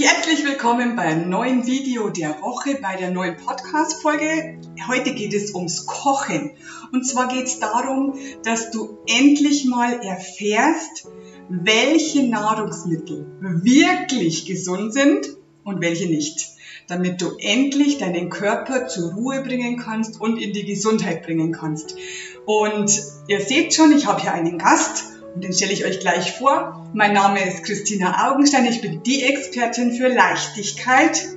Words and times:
Herzlich 0.00 0.44
willkommen 0.44 0.94
beim 0.94 1.28
neuen 1.28 1.66
Video 1.66 2.08
der 2.08 2.40
Woche, 2.40 2.78
bei 2.80 2.94
der 2.94 3.10
neuen 3.10 3.36
Podcast-Folge. 3.36 4.60
Heute 4.86 5.12
geht 5.12 5.34
es 5.34 5.56
ums 5.56 5.86
Kochen. 5.86 6.52
Und 6.92 7.04
zwar 7.04 7.26
geht 7.26 7.46
es 7.46 7.58
darum, 7.58 8.14
dass 8.44 8.70
du 8.70 8.98
endlich 9.08 9.64
mal 9.64 9.94
erfährst, 9.94 11.08
welche 11.48 12.22
Nahrungsmittel 12.28 13.26
wirklich 13.40 14.46
gesund 14.46 14.94
sind 14.94 15.36
und 15.64 15.80
welche 15.80 16.06
nicht. 16.06 16.46
Damit 16.86 17.20
du 17.20 17.36
endlich 17.40 17.98
deinen 17.98 18.30
Körper 18.30 18.86
zur 18.86 19.14
Ruhe 19.14 19.42
bringen 19.42 19.78
kannst 19.78 20.20
und 20.20 20.36
in 20.36 20.52
die 20.52 20.64
Gesundheit 20.64 21.24
bringen 21.24 21.50
kannst. 21.50 21.96
Und 22.46 23.02
ihr 23.26 23.40
seht 23.40 23.74
schon, 23.74 23.90
ich 23.90 24.06
habe 24.06 24.20
hier 24.20 24.32
einen 24.32 24.58
Gast 24.58 25.17
und 25.34 25.44
den 25.44 25.52
stelle 25.52 25.72
ich 25.72 25.84
euch 25.84 26.00
gleich 26.00 26.32
vor. 26.32 26.86
Mein 26.94 27.12
Name 27.12 27.46
ist 27.46 27.64
Christina 27.64 28.30
Augenstein. 28.30 28.66
Ich 28.66 28.80
bin 28.80 29.02
die 29.02 29.22
Expertin 29.24 29.92
für 29.92 30.08
Leichtigkeit. 30.08 31.28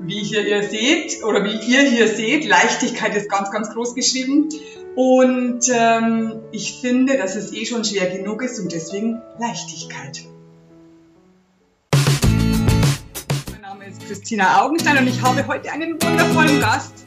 Wie 0.00 0.22
hier 0.22 0.46
ihr 0.46 0.62
seht, 0.68 1.22
oder 1.24 1.44
wie 1.44 1.56
ihr 1.70 1.82
hier 1.82 2.08
seht, 2.08 2.44
Leichtigkeit 2.44 3.14
ist 3.14 3.30
ganz, 3.30 3.50
ganz 3.50 3.70
groß 3.70 3.94
geschrieben. 3.94 4.48
Und 4.96 5.68
ähm, 5.72 6.40
ich 6.52 6.80
finde, 6.80 7.16
dass 7.16 7.36
es 7.36 7.52
eh 7.52 7.64
schon 7.64 7.84
schwer 7.84 8.10
genug 8.10 8.42
ist 8.42 8.60
und 8.60 8.72
deswegen 8.72 9.20
Leichtigkeit. 9.38 10.24
Mein 13.50 13.60
Name 13.62 13.86
ist 13.86 14.06
Christina 14.06 14.62
Augenstein 14.62 14.98
und 14.98 15.06
ich 15.08 15.20
habe 15.22 15.46
heute 15.46 15.72
einen 15.72 15.94
wundervollen 16.02 16.60
Gast. 16.60 17.03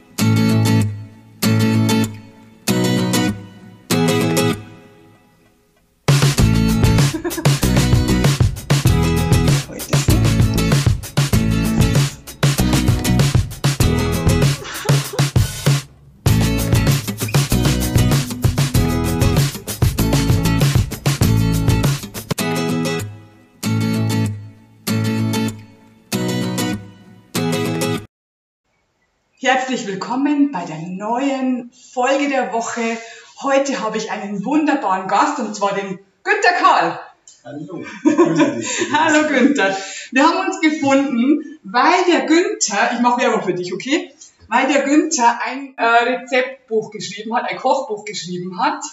Herzlich 29.49 29.87
willkommen 29.87 30.51
bei 30.51 30.65
der 30.65 30.79
neuen 30.79 31.71
Folge 31.71 32.27
der 32.27 32.51
Woche. 32.51 32.97
Heute 33.41 33.79
habe 33.79 33.97
ich 33.97 34.11
einen 34.11 34.43
wunderbaren 34.43 35.07
Gast 35.07 35.39
und 35.39 35.55
zwar 35.55 35.73
den 35.73 35.99
Günter 36.21 36.51
Karl. 36.59 36.99
Hallo. 37.45 37.81
Hallo 38.91 39.27
Günther. 39.29 39.77
Wir 40.11 40.23
haben 40.23 40.49
uns 40.49 40.59
gefunden, 40.59 41.59
weil 41.63 42.03
der 42.11 42.25
Günther, 42.25 42.91
ich 42.93 42.99
mache 42.99 43.21
Werbung 43.21 43.41
für 43.41 43.53
dich, 43.53 43.73
okay? 43.73 44.13
Weil 44.49 44.67
der 44.67 44.81
Günther 44.81 45.39
ein 45.41 45.73
äh, 45.77 45.81
Rezeptbuch 45.85 46.91
geschrieben 46.91 47.33
hat, 47.33 47.49
ein 47.49 47.55
Kochbuch 47.55 48.03
geschrieben 48.03 48.61
hat. 48.61 48.83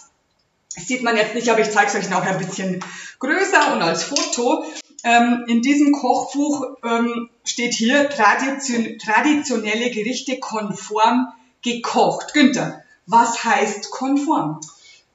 Das 0.76 0.86
sieht 0.86 1.02
man 1.02 1.16
jetzt 1.16 1.34
nicht, 1.34 1.50
aber 1.50 1.62
ich 1.62 1.72
zeige 1.72 1.88
es 1.88 1.96
euch 1.96 2.10
noch 2.10 2.24
ein 2.24 2.38
bisschen 2.38 2.78
größer 3.18 3.72
und 3.72 3.82
als 3.82 4.04
Foto. 4.04 4.64
Ähm, 5.04 5.44
in 5.48 5.60
diesem 5.60 5.92
Kochbuch 5.92 6.78
ähm, 6.82 7.28
steht 7.44 7.74
hier 7.74 8.08
tradition 8.08 8.98
traditionelle 8.98 9.90
Gerichte 9.90 10.38
konform 10.40 11.28
gekocht. 11.62 12.32
Günther, 12.32 12.82
was 13.06 13.44
heißt 13.44 13.90
konform? 13.90 14.60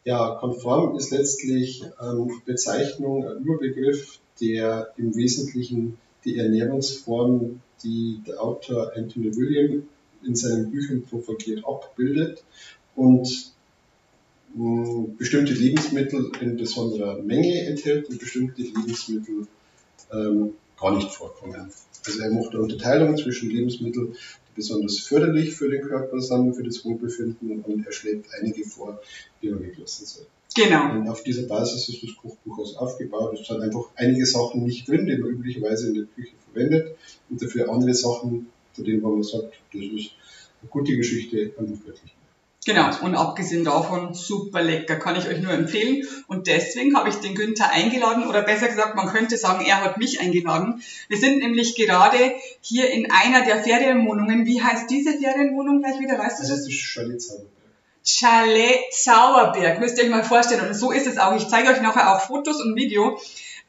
Ja, 0.05 0.35
konform 0.35 0.95
ist 0.95 1.11
letztlich 1.11 1.83
ähm, 2.01 2.41
Bezeichnung, 2.45 3.27
ein 3.27 3.43
Überbegriff, 3.43 4.19
der 4.39 4.93
im 4.97 5.15
Wesentlichen 5.15 5.97
die 6.23 6.37
Ernährungsform, 6.37 7.59
die 7.83 8.21
der 8.27 8.41
Autor 8.43 8.91
Anthony 8.95 9.35
William 9.35 9.87
in 10.23 10.35
seinen 10.35 10.69
Büchern 10.69 11.03
propagiert, 11.03 11.65
abbildet 11.65 12.43
und 12.95 13.53
bestimmte 15.17 15.53
Lebensmittel 15.53 16.31
in 16.41 16.57
besonderer 16.57 17.21
Menge 17.21 17.67
enthält 17.67 18.09
und 18.09 18.19
bestimmte 18.19 18.61
Lebensmittel 18.61 19.47
ähm, 20.11 20.53
gar 20.79 20.95
nicht 20.95 21.09
vorkommen. 21.11 21.71
Also 22.05 22.21
er 22.21 22.31
macht 22.31 22.51
eine 22.51 22.61
Unterteilung 22.61 23.17
zwischen 23.17 23.49
Lebensmitteln, 23.49 24.13
die 24.13 24.55
besonders 24.55 24.99
förderlich 24.99 25.53
für 25.53 25.69
den 25.69 25.81
Körper 25.81 26.21
sind, 26.21 26.55
für 26.55 26.63
das 26.63 26.83
Wohlbefinden 26.85 27.61
und 27.61 27.85
er 27.85 27.91
schlägt 27.91 28.27
einige 28.39 28.63
vor, 28.63 29.01
die 29.41 29.49
man 29.49 29.61
weglassen 29.61 30.05
soll. 30.05 30.25
Genau. 30.55 30.91
Und 30.93 31.07
auf 31.07 31.23
dieser 31.23 31.43
Basis 31.43 31.89
ist 31.89 32.03
das 32.03 32.15
Kochbuch 32.15 32.59
also 32.59 32.77
aufgebaut. 32.77 33.39
Es 33.39 33.49
hat 33.49 33.61
einfach 33.61 33.89
einige 33.95 34.25
Sachen 34.25 34.63
nicht 34.63 34.87
drin, 34.87 35.05
die 35.05 35.17
man 35.17 35.29
üblicherweise 35.29 35.87
in 35.89 35.93
der 35.93 36.05
Küche 36.05 36.33
verwendet 36.51 36.95
und 37.29 37.41
dafür 37.41 37.69
andere 37.69 37.93
Sachen, 37.93 38.47
zu 38.73 38.83
denen 38.83 39.01
man 39.01 39.21
sagt, 39.23 39.53
das 39.73 39.81
ist 39.81 40.11
eine 40.61 40.69
gute 40.69 40.95
Geschichte, 40.95 41.53
einfach 41.57 41.85
göttlich. 41.85 42.15
Genau, 42.65 42.89
und 43.01 43.15
abgesehen 43.15 43.63
davon 43.63 44.13
super 44.13 44.61
lecker, 44.61 44.97
kann 44.97 45.15
ich 45.15 45.27
euch 45.27 45.39
nur 45.39 45.53
empfehlen. 45.53 46.05
Und 46.27 46.47
deswegen 46.47 46.95
habe 46.95 47.07
ich 47.07 47.15
den 47.15 47.33
Günther 47.33 47.71
eingeladen, 47.71 48.27
oder 48.27 48.41
besser 48.41 48.67
gesagt, 48.67 48.95
man 48.95 49.07
könnte 49.07 49.37
sagen, 49.37 49.63
er 49.65 49.81
hat 49.81 49.97
mich 49.97 50.19
eingeladen. 50.19 50.83
Wir 51.07 51.17
sind 51.17 51.39
nämlich 51.39 51.75
gerade 51.75 52.17
hier 52.61 52.89
in 52.91 53.09
einer 53.11 53.45
der 53.45 53.63
Ferienwohnungen. 53.63 54.45
Wie 54.45 54.61
heißt 54.61 54.89
diese 54.89 55.13
Ferienwohnung 55.13 55.81
gleich 55.81 55.99
wieder? 55.99 56.19
Weißt 56.19 56.39
du 56.39 56.43
Das 56.43 56.49
das? 56.51 56.67
ist 56.67 56.73
Chalet 56.73 57.21
Zauberberg. 57.21 57.49
Chalet 58.03 58.93
Zauberberg, 58.93 59.79
müsst 59.79 59.97
ihr 59.97 60.03
euch 60.03 60.09
mal 60.09 60.23
vorstellen. 60.23 60.67
Und 60.67 60.73
so 60.73 60.91
ist 60.91 61.07
es 61.07 61.17
auch. 61.17 61.35
Ich 61.35 61.47
zeige 61.47 61.69
euch 61.69 61.81
nachher 61.81 62.13
auch 62.13 62.21
Fotos 62.21 62.61
und 62.61 62.75
Video. 62.75 63.19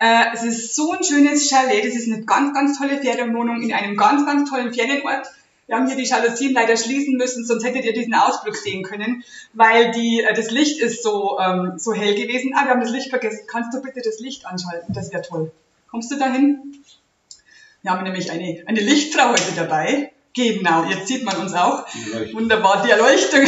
Äh, 0.00 0.24
es 0.34 0.42
ist 0.42 0.74
so 0.74 0.92
ein 0.92 1.04
schönes 1.04 1.48
Chalet. 1.48 1.84
Das 1.84 1.94
ist 1.94 2.10
eine 2.12 2.24
ganz, 2.24 2.54
ganz 2.54 2.76
tolle 2.78 3.00
Ferienwohnung 3.00 3.62
in 3.62 3.72
einem 3.72 3.96
ganz, 3.96 4.26
ganz 4.26 4.50
tollen 4.50 4.74
Ferienort. 4.74 5.28
Wir 5.70 5.76
haben 5.76 5.86
hier 5.86 5.94
die 5.94 6.02
Jalousien 6.02 6.52
leider 6.52 6.76
schließen 6.76 7.16
müssen, 7.16 7.46
sonst 7.46 7.64
hättet 7.64 7.84
ihr 7.84 7.92
diesen 7.92 8.12
Ausblick 8.12 8.56
sehen 8.56 8.82
können, 8.82 9.22
weil 9.52 9.92
die, 9.92 10.18
äh, 10.18 10.34
das 10.34 10.50
Licht 10.50 10.80
ist 10.80 11.04
so, 11.04 11.38
ähm, 11.38 11.74
so 11.76 11.94
hell 11.94 12.16
gewesen. 12.16 12.54
Ah, 12.56 12.64
wir 12.64 12.72
haben 12.72 12.80
das 12.80 12.90
Licht 12.90 13.08
vergessen. 13.08 13.46
Kannst 13.46 13.72
du 13.72 13.80
bitte 13.80 14.00
das 14.04 14.18
Licht 14.18 14.46
anschalten? 14.46 14.92
Das 14.92 15.12
wäre 15.12 15.22
toll. 15.22 15.52
Kommst 15.88 16.10
du 16.10 16.18
dahin? 16.18 16.82
Wir 17.82 17.92
haben 17.92 18.02
nämlich 18.02 18.32
eine, 18.32 18.64
eine 18.66 18.80
Lichtfrau 18.80 19.28
heute 19.28 19.52
dabei. 19.54 20.10
Genau, 20.34 20.82
jetzt 20.86 21.06
sieht 21.06 21.22
man 21.22 21.36
uns 21.36 21.54
auch. 21.54 21.86
Leuchtet. 22.12 22.34
Wunderbar, 22.34 22.82
die 22.84 22.90
Erleuchtung. 22.90 23.44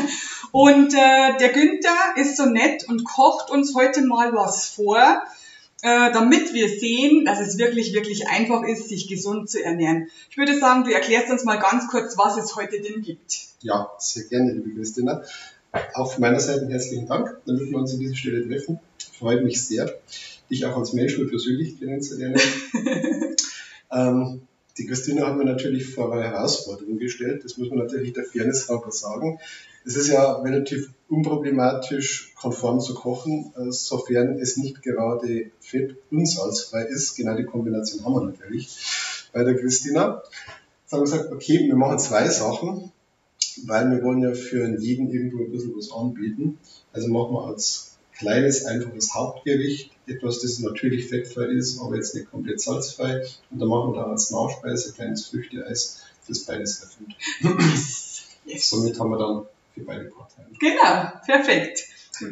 Und 0.52 0.94
äh, 0.94 1.36
der 1.38 1.50
Günther 1.50 1.94
ist 2.16 2.38
so 2.38 2.46
nett 2.46 2.88
und 2.88 3.04
kocht 3.04 3.50
uns 3.50 3.74
heute 3.74 4.06
mal 4.06 4.32
was 4.32 4.66
vor, 4.70 5.22
äh, 5.86 6.12
damit 6.12 6.52
wir 6.52 6.68
sehen, 6.68 7.24
dass 7.24 7.38
es 7.38 7.58
wirklich, 7.58 7.94
wirklich 7.94 8.26
einfach 8.26 8.66
ist, 8.66 8.88
sich 8.88 9.06
gesund 9.06 9.48
zu 9.48 9.62
ernähren. 9.62 10.08
Ich 10.28 10.36
würde 10.36 10.58
sagen, 10.58 10.82
du 10.82 10.92
erklärst 10.92 11.30
uns 11.30 11.44
mal 11.44 11.60
ganz 11.60 11.86
kurz, 11.86 12.18
was 12.18 12.36
es 12.36 12.56
heute 12.56 12.80
denn 12.80 13.02
gibt. 13.02 13.38
Ja, 13.60 13.92
sehr 13.98 14.24
gerne, 14.24 14.52
liebe 14.52 14.74
Christina. 14.74 15.22
Auch 15.94 16.12
von 16.12 16.22
meiner 16.22 16.40
Seite 16.40 16.66
herzlichen 16.68 17.06
Dank, 17.06 17.36
damit 17.46 17.70
wir 17.70 17.78
uns 17.78 17.94
an 17.94 18.00
dieser 18.00 18.16
Stelle 18.16 18.48
treffen. 18.48 18.80
Freut 19.16 19.44
mich 19.44 19.64
sehr, 19.64 19.88
dich 20.50 20.66
auch 20.66 20.76
als 20.76 20.92
Mensch 20.92 21.18
mal 21.18 21.28
persönlich 21.28 21.78
kennenzulernen. 21.78 22.40
ähm, 23.92 24.40
die 24.78 24.86
Christina 24.86 25.28
hat 25.28 25.36
mir 25.36 25.44
natürlich 25.44 25.94
vor 25.94 26.12
eine 26.12 26.24
Herausforderung 26.24 26.98
gestellt, 26.98 27.44
das 27.44 27.58
muss 27.58 27.70
man 27.70 27.78
natürlich 27.78 28.12
der 28.12 28.24
Fairness 28.24 28.68
halber 28.68 28.90
sagen. 28.90 29.38
Es 29.84 29.94
ist 29.94 30.08
ja 30.08 30.32
relativ 30.40 30.90
unproblematisch, 31.08 32.34
konform 32.34 32.80
zu 32.80 32.94
kochen, 32.94 33.52
äh, 33.56 33.70
sofern 33.70 34.38
es 34.38 34.56
nicht 34.56 34.82
gerade 34.82 35.50
fett- 35.60 35.96
und 36.10 36.26
salzfrei 36.26 36.82
ist. 36.82 37.14
Genau 37.16 37.36
die 37.36 37.44
Kombination 37.44 38.04
haben 38.04 38.14
wir 38.14 38.24
natürlich 38.24 38.76
bei 39.32 39.44
der 39.44 39.56
Christina. 39.56 40.22
Jetzt 40.82 40.92
haben 40.92 41.00
wir 41.00 41.04
gesagt, 41.04 41.32
okay, 41.32 41.66
wir 41.66 41.76
machen 41.76 41.98
zwei 41.98 42.28
Sachen 42.28 42.92
weil 43.64 43.90
wir 43.90 44.02
wollen 44.02 44.22
ja 44.22 44.34
für 44.34 44.68
jeden 44.78 45.10
irgendwo 45.10 45.44
ein 45.44 45.50
bisschen 45.50 45.76
was 45.76 45.90
anbieten. 45.92 46.58
Also 46.92 47.08
machen 47.08 47.32
wir 47.32 47.44
als 47.46 47.96
kleines, 48.16 48.64
einfaches 48.64 49.14
Hauptgericht 49.14 49.90
etwas, 50.06 50.40
das 50.40 50.58
natürlich 50.60 51.08
fettfrei 51.08 51.46
ist, 51.46 51.80
aber 51.80 51.96
jetzt 51.96 52.14
nicht 52.14 52.30
komplett 52.30 52.60
salzfrei. 52.60 53.24
Und 53.50 53.58
dann 53.58 53.68
machen 53.68 53.92
wir 53.92 54.00
da 54.00 54.10
als 54.10 54.30
Nachspeise 54.30 54.90
ein 54.90 54.94
kleines 54.94 55.26
Früchteeis, 55.26 56.02
das 56.28 56.40
beides 56.40 56.80
erfüllt. 56.80 57.14
Yes. 58.44 58.70
Somit 58.70 58.98
haben 58.98 59.10
wir 59.10 59.18
dann 59.18 59.46
für 59.76 59.84
beide 59.84 60.04
Parteien. 60.06 60.48
Genau, 60.58 61.12
perfekt. 61.24 61.84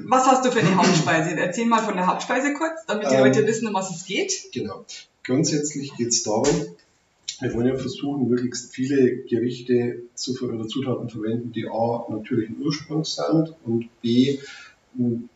Was 0.06 0.26
hast 0.26 0.44
du 0.46 0.50
für 0.50 0.61
eine 0.61 0.76
Hauptspeise? 0.76 1.37
Erzähl 1.37 1.67
mal 1.67 1.82
von 1.82 1.94
der 1.96 2.06
Hauptspeise 2.06 2.55
kurz, 2.55 2.87
damit 2.87 3.11
die 3.11 3.14
Ähm, 3.14 3.25
Leute 3.25 3.46
wissen, 3.46 3.69
um 3.69 3.75
was 3.75 3.94
es 3.94 4.06
geht. 4.06 4.32
Genau. 4.52 4.85
Grundsätzlich 5.25 5.94
geht 5.96 6.08
es 6.08 6.23
darum, 6.23 6.46
wir 7.41 7.52
wollen 7.52 7.67
ja 7.67 7.76
versuchen, 7.76 8.29
möglichst 8.29 8.73
viele 8.75 9.17
Gerichte 9.25 10.02
zu, 10.14 10.32
oder 10.43 10.67
Zutaten 10.69 11.11
verwenden, 11.11 11.52
die 11.52 11.67
A, 11.69 12.06
natürlichen 12.08 12.56
Ursprungs 12.62 13.17
sind 13.17 13.55
und 13.64 13.88
B, 14.00 14.38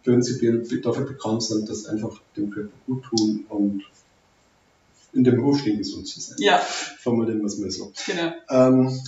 prinzipiell 0.05 0.63
dafür 0.83 1.05
bekannt 1.05 1.43
sind, 1.43 1.69
dass 1.69 1.87
einfach 1.87 2.21
dem 2.37 2.51
Körper 2.51 2.71
gut 2.87 3.03
tun 3.05 3.45
und 3.49 3.83
in 5.13 5.25
dem 5.25 5.37
Beruf 5.37 5.61
stehen, 5.61 5.79
gesund 5.79 6.07
zu 6.07 6.21
sein. 6.21 6.37
Ja, 6.39 6.59
Formulieren 6.59 7.41
wir 7.41 7.47
es 7.47 7.59
mal 7.59 7.71
so. 7.71 7.93
genau. 8.07 8.33
Ähm, 8.51 9.01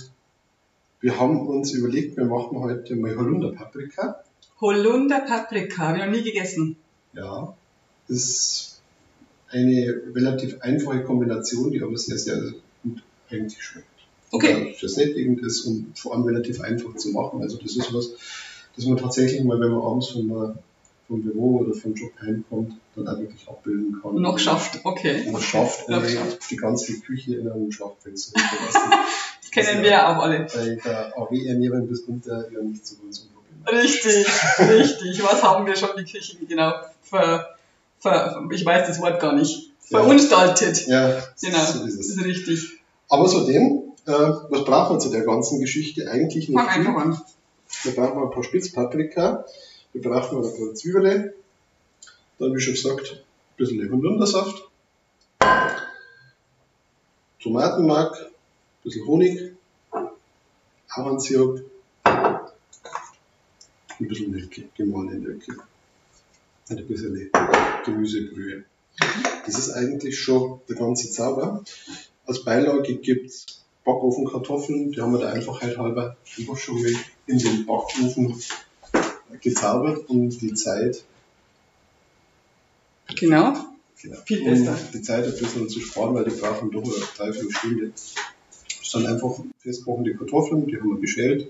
wir 1.01 1.19
haben 1.19 1.47
uns 1.47 1.73
überlegt, 1.73 2.17
wir 2.17 2.25
machen 2.25 2.59
heute 2.59 2.95
mal 2.95 3.15
Holunderpaprika. 3.15 4.23
Holunder 4.61 5.21
Paprika, 5.21 5.87
habe 5.87 5.97
ich 5.97 6.05
noch 6.05 6.11
nie 6.11 6.21
gegessen. 6.21 6.77
Ja, 7.13 7.55
ist 8.07 8.81
eine 9.49 10.01
relativ 10.13 10.61
einfache 10.61 11.03
Kombination, 11.03 11.71
die 11.71 11.81
aber 11.81 11.97
sehr, 11.97 12.17
sehr 12.17 12.53
gut 12.83 13.03
eigentlich 13.29 13.61
schmeckt. 13.61 13.87
Okay. 14.31 14.75
Für 14.77 14.87
sättigend 14.87 15.41
ist 15.41 15.65
und 15.65 15.97
vor 15.97 16.13
allem 16.13 16.23
relativ 16.23 16.61
einfach 16.61 16.95
zu 16.95 17.09
machen. 17.09 17.41
Also 17.41 17.57
das 17.57 17.75
ist 17.75 17.93
was, 17.93 18.11
das 18.75 18.85
man 18.85 18.97
tatsächlich 18.97 19.43
mal, 19.43 19.59
wenn 19.59 19.71
man 19.71 19.81
abends 19.81 20.09
von 20.09 20.27
der, 20.27 20.55
vom 21.07 21.21
Büro 21.21 21.59
oder 21.59 21.73
vom 21.73 21.93
Job 21.95 22.11
heimkommt, 22.21 22.73
dann 22.95 23.07
auch 23.07 23.19
wirklich 23.19 23.47
abbilden 23.49 23.99
kann. 24.01 24.15
Noch 24.15 24.39
schafft, 24.39 24.79
okay. 24.85 25.23
Und 25.27 25.41
schafft, 25.41 25.89
Noch 25.89 25.97
ohne 25.97 26.09
schafft. 26.09 26.51
die 26.51 26.55
ganze 26.55 26.99
Küche 27.01 27.35
in 27.35 27.49
einem 27.49 27.69
Das 27.69 28.31
kennen 29.51 29.83
wir 29.83 30.07
auch 30.09 30.23
alle. 30.23 30.47
Bei 30.53 30.75
der 30.83 31.17
AW-Ernährung 31.17 31.87
bis 31.87 32.01
unter 32.01 32.49
ja 32.51 32.61
nicht 32.61 32.85
so 32.85 32.95
unproblematisch. 32.95 34.05
Richtig, 34.05 34.27
richtig. 34.59 35.23
Was 35.23 35.43
haben 35.43 35.65
wir 35.65 35.75
schon 35.75 35.89
die 35.97 36.03
Küche 36.05 36.37
genau 36.47 36.73
ver, 37.03 37.55
ver, 37.99 38.47
ich 38.51 38.65
weiß 38.65 38.87
das 38.87 38.99
Wort 39.01 39.19
gar 39.19 39.33
nicht. 39.33 39.71
Ja. 39.89 39.99
Verunstaltet. 39.99 40.87
Ja, 40.87 41.09
Genau, 41.41 41.57
so 41.65 41.79
das 41.79 41.87
ist 41.87 41.99
es. 41.99 42.09
ist 42.17 42.23
richtig. 42.23 42.79
Aber 43.09 43.27
zudem, 43.27 43.93
äh, 44.07 44.11
was 44.11 44.63
braucht 44.63 44.91
man 44.91 44.99
zu 45.01 45.09
der 45.09 45.21
ganzen 45.23 45.59
Geschichte? 45.59 46.09
Eigentlich 46.09 46.47
nicht 46.49 46.57
Fang 46.57 46.67
einfach 46.69 46.95
an. 46.95 47.21
Wir 47.83 47.95
brauchen 47.95 48.23
ein 48.23 48.31
paar 48.31 48.43
Spitzpaprika, 48.43 49.45
wir 49.93 50.01
brauchen 50.01 50.37
ein 50.37 50.43
paar 50.43 50.73
Zwiebeln, 50.75 51.33
dann 52.39 52.55
wie 52.55 52.59
schon 52.59 52.73
gesagt, 52.73 53.11
ein 53.11 53.57
bisschen 53.57 53.91
Holundersaft, 53.91 54.63
Tomatenmark, 57.41 58.30
bisschen 58.83 59.05
Honig, 59.07 59.53
Ahornsirup, 60.89 61.61
ein 62.03 62.47
bisschen 64.07 64.31
Nelke, 64.31 64.63
gemahlene 64.75 65.19
Nelke 65.19 65.55
und 66.69 66.77
ein 66.77 66.87
bisschen 66.87 67.29
Gemüsebrühe. 67.85 68.63
Das 69.45 69.57
ist 69.57 69.71
eigentlich 69.71 70.19
schon 70.19 70.59
der 70.69 70.75
ganze 70.75 71.09
Zauber. 71.11 71.63
Als 72.25 72.43
Beilage 72.43 72.95
gibt's 72.97 73.63
Backofenkartoffeln, 73.83 74.91
die 74.91 75.01
haben 75.01 75.11
wir 75.13 75.19
der 75.19 75.33
Einfachheit 75.33 75.77
halber 75.77 76.15
einfach 76.37 76.57
schon 76.57 76.81
mal 76.81 76.93
in 77.27 77.39
den 77.39 77.65
Backofen 77.65 78.39
gezaubert, 79.41 80.07
um 80.09 80.29
die 80.29 80.53
Zeit, 80.53 81.03
Genau. 83.15 83.53
genau, 84.01 84.17
Viel 84.25 84.41
um 84.41 84.45
besser. 84.45 84.77
die 84.93 85.01
Zeit 85.01 85.25
ein 85.25 85.31
bisschen 85.37 85.67
zu 85.67 85.79
sparen, 85.81 86.13
weil 86.15 86.23
die 86.25 86.31
brauchen 86.35 86.71
doch 86.71 86.83
eine 86.83 86.93
Dreiviertelstunde. 87.17 87.89
Das 87.89 88.13
sind 88.91 89.07
einfach 89.07 89.39
festkochende 89.59 90.15
Kartoffeln, 90.15 90.67
die 90.67 90.77
haben 90.77 90.89
wir 90.89 90.99
beschält, 90.99 91.49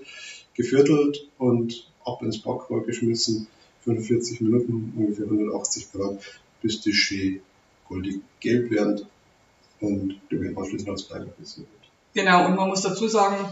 geviertelt 0.54 1.28
und 1.38 1.88
ab 2.06 2.22
ins 2.22 2.40
Backrohr 2.40 2.86
geschmissen, 2.86 3.48
45 3.84 4.42
Minuten, 4.42 4.94
ungefähr 4.96 5.26
180 5.26 5.92
Grad, 5.92 6.20
bis 6.62 6.82
die 6.82 6.94
schön 6.94 7.42
goldig 7.88 8.22
gelb 8.40 8.72
werden 8.72 9.06
und 9.80 10.20
die 10.30 10.40
werden 10.40 10.58
anschließend 10.58 10.90
als 10.90 11.04
Beilage 11.04 11.34
serviert. 11.44 11.70
Genau, 12.14 12.48
und 12.48 12.56
man 12.56 12.70
muss 12.70 12.82
dazu 12.82 13.08
sagen, 13.08 13.52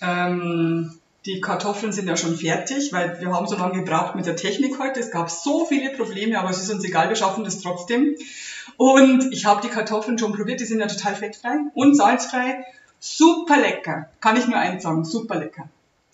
ähm, 0.00 0.92
die 1.24 1.40
Kartoffeln 1.40 1.92
sind 1.92 2.08
ja 2.08 2.16
schon 2.16 2.36
fertig, 2.36 2.92
weil 2.92 3.20
wir 3.20 3.32
haben 3.32 3.46
so 3.46 3.56
lange 3.56 3.78
gebraucht 3.80 4.16
mit 4.16 4.26
der 4.26 4.34
Technik 4.34 4.78
heute. 4.80 4.98
Es 4.98 5.12
gab 5.12 5.30
so 5.30 5.64
viele 5.64 5.90
Probleme, 5.90 6.38
aber 6.38 6.50
es 6.50 6.60
ist 6.60 6.70
uns 6.70 6.84
egal, 6.84 7.08
wir 7.08 7.16
schaffen 7.16 7.44
das 7.44 7.60
trotzdem. 7.60 8.16
Und 8.76 9.32
ich 9.32 9.44
habe 9.44 9.62
die 9.62 9.68
Kartoffeln 9.68 10.18
schon 10.18 10.32
probiert, 10.32 10.60
die 10.60 10.64
sind 10.64 10.80
ja 10.80 10.86
total 10.88 11.14
fettfrei 11.14 11.58
und 11.74 11.96
salzfrei. 11.96 12.64
Super 13.04 13.56
lecker. 13.60 14.08
Kann 14.20 14.36
ich 14.36 14.46
nur 14.46 14.56
eins 14.56 14.84
sagen, 14.84 15.04
super 15.04 15.34
lecker. 15.34 15.68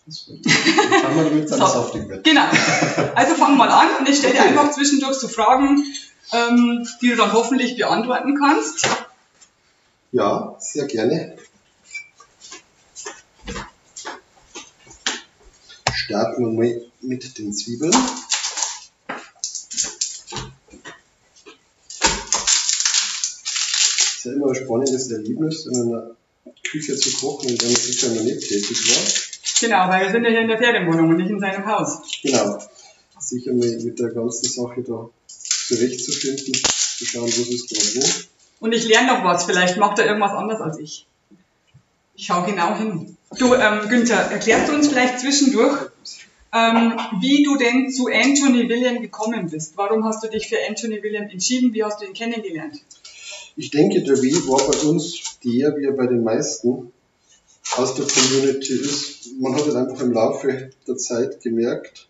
Das 0.06 0.24
Dann 0.26 0.40
schauen 1.02 1.16
wir, 1.16 1.24
damit 1.24 1.44
es 1.44 1.50
So. 1.50 1.56
saftig 1.58 2.08
wird. 2.08 2.24
Genau. 2.24 2.46
Also 3.14 3.34
fang 3.34 3.58
mal 3.58 3.68
an 3.68 3.88
und 3.98 4.08
ich 4.08 4.16
stelle 4.16 4.32
dir 4.32 4.42
einfach 4.42 4.70
zwischendurch 4.70 5.16
so 5.18 5.28
Fragen, 5.28 5.84
ähm, 6.32 6.88
die 7.02 7.08
du 7.10 7.16
dann 7.16 7.34
hoffentlich 7.34 7.76
beantworten 7.76 8.38
kannst. 8.40 8.88
Ja, 10.12 10.56
sehr 10.60 10.86
gerne. 10.86 11.36
Starten 15.92 16.42
wir 16.42 16.52
mal 16.52 16.86
mit 17.02 17.36
den 17.36 17.52
Zwiebeln. 17.52 17.92
Es 23.90 24.14
ist 24.16 24.24
ja 24.24 24.32
immer 24.32 24.48
ein 24.48 24.54
spannendes 24.54 25.10
Erlebnis, 25.10 25.66
in 25.66 25.82
einer 25.82 26.16
Küche 26.70 26.96
zu 26.96 27.12
kochen, 27.18 27.56
der 27.56 27.66
man 27.66 27.76
sicher 27.76 28.08
noch 28.10 28.22
nicht 28.22 28.40
tätig 28.40 28.88
war. 28.88 29.28
Genau, 29.60 29.88
weil 29.88 30.06
wir 30.06 30.12
sind 30.12 30.24
ja 30.24 30.30
hier 30.30 30.40
in 30.42 30.48
der 30.48 30.58
Ferienwohnung 30.58 31.10
und 31.10 31.16
nicht 31.16 31.30
in 31.30 31.40
seinem 31.40 31.66
Haus. 31.66 32.00
Genau. 32.22 32.58
Sich 33.18 33.48
einmal 33.48 33.68
mit 33.68 33.98
der 33.98 34.10
ganzen 34.10 34.48
Sache 34.48 34.82
da 34.82 35.10
zurechtzufinden, 35.26 36.54
zu 36.54 37.04
schauen, 37.04 37.26
was 37.26 37.38
ist 37.38 37.68
gerade 37.68 38.06
wo. 38.06 38.64
Und 38.66 38.72
ich 38.72 38.86
lerne 38.86 39.08
noch 39.08 39.24
was, 39.24 39.44
vielleicht 39.44 39.76
macht 39.76 39.98
er 39.98 40.06
irgendwas 40.06 40.32
anders 40.32 40.60
als 40.60 40.78
ich. 40.78 41.06
Ich 42.14 42.26
schau 42.26 42.42
genau 42.42 42.76
hin. 42.76 43.16
Du, 43.38 43.54
ähm, 43.54 43.88
Günther, 43.88 44.16
erklärst 44.16 44.68
du 44.68 44.74
uns 44.74 44.88
vielleicht 44.88 45.20
zwischendurch, 45.20 45.90
ähm, 46.52 46.98
wie 47.20 47.42
du 47.42 47.56
denn 47.56 47.92
zu 47.92 48.08
Anthony 48.08 48.68
William 48.68 49.02
gekommen 49.02 49.50
bist? 49.50 49.76
Warum 49.76 50.04
hast 50.04 50.24
du 50.24 50.28
dich 50.28 50.48
für 50.48 50.56
Anthony 50.68 51.02
William 51.02 51.28
entschieden? 51.28 51.74
Wie 51.74 51.84
hast 51.84 52.00
du 52.00 52.06
ihn 52.06 52.14
kennengelernt? 52.14 52.80
Ich 53.60 53.72
denke, 53.72 54.04
der 54.04 54.22
Weg 54.22 54.46
war 54.46 54.70
bei 54.70 54.78
uns 54.88 55.20
der, 55.42 55.76
wie 55.76 55.84
er 55.86 55.92
bei 55.92 56.06
den 56.06 56.22
meisten 56.22 56.92
aus 57.76 57.92
der 57.96 58.06
Community 58.06 58.74
ist. 58.74 59.32
Man 59.40 59.52
hat 59.56 59.64
halt 59.64 59.74
einfach 59.74 60.00
im 60.00 60.12
Laufe 60.12 60.70
der 60.86 60.96
Zeit 60.96 61.40
gemerkt, 61.42 62.08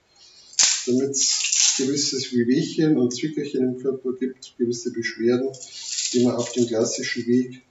damit 0.86 1.12
es 1.12 1.74
gewisses 1.78 2.34
Wehwehchen 2.34 2.98
und 2.98 3.16
Zwickerchen 3.16 3.64
im 3.64 3.82
Körper 3.82 4.12
gibt, 4.12 4.58
gewisse 4.58 4.92
Beschwerden, 4.92 5.48
die 6.12 6.22
man 6.22 6.36
auf 6.36 6.52
dem 6.52 6.66
klassischen 6.66 7.26
Weg 7.26 7.62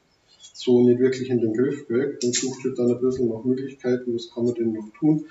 so 0.55 0.81
nicht 0.81 0.99
wirklich 0.99 1.29
in 1.29 1.39
den 1.39 1.53
Griff 1.53 1.85
kriegt. 1.85 2.23
Man 2.23 2.33
sucht 2.33 2.63
halt 2.63 2.79
dann 2.79 2.91
ein 2.91 2.99
bisschen 2.99 3.29
nach 3.29 3.43
Möglichkeiten, 3.43 4.15
was 4.15 4.31
kann 4.33 4.45
man 4.45 4.55
denn 4.55 4.73
noch 4.73 4.89
tun, 4.99 5.25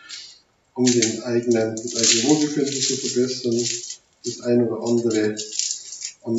um 0.75 0.84
den 0.84 1.20
eigenen, 1.25 1.75
das 1.75 1.96
eigene 1.96 2.31
Wohlbefinden 2.31 2.81
zu 2.81 2.94
verbessern, 2.94 3.60
das 4.25 4.40
ein 4.42 4.69
oder 4.69 4.87
andere 4.87 5.37
an 6.22 6.38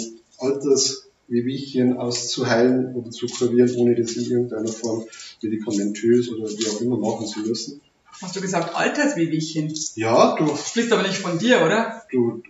Alterswehwehchen 1.29 1.97
auszuheilen 1.97 2.95
oder 2.95 3.11
zu 3.11 3.27
kurieren, 3.27 3.69
ohne 3.75 3.95
das 3.95 4.11
in 4.13 4.31
irgendeiner 4.31 4.69
Form 4.71 5.05
medikamentös 5.41 6.29
oder 6.29 6.49
wie 6.49 6.67
auch 6.67 6.81
immer 6.81 6.97
machen 6.97 7.27
zu 7.27 7.39
müssen. 7.41 7.81
Hast 8.21 8.35
du 8.35 8.41
gesagt 8.41 8.75
Alterswehwehchen? 8.75 9.73
Ja, 9.95 10.35
du, 10.37 10.45
Du 10.45 10.55
sprichst 10.55 10.91
aber 10.91 11.03
nicht 11.03 11.17
von 11.17 11.37
dir, 11.37 11.61
oder? 11.63 12.01
du, 12.11 12.41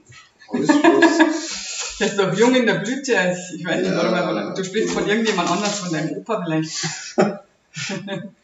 alles 0.50 0.70
was, 0.70 1.98
Der 2.00 2.08
ist 2.10 2.20
doch 2.20 2.38
jung 2.38 2.54
in 2.54 2.68
der 2.68 2.76
Blüte. 2.76 3.14
Ich 3.58 3.66
weiß 3.66 3.82
nicht, 3.82 3.96
warum 3.96 4.14
er 4.14 4.22
Ja. 4.22 4.46
von, 4.46 4.56
du 4.56 4.64
sprichst 4.64 4.92
von 4.94 5.08
irgendjemand 5.08 5.50
anders, 5.50 5.80
von 5.80 5.92
deinem 5.92 6.18
Opa 6.18 6.44
vielleicht. 6.46 6.86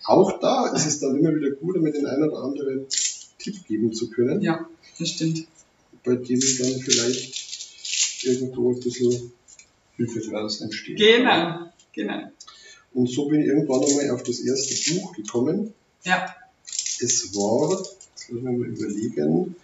auch 0.05 0.39
da 0.39 0.73
ist 0.75 0.87
es 0.87 0.99
dann 0.99 1.15
immer 1.19 1.33
wieder 1.35 1.51
gut, 1.51 1.79
mit 1.79 1.93
den 1.95 2.07
einen 2.07 2.23
oder 2.29 2.41
anderen 2.43 2.87
Tipp 3.37 3.55
geben 3.67 3.93
zu 3.93 4.09
können, 4.09 4.41
Ja, 4.41 4.67
das 4.97 5.09
stimmt. 5.09 5.45
bei 6.03 6.15
dem 6.15 6.39
dann 6.39 6.79
vielleicht 6.81 8.23
irgendwo 8.25 8.71
ein 8.73 8.79
bisschen 8.79 9.31
Hilfe 9.97 10.19
draus 10.21 10.61
entsteht. 10.61 10.97
Genau, 10.97 11.67
genau. 11.93 12.31
Und 12.93 13.09
so 13.09 13.27
bin 13.27 13.41
ich 13.41 13.47
irgendwann 13.47 13.83
einmal 13.83 14.11
auf 14.11 14.23
das 14.23 14.39
erste 14.39 14.93
Buch 14.93 15.13
gekommen. 15.15 15.73
Ja, 16.03 16.33
Es 16.99 17.33
war, 17.35 17.79
jetzt 18.15 18.31
müssen 18.31 18.45
wir 18.45 18.51
mal 18.51 18.67
überlegen, 18.67 19.55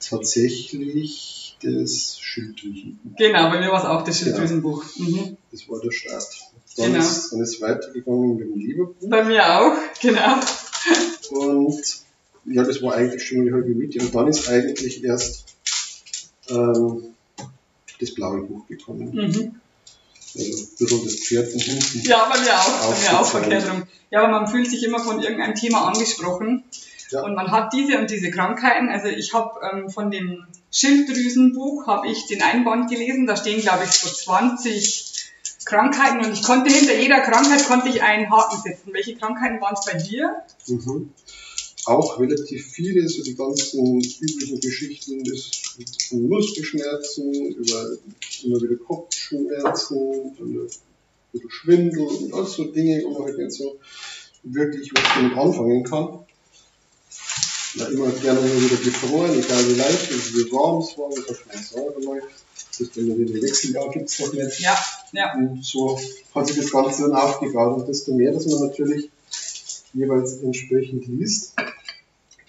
tatsächlich 0.00 1.56
das 1.62 2.18
Schilddrüsenbuch. 2.20 3.16
genau, 3.16 3.48
bei 3.50 3.58
mir 3.60 3.68
war 3.72 3.80
es 3.80 3.86
auch 3.88 4.04
das 4.04 4.18
Genau. 4.18 4.30
Schilddrüsenbuch. 4.36 4.84
Mhm. 4.96 5.36
Das 5.50 5.68
war 5.68 5.80
der 5.80 5.90
Start. 5.92 6.28
Dann, 6.76 6.92
Genau. 6.92 6.98
ist, 7.04 7.30
dann 7.32 7.40
ist 7.40 7.60
weitergegangen 7.60 8.36
mit 8.36 8.46
dem 8.48 8.58
Leberbuch. 8.58 9.08
Bei 9.08 9.24
mir 9.24 9.60
auch, 9.60 9.76
genau. 10.00 10.40
Und 11.30 11.82
ja, 12.46 12.62
das 12.64 12.82
war 12.82 12.94
eigentlich 12.94 13.22
schon 13.22 13.38
mal 13.38 13.44
die 13.46 13.52
halbe 13.52 13.68
Miete. 13.70 14.00
Und 14.00 14.14
dann 14.14 14.28
ist 14.28 14.48
eigentlich 14.48 15.02
erst 15.04 15.44
ähm, 16.48 17.13
das 18.00 18.14
blaue 18.14 18.42
Buch 18.42 18.66
gekommen. 18.66 19.12
Mhm. 19.12 19.60
Also 20.36 21.04
das 21.04 21.14
Pferd 21.14 21.50
von 21.50 21.60
hinten. 21.60 22.00
Ja, 22.02 22.28
bei 22.28 22.40
mir 22.40 22.58
auch, 22.58 22.90
bei 22.90 23.00
mir 23.00 23.20
auch 23.20 23.26
verkehrt 23.26 23.70
rum. 23.70 23.84
Ja, 24.10 24.22
aber 24.22 24.32
man 24.32 24.48
fühlt 24.48 24.68
sich 24.68 24.82
immer 24.82 24.98
von 24.98 25.20
irgendeinem 25.20 25.54
Thema 25.54 25.86
angesprochen. 25.86 26.64
Ja. 27.10 27.22
Und 27.22 27.34
man 27.34 27.52
hat 27.52 27.72
diese 27.72 27.98
und 27.98 28.10
diese 28.10 28.30
Krankheiten. 28.30 28.88
Also 28.88 29.06
ich 29.08 29.32
habe 29.32 29.60
ähm, 29.72 29.90
von 29.90 30.10
dem 30.10 30.46
Schilddrüsenbuch 30.72 31.86
habe 31.86 32.08
ich 32.08 32.26
den 32.26 32.42
Einband 32.42 32.90
gelesen. 32.90 33.26
Da 33.26 33.36
stehen, 33.36 33.60
glaube 33.60 33.84
ich, 33.84 33.92
so 33.92 34.08
20 34.08 35.14
Krankheiten 35.64 36.24
und 36.24 36.32
ich 36.32 36.42
konnte 36.42 36.72
hinter 36.72 36.94
jeder 36.94 37.20
Krankheit 37.20 37.66
konnte 37.66 37.88
ich 37.88 38.02
einen 38.02 38.30
Haken 38.30 38.60
setzen. 38.60 38.92
Welche 38.92 39.16
Krankheiten 39.16 39.60
waren 39.60 39.74
es 39.74 39.86
bei 39.86 39.98
dir? 39.98 40.42
Mhm. 40.66 41.12
Auch 41.86 42.18
relativ 42.18 42.66
viele, 42.66 43.08
so 43.08 43.22
die 43.22 43.34
ganzen 43.34 44.00
üblichen 44.00 44.60
Geschichten 44.60 45.24
ist 45.26 45.76
von 46.08 46.28
Muskelschmerzen 46.28 47.52
über 47.52 47.96
immer 48.44 48.60
wieder 48.62 48.76
Kopfschmerzen, 48.76 50.34
dann 50.38 50.68
ein 51.34 51.50
Schwindel 51.50 52.06
und 52.06 52.32
all 52.32 52.46
so 52.46 52.64
Dinge, 52.64 53.02
wo 53.04 53.18
man 53.18 53.24
halt 53.24 53.38
nicht 53.38 53.52
so 53.52 53.78
wirklich 54.44 54.92
was 54.94 55.02
damit 55.14 55.36
anfangen 55.36 55.84
kann. 55.84 56.20
Na, 57.76 57.86
immer 57.86 58.10
gerne 58.10 58.40
wieder 58.40 58.76
gefroren, 58.76 59.32
egal 59.36 59.68
wie 59.68 59.74
leicht, 59.74 60.12
also 60.12 60.34
wie 60.36 60.52
warm 60.52 60.80
es 60.80 60.96
war, 60.96 61.10
das 61.10 61.40
hat 61.40 61.46
man 61.52 61.62
sauber 61.62 62.00
läuft. 62.00 62.44
Das 62.70 62.80
ist 62.80 62.96
dann 62.96 63.18
wieder 63.18 63.42
Wechseljahr 63.42 63.90
gibt 63.90 64.08
es 64.08 64.20
noch 64.20 64.32
nicht. 64.32 64.60
Ja, 64.60 64.76
ja. 65.12 65.34
Und 65.34 65.64
so 65.64 66.00
hat 66.34 66.46
sich 66.46 66.56
das 66.56 66.70
Ganze 66.70 67.02
dann 67.02 67.12
aufgebaut. 67.12 67.78
Und 67.78 67.88
desto 67.88 68.14
mehr, 68.14 68.32
dass 68.32 68.46
man 68.46 68.68
natürlich 68.68 69.10
jeweils 69.92 70.38
entsprechend 70.38 71.06
liest, 71.06 71.54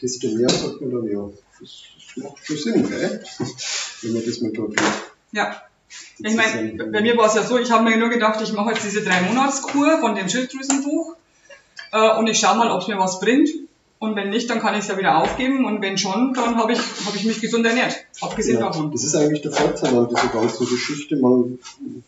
desto 0.01 0.27
mehr 0.29 0.49
sagt 0.49 0.81
man 0.81 0.91
dann, 0.91 1.11
ja, 1.11 1.29
das, 1.59 1.83
das 1.95 2.23
macht 2.23 2.45
schon 2.45 2.57
Sinn, 2.57 2.89
gell? 2.89 3.23
wenn 4.01 4.13
man 4.13 4.25
das 4.25 4.41
mal 4.41 4.51
probiert. 4.51 4.83
Ja. 5.31 5.61
Ich 6.17 6.35
meine, 6.35 6.73
bei 6.91 7.01
mir 7.01 7.15
war 7.17 7.27
es 7.27 7.35
ja 7.35 7.43
so, 7.43 7.57
ich 7.57 7.71
habe 7.71 7.83
mir 7.83 7.97
nur 7.97 8.09
gedacht, 8.09 8.41
ich 8.41 8.53
mache 8.53 8.71
jetzt 8.71 8.83
diese 8.83 9.01
drei 9.01 9.21
Monatskur 9.21 9.99
von 9.99 10.15
dem 10.15 10.27
Schilddrüsenbuch 10.27 11.15
äh, 11.91 12.17
und 12.17 12.27
ich 12.27 12.39
schaue 12.39 12.57
mal, 12.57 12.71
ob 12.71 12.81
es 12.81 12.87
mir 12.87 12.97
was 12.97 13.19
bringt. 13.19 13.49
Und 13.97 14.15
wenn 14.15 14.29
nicht, 14.29 14.49
dann 14.49 14.59
kann 14.59 14.73
ich 14.75 14.81
es 14.81 14.87
ja 14.87 14.97
wieder 14.97 15.17
aufgeben. 15.17 15.65
Und 15.65 15.81
wenn 15.81 15.97
schon, 15.97 16.33
dann 16.33 16.57
habe 16.57 16.73
ich, 16.73 16.79
hab 16.79 17.15
ich 17.15 17.23
mich 17.23 17.39
gesund 17.39 17.65
ernährt. 17.65 17.95
Abgesehen 18.21 18.59
ja, 18.59 18.67
davon. 18.67 18.91
Das 18.91 19.03
ist 19.03 19.15
eigentlich 19.15 19.41
der 19.41 19.51
Vorteil 19.51 19.97
an 19.97 20.09
dieser 20.09 20.27
ganzen 20.27 20.67
Geschichte. 20.67 21.15
Man 21.15 21.59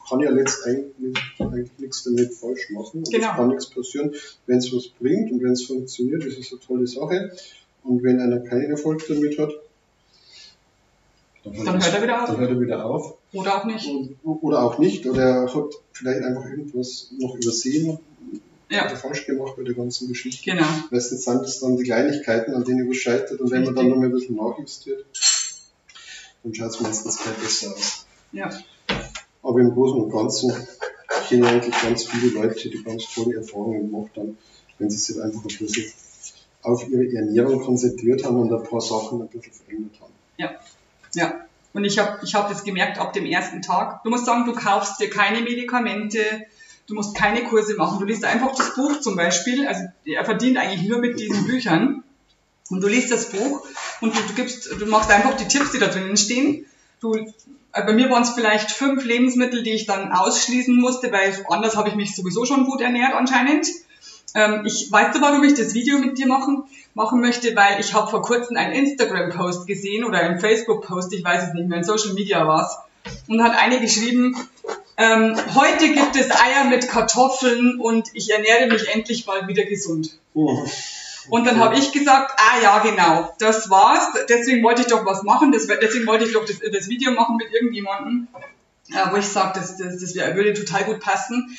kann 0.07 0.19
ja 0.19 0.29
letztendlich 0.29 1.17
eigentlich 1.39 1.71
nichts 1.77 2.03
damit 2.03 2.33
falsch 2.33 2.69
machen. 2.71 3.03
Genau. 3.03 3.29
Es 3.31 3.35
kann 3.35 3.47
nichts 3.47 3.69
passieren. 3.69 4.13
Wenn 4.45 4.57
es 4.57 4.73
was 4.73 4.89
bringt 4.89 5.31
und 5.31 5.41
wenn 5.41 5.53
es 5.53 5.63
funktioniert, 5.63 6.25
ist 6.25 6.37
es 6.37 6.51
eine 6.51 6.59
tolle 6.59 6.87
Sache. 6.87 7.31
Und 7.87 8.03
wenn 8.03 8.19
einer 8.19 8.39
keinen 8.39 8.71
Erfolg 8.71 9.05
damit 9.07 9.39
hat, 9.39 9.51
dann, 11.43 11.65
dann 11.65 11.83
hört 11.83 11.93
er 11.93 12.03
wieder 12.03 12.23
auf. 12.23 12.29
Dann 12.29 12.39
hört 12.39 12.51
er 12.51 12.59
wieder 12.59 12.85
auf. 12.85 13.17
Oder 13.33 13.57
auch 13.57 13.65
nicht. 13.65 13.89
Oder 14.23 14.63
auch 14.63 14.77
nicht. 14.77 15.05
Oder 15.05 15.23
er 15.23 15.53
hat 15.53 15.73
vielleicht 15.93 16.21
einfach 16.23 16.45
irgendwas 16.45 17.11
noch 17.17 17.35
übersehen 17.35 17.99
ja. 18.69 18.85
oder 18.85 18.97
falsch 18.97 19.25
gemacht 19.25 19.53
bei 19.55 19.63
der 19.63 19.73
ganzen 19.73 20.07
Geschichte. 20.07 20.51
Genau. 20.51 20.65
Meistens 20.91 21.23
sind 21.23 21.43
es 21.43 21.59
dann 21.59 21.77
die 21.77 21.83
Kleinigkeiten, 21.83 22.53
an 22.53 22.63
denen 22.63 22.89
es 22.91 22.97
scheitert. 22.97 23.39
Und 23.39 23.51
wenn 23.51 23.63
man 23.63 23.75
dann 23.75 23.89
noch 23.89 23.95
mal 23.95 24.05
ein 24.05 24.11
bisschen 24.11 24.35
nachjustiert, 24.35 25.05
dann 26.43 26.53
schaut 26.53 26.69
es 26.71 26.79
meistens 26.81 27.17
gleich 27.17 27.35
besser 27.35 27.73
aus. 27.73 28.05
Ja. 28.31 28.49
Aber 29.43 29.59
im 29.61 29.71
Großen 29.71 30.01
und 30.01 30.11
Ganzen 30.11 30.51
kenne 31.29 31.45
ich 31.45 31.51
eigentlich 31.51 31.81
ganz 31.81 32.03
viele 32.03 32.33
Leute, 32.33 32.69
die 32.69 32.83
ganz 32.83 33.05
tolle 33.13 33.37
Erfahrungen 33.37 33.89
gemacht 33.91 34.11
haben, 34.17 34.37
wenn 34.77 34.89
sie 34.89 34.97
sich 34.97 35.21
einfach 35.21 35.41
ein 35.41 35.57
bisschen 35.57 35.85
auf 36.67 36.87
ihre 36.89 37.05
Ernährung 37.15 37.61
konzentriert 37.61 38.25
haben 38.25 38.35
und 38.37 38.53
ein 38.53 38.63
paar 38.63 38.81
Sachen 38.81 39.21
ein 39.21 39.27
bisschen 39.27 39.53
verändert 39.53 39.99
haben. 40.01 40.13
Ja, 40.37 40.51
ja. 41.15 41.33
Und 41.73 41.85
ich 41.85 41.97
habe 41.99 42.19
ich 42.23 42.33
hab 42.35 42.49
das 42.49 42.63
gemerkt 42.63 42.99
ab 42.99 43.13
dem 43.13 43.25
ersten 43.25 43.61
Tag. 43.61 44.03
Du 44.03 44.09
musst 44.09 44.25
sagen, 44.25 44.45
du 44.45 44.53
kaufst 44.53 44.99
dir 44.99 45.09
keine 45.09 45.41
Medikamente, 45.41 46.19
du 46.87 46.95
musst 46.95 47.15
keine 47.15 47.43
Kurse 47.43 47.75
machen. 47.75 47.99
Du 47.99 48.05
liest 48.05 48.25
einfach 48.25 48.55
das 48.55 48.75
Buch 48.75 48.99
zum 48.99 49.15
Beispiel. 49.15 49.67
Also 49.67 49.83
er 50.05 50.25
verdient 50.25 50.57
eigentlich 50.57 50.87
nur 50.89 50.99
mit 50.99 51.19
diesen 51.19 51.45
Büchern. 51.45 52.03
Und 52.69 52.81
du 52.81 52.87
liest 52.87 53.11
das 53.11 53.29
Buch 53.29 53.65
und 54.01 54.15
du, 54.15 54.19
du 54.27 54.33
gibst, 54.33 54.69
du 54.77 54.85
machst 54.87 55.09
einfach 55.09 55.35
die 55.37 55.47
Tipps, 55.47 55.71
die 55.71 55.79
da 55.79 55.87
drinnen 55.87 56.17
stehen. 56.17 56.65
Du, 56.99 57.13
äh, 57.13 57.83
bei 57.85 57.93
mir 57.93 58.09
waren 58.09 58.23
es 58.23 58.31
vielleicht 58.31 58.71
fünf 58.71 59.05
Lebensmittel, 59.05 59.63
die 59.63 59.71
ich 59.71 59.85
dann 59.85 60.11
ausschließen 60.11 60.75
musste, 60.75 61.11
weil 61.13 61.33
anders 61.49 61.77
habe 61.77 61.87
ich 61.87 61.95
mich 61.95 62.13
sowieso 62.13 62.43
schon 62.43 62.65
gut 62.65 62.81
ernährt 62.81 63.13
anscheinend. 63.13 63.67
Ähm, 64.37 64.65
ich 64.67 64.91
weißt 64.91 65.17
du, 65.17 65.21
warum 65.21 65.43
ich 65.43 65.55
das 65.55 65.73
Video 65.73 65.97
mit 65.97 66.19
dir 66.19 66.27
machen, 66.27 66.63
machen 66.93 67.21
möchte, 67.21 67.55
weil 67.55 67.79
ich 67.79 67.95
habe 67.95 68.07
vor 68.07 68.21
kurzem 68.21 68.55
einen 68.55 68.71
Instagram-Post 68.71 69.65
gesehen 69.65 70.05
oder 70.05 70.19
einen 70.19 70.39
Facebook-Post, 70.39 71.11
ich 71.13 71.23
weiß 71.23 71.47
es 71.47 71.53
nicht 71.55 71.67
mehr, 71.67 71.79
in 71.79 71.83
Social 71.83 72.13
Media 72.13 72.47
war 72.47 72.61
es. 72.61 73.17
Und 73.27 73.41
hat 73.43 73.57
eine 73.57 73.79
geschrieben, 73.79 74.35
ähm, 74.95 75.35
heute 75.55 75.91
gibt 75.91 76.15
es 76.15 76.29
Eier 76.29 76.65
mit 76.69 76.87
Kartoffeln 76.87 77.79
und 77.79 78.09
ich 78.13 78.29
ernähre 78.29 78.67
mich 78.67 78.87
endlich 78.93 79.25
mal 79.25 79.47
wieder 79.47 79.63
gesund. 79.63 80.19
Oh. 80.35 80.63
Und 81.29 81.47
dann 81.47 81.59
habe 81.59 81.75
ich 81.75 81.91
gesagt, 81.91 82.31
ah 82.37 82.61
ja, 82.61 82.79
genau, 82.79 83.33
das 83.39 83.71
war's. 83.71 84.07
Deswegen 84.29 84.63
wollte 84.63 84.81
ich 84.81 84.87
doch 84.87 85.03
was 85.03 85.23
machen. 85.23 85.51
Das, 85.51 85.65
deswegen 85.65 86.05
wollte 86.05 86.25
ich 86.25 86.33
doch 86.33 86.45
das, 86.45 86.59
das 86.59 86.89
Video 86.89 87.11
machen 87.11 87.37
mit 87.37 87.51
irgendjemandem, 87.51 88.27
äh, 88.91 89.11
wo 89.11 89.17
ich 89.17 89.27
sage, 89.27 89.59
das, 89.59 89.77
das, 89.77 89.99
das 89.99 90.15
würde 90.15 90.53
total 90.53 90.83
gut 90.83 90.99
passen. 90.99 91.57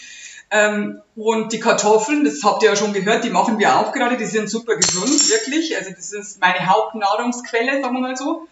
Ähm, 0.50 1.02
und 1.14 1.52
die 1.52 1.60
Kartoffeln, 1.60 2.24
das 2.24 2.42
habt 2.42 2.62
ihr 2.62 2.70
ja 2.70 2.76
schon 2.76 2.92
gehört, 2.94 3.24
die 3.24 3.30
machen 3.30 3.58
wir 3.58 3.78
auch 3.78 3.92
gerade, 3.92 4.16
die 4.16 4.24
sind 4.24 4.48
super 4.48 4.76
gesund, 4.76 5.28
wirklich. 5.28 5.76
Also 5.76 5.90
das 5.94 6.12
ist 6.12 6.40
meine 6.40 6.66
Hauptnahrungsquelle, 6.66 7.82
sagen 7.82 7.94
wir 7.94 8.00
mal 8.00 8.16
so. 8.16 8.46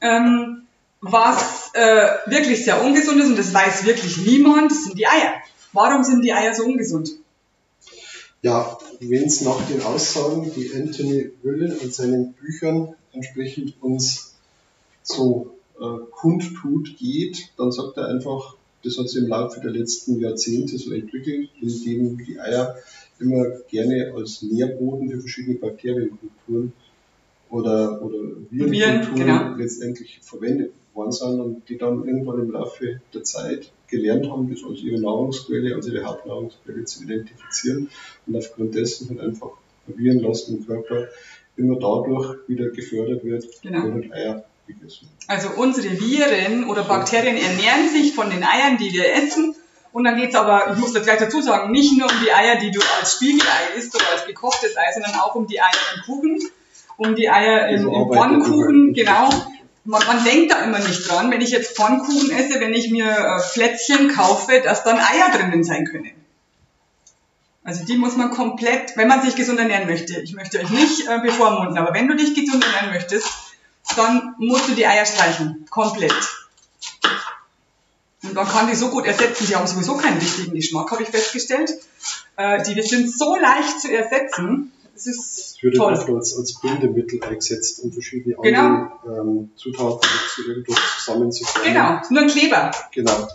Ähm, 0.00 0.62
was 1.00 1.70
äh, 1.74 2.08
wirklich 2.26 2.64
sehr 2.64 2.82
ungesund 2.82 3.20
ist, 3.20 3.28
und 3.28 3.38
das 3.38 3.54
weiß 3.54 3.86
wirklich 3.86 4.18
niemand, 4.18 4.72
sind 4.72 4.98
die 4.98 5.06
Eier. 5.06 5.34
Warum 5.72 6.02
sind 6.02 6.22
die 6.22 6.32
Eier 6.32 6.54
so 6.54 6.64
ungesund? 6.64 7.10
Ja, 8.42 8.78
wenn 9.00 9.24
es 9.24 9.40
nach 9.40 9.60
den 9.66 9.82
Aussagen, 9.82 10.52
die 10.54 10.72
Anthony 10.74 11.32
Willen 11.42 11.78
in 11.80 11.90
seinen 11.90 12.34
Büchern 12.34 12.94
entsprechend 13.12 13.74
uns 13.82 14.34
so 15.02 15.56
äh, 15.80 16.04
kundtut, 16.10 16.96
geht, 16.98 17.50
dann 17.56 17.72
sagt 17.72 17.96
er 17.96 18.08
einfach, 18.08 18.54
das 18.84 18.98
hat 18.98 19.08
sich 19.08 19.22
im 19.22 19.28
Laufe 19.28 19.60
der 19.60 19.70
letzten 19.70 20.20
Jahrzehnte 20.20 20.78
so 20.78 20.92
entwickelt, 20.92 21.50
indem 21.60 22.18
die 22.24 22.38
Eier 22.38 22.76
immer 23.18 23.44
gerne 23.68 24.12
als 24.14 24.42
Nährboden 24.42 25.10
für 25.10 25.20
verschiedene 25.20 25.58
Bakterienkulturen 25.58 26.72
oder, 27.50 28.02
oder 28.02 28.18
Virenkulturen 28.50 28.72
Viren, 28.72 29.14
genau. 29.14 29.54
letztendlich 29.56 30.20
verwendet 30.22 30.72
worden 30.94 31.12
sind 31.12 31.40
und 31.40 31.68
die 31.68 31.78
dann 31.78 32.06
irgendwann 32.06 32.40
im 32.40 32.50
Laufe 32.52 33.00
der 33.14 33.22
Zeit 33.24 33.72
gelernt 33.88 34.30
haben, 34.30 34.50
das 34.50 34.62
als 34.64 34.82
ihre 34.82 35.00
Nahrungsquelle, 35.00 35.74
als 35.74 35.88
ihre 35.88 36.04
Hauptnahrungsquelle 36.04 36.84
zu 36.84 37.04
identifizieren 37.04 37.88
und 38.26 38.36
aufgrund 38.36 38.74
dessen 38.74 39.08
halt 39.10 39.20
einfach 39.20 39.50
Virenlast 39.86 40.50
im 40.50 40.66
Körper 40.66 41.08
immer 41.56 41.78
dadurch 41.78 42.36
wieder 42.46 42.68
gefördert 42.70 43.24
wird, 43.24 43.46
Genau. 43.62 43.84
wenn 43.84 43.94
halt 43.94 44.12
Eier 44.12 44.44
Also 45.26 45.50
unsere 45.56 46.00
Viren 46.00 46.68
oder 46.68 46.84
Bakterien 46.84 47.36
ernähren 47.36 47.88
sich 47.90 48.14
von 48.14 48.30
den 48.30 48.42
Eiern, 48.42 48.78
die 48.78 48.92
wir 48.92 49.12
essen. 49.12 49.54
Und 49.92 50.04
dann 50.04 50.16
geht's 50.16 50.34
aber, 50.34 50.72
ich 50.72 50.78
muss 50.78 50.92
das 50.92 51.04
gleich 51.04 51.18
dazu 51.18 51.40
sagen, 51.40 51.70
nicht 51.72 51.96
nur 51.98 52.10
um 52.10 52.16
die 52.22 52.32
Eier, 52.32 52.56
die 52.56 52.70
du 52.70 52.80
als 53.00 53.14
Spiegelei 53.14 53.76
isst 53.76 53.94
oder 53.94 54.04
als 54.12 54.26
gekochtes 54.26 54.76
Ei, 54.76 54.92
sondern 54.92 55.14
auch 55.16 55.34
um 55.34 55.46
die 55.46 55.60
Eier 55.60 55.70
im 55.96 56.02
Kuchen, 56.02 56.38
um 56.96 57.14
die 57.14 57.30
Eier 57.30 57.68
im, 57.68 57.88
Also 57.88 58.02
im 58.02 58.12
Pfannkuchen, 58.12 58.94
genau. 58.94 59.30
Man, 59.84 60.02
man 60.06 60.24
denkt 60.24 60.52
da 60.52 60.62
immer 60.62 60.78
nicht 60.78 61.08
dran, 61.08 61.30
wenn 61.30 61.40
ich 61.40 61.50
jetzt 61.50 61.76
Pfannkuchen 61.76 62.30
esse, 62.30 62.60
wenn 62.60 62.74
ich 62.74 62.90
mir 62.90 63.06
äh, 63.06 63.40
Plätzchen 63.54 64.08
kaufe, 64.08 64.60
dass 64.62 64.84
dann 64.84 64.98
Eier 64.98 65.30
drinnen 65.32 65.64
sein 65.64 65.86
können. 65.86 66.10
Also 67.64 67.84
die 67.84 67.96
muss 67.96 68.16
man 68.16 68.30
komplett, 68.30 68.96
wenn 68.96 69.08
man 69.08 69.22
sich 69.22 69.36
gesund 69.36 69.58
ernähren 69.58 69.86
möchte, 69.86 70.20
ich 70.20 70.34
möchte 70.34 70.58
euch 70.58 70.70
nicht 70.70 71.08
äh, 71.08 71.18
bevormunden, 71.20 71.76
aber 71.76 71.94
wenn 71.94 72.08
du 72.08 72.16
dich 72.16 72.34
gesund 72.34 72.64
ernähren 72.64 72.94
möchtest, 72.94 73.28
dann 73.96 74.34
musst 74.38 74.68
du 74.68 74.74
die 74.74 74.86
Eier 74.86 75.06
streichen. 75.06 75.66
Komplett. 75.70 76.14
Und 78.22 78.34
man 78.34 78.46
kann 78.48 78.66
die 78.68 78.74
so 78.74 78.88
gut 78.90 79.06
ersetzen, 79.06 79.46
die 79.46 79.54
haben 79.54 79.66
sowieso 79.66 79.96
keinen 79.96 80.18
richtigen 80.18 80.54
Geschmack, 80.54 80.90
habe 80.90 81.02
ich 81.04 81.08
festgestellt. 81.08 81.70
Äh, 82.36 82.62
die 82.64 82.80
sind 82.82 83.10
so 83.16 83.36
leicht 83.36 83.80
zu 83.80 83.92
ersetzen. 83.92 84.72
Es 84.94 85.06
ist 85.06 85.38
Es 85.56 85.62
wird 85.62 85.76
toll. 85.76 85.92
oft 85.94 86.08
als, 86.08 86.36
als 86.36 86.60
Bindemittel 86.60 87.22
eingesetzt, 87.22 87.78
um 87.84 87.92
verschiedene 87.92 88.34
Genau. 88.42 88.60
andere 88.60 89.20
ähm, 89.20 89.50
Zutaten 89.56 90.08
zu 90.34 90.42
irgendwas 90.48 90.78
zusammenzufügen. 90.98 91.72
Genau, 91.72 92.00
nur 92.10 92.22
ein 92.22 92.28
Kleber. 92.28 92.70
Genau. 92.92 93.14
Und 93.20 93.28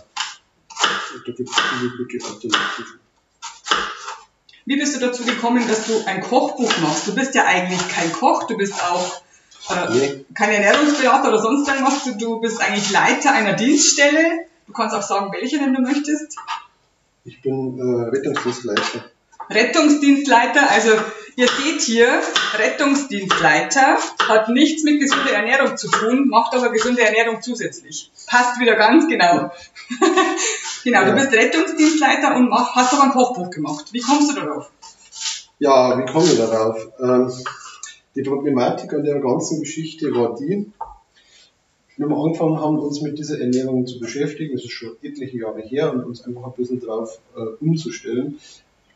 da 1.28 1.32
gibt 1.32 1.48
es 1.48 1.56
viele 1.56 1.90
gute 1.96 2.26
Alternativen. 2.26 3.00
Wie 4.66 4.76
bist 4.78 4.96
du 4.96 5.00
dazu 5.00 5.24
gekommen, 5.24 5.66
dass 5.68 5.86
du 5.86 6.04
ein 6.06 6.22
Kochbuch 6.22 6.72
machst? 6.82 7.06
Du 7.06 7.14
bist 7.14 7.34
ja 7.34 7.44
eigentlich 7.46 7.86
kein 7.88 8.12
Koch, 8.12 8.46
du 8.46 8.56
bist 8.56 8.74
auch 8.82 9.22
Nee. 9.90 10.24
kein 10.34 10.50
Ernährungsberater 10.50 11.28
oder 11.28 11.40
sonst 11.40 11.68
irgendwas. 11.68 12.04
Du, 12.04 12.12
du 12.16 12.40
bist 12.40 12.60
eigentlich 12.60 12.90
Leiter 12.90 13.32
einer 13.32 13.54
Dienststelle. 13.54 14.46
Du 14.66 14.72
kannst 14.72 14.94
auch 14.94 15.02
sagen, 15.02 15.32
welche, 15.32 15.58
wenn 15.60 15.74
du 15.74 15.80
möchtest. 15.80 16.36
Ich 17.24 17.40
bin 17.40 17.78
äh, 17.78 18.08
Rettungsdienstleister. 18.10 19.04
Rettungsdienstleiter, 19.50 20.70
also 20.70 20.90
ihr 21.36 21.48
seht 21.48 21.80
hier, 21.82 22.08
Rettungsdienstleiter 22.58 23.98
hat 24.28 24.48
nichts 24.48 24.82
mit 24.84 25.00
gesunder 25.00 25.32
Ernährung 25.32 25.76
zu 25.76 25.88
tun, 25.90 26.28
macht 26.28 26.54
aber 26.54 26.70
gesunde 26.70 27.02
Ernährung 27.02 27.42
zusätzlich. 27.42 28.10
Passt 28.26 28.58
wieder 28.58 28.74
ganz 28.76 29.06
genau. 29.08 29.50
genau, 30.84 31.00
du 31.02 31.08
Ja. 31.08 31.14
bist 31.14 31.32
Rettungsdienstleiter 31.32 32.36
und 32.36 32.48
mach, 32.48 32.74
hast 32.74 32.92
aber 32.94 33.04
ein 33.04 33.10
Kochbuch 33.10 33.50
gemacht. 33.50 33.86
Wie 33.92 34.00
kommst 34.00 34.30
du 34.30 34.40
darauf? 34.40 34.70
Ja, 35.58 35.98
wie 35.98 36.10
komme 36.10 36.24
ich 36.24 36.38
darauf? 36.38 36.78
Ähm, 37.00 37.32
die 38.14 38.22
Problematik 38.22 38.92
an 38.92 39.04
der 39.04 39.20
ganzen 39.20 39.60
Geschichte 39.60 40.14
war 40.14 40.36
die, 40.38 40.70
wir 41.96 42.06
haben 42.06 42.14
angefangen 42.14 42.58
haben, 42.58 42.78
uns 42.80 43.02
mit 43.02 43.18
dieser 43.18 43.40
Ernährung 43.40 43.86
zu 43.86 44.00
beschäftigen, 44.00 44.54
das 44.54 44.64
ist 44.64 44.72
schon 44.72 44.96
etliche 45.02 45.38
Jahre 45.38 45.62
her, 45.62 45.92
und 45.92 46.04
uns 46.04 46.24
einfach 46.24 46.44
ein 46.44 46.52
bisschen 46.56 46.80
darauf 46.80 47.20
äh, 47.36 47.40
umzustellen. 47.64 48.40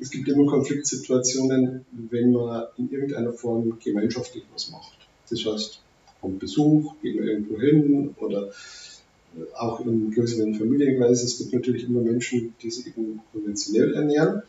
Es 0.00 0.10
gibt 0.10 0.28
immer 0.28 0.50
Konfliktsituationen, 0.50 1.84
wenn 2.10 2.32
man 2.32 2.66
in 2.76 2.90
irgendeiner 2.90 3.32
Form 3.32 3.78
gemeinschaftlich 3.82 4.44
was 4.52 4.70
macht. 4.70 4.96
Das 5.30 5.44
heißt, 5.44 5.80
vom 6.20 6.38
Besuch, 6.38 6.94
gehen 7.00 7.18
wir 7.18 7.30
irgendwo 7.30 7.60
hin 7.60 8.14
oder 8.18 8.48
äh, 8.48 9.54
auch 9.54 9.78
in 9.86 10.10
größeren 10.10 10.54
Familienkreisen. 10.54 11.26
Es 11.26 11.38
gibt 11.38 11.52
natürlich 11.52 11.84
immer 11.84 12.00
Menschen, 12.00 12.54
die 12.60 12.70
sich 12.70 12.88
eben 12.88 13.20
konventionell 13.32 13.94
ernähren. 13.94 14.42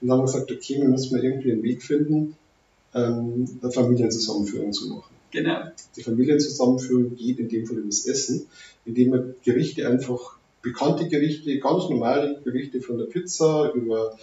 Und 0.00 0.08
dann 0.08 0.18
haben 0.18 0.20
wir 0.22 0.32
gesagt, 0.32 0.50
okay, 0.50 0.78
wir 0.80 0.88
müssen 0.88 1.16
irgendwie 1.16 1.52
einen 1.52 1.62
Weg 1.62 1.82
finden, 1.82 2.36
ähm, 2.94 3.46
eine 3.60 3.72
Familienzusammenführung 3.72 4.72
zu 4.72 4.88
machen. 4.88 5.12
Genau. 5.30 5.58
Die 5.96 6.02
Familienzusammenführung 6.02 7.16
geht 7.16 7.40
in 7.40 7.48
dem 7.48 7.66
Fall 7.66 7.78
über 7.78 7.88
das 7.88 8.06
Essen, 8.06 8.46
indem 8.84 9.10
man 9.10 9.34
Gerichte 9.44 9.88
einfach, 9.88 10.38
bekannte 10.62 11.08
Gerichte, 11.08 11.58
ganz 11.58 11.88
normale 11.90 12.40
Gerichte 12.42 12.80
von 12.80 12.96
der 12.96 13.06
Pizza 13.06 13.72
über 13.74 14.16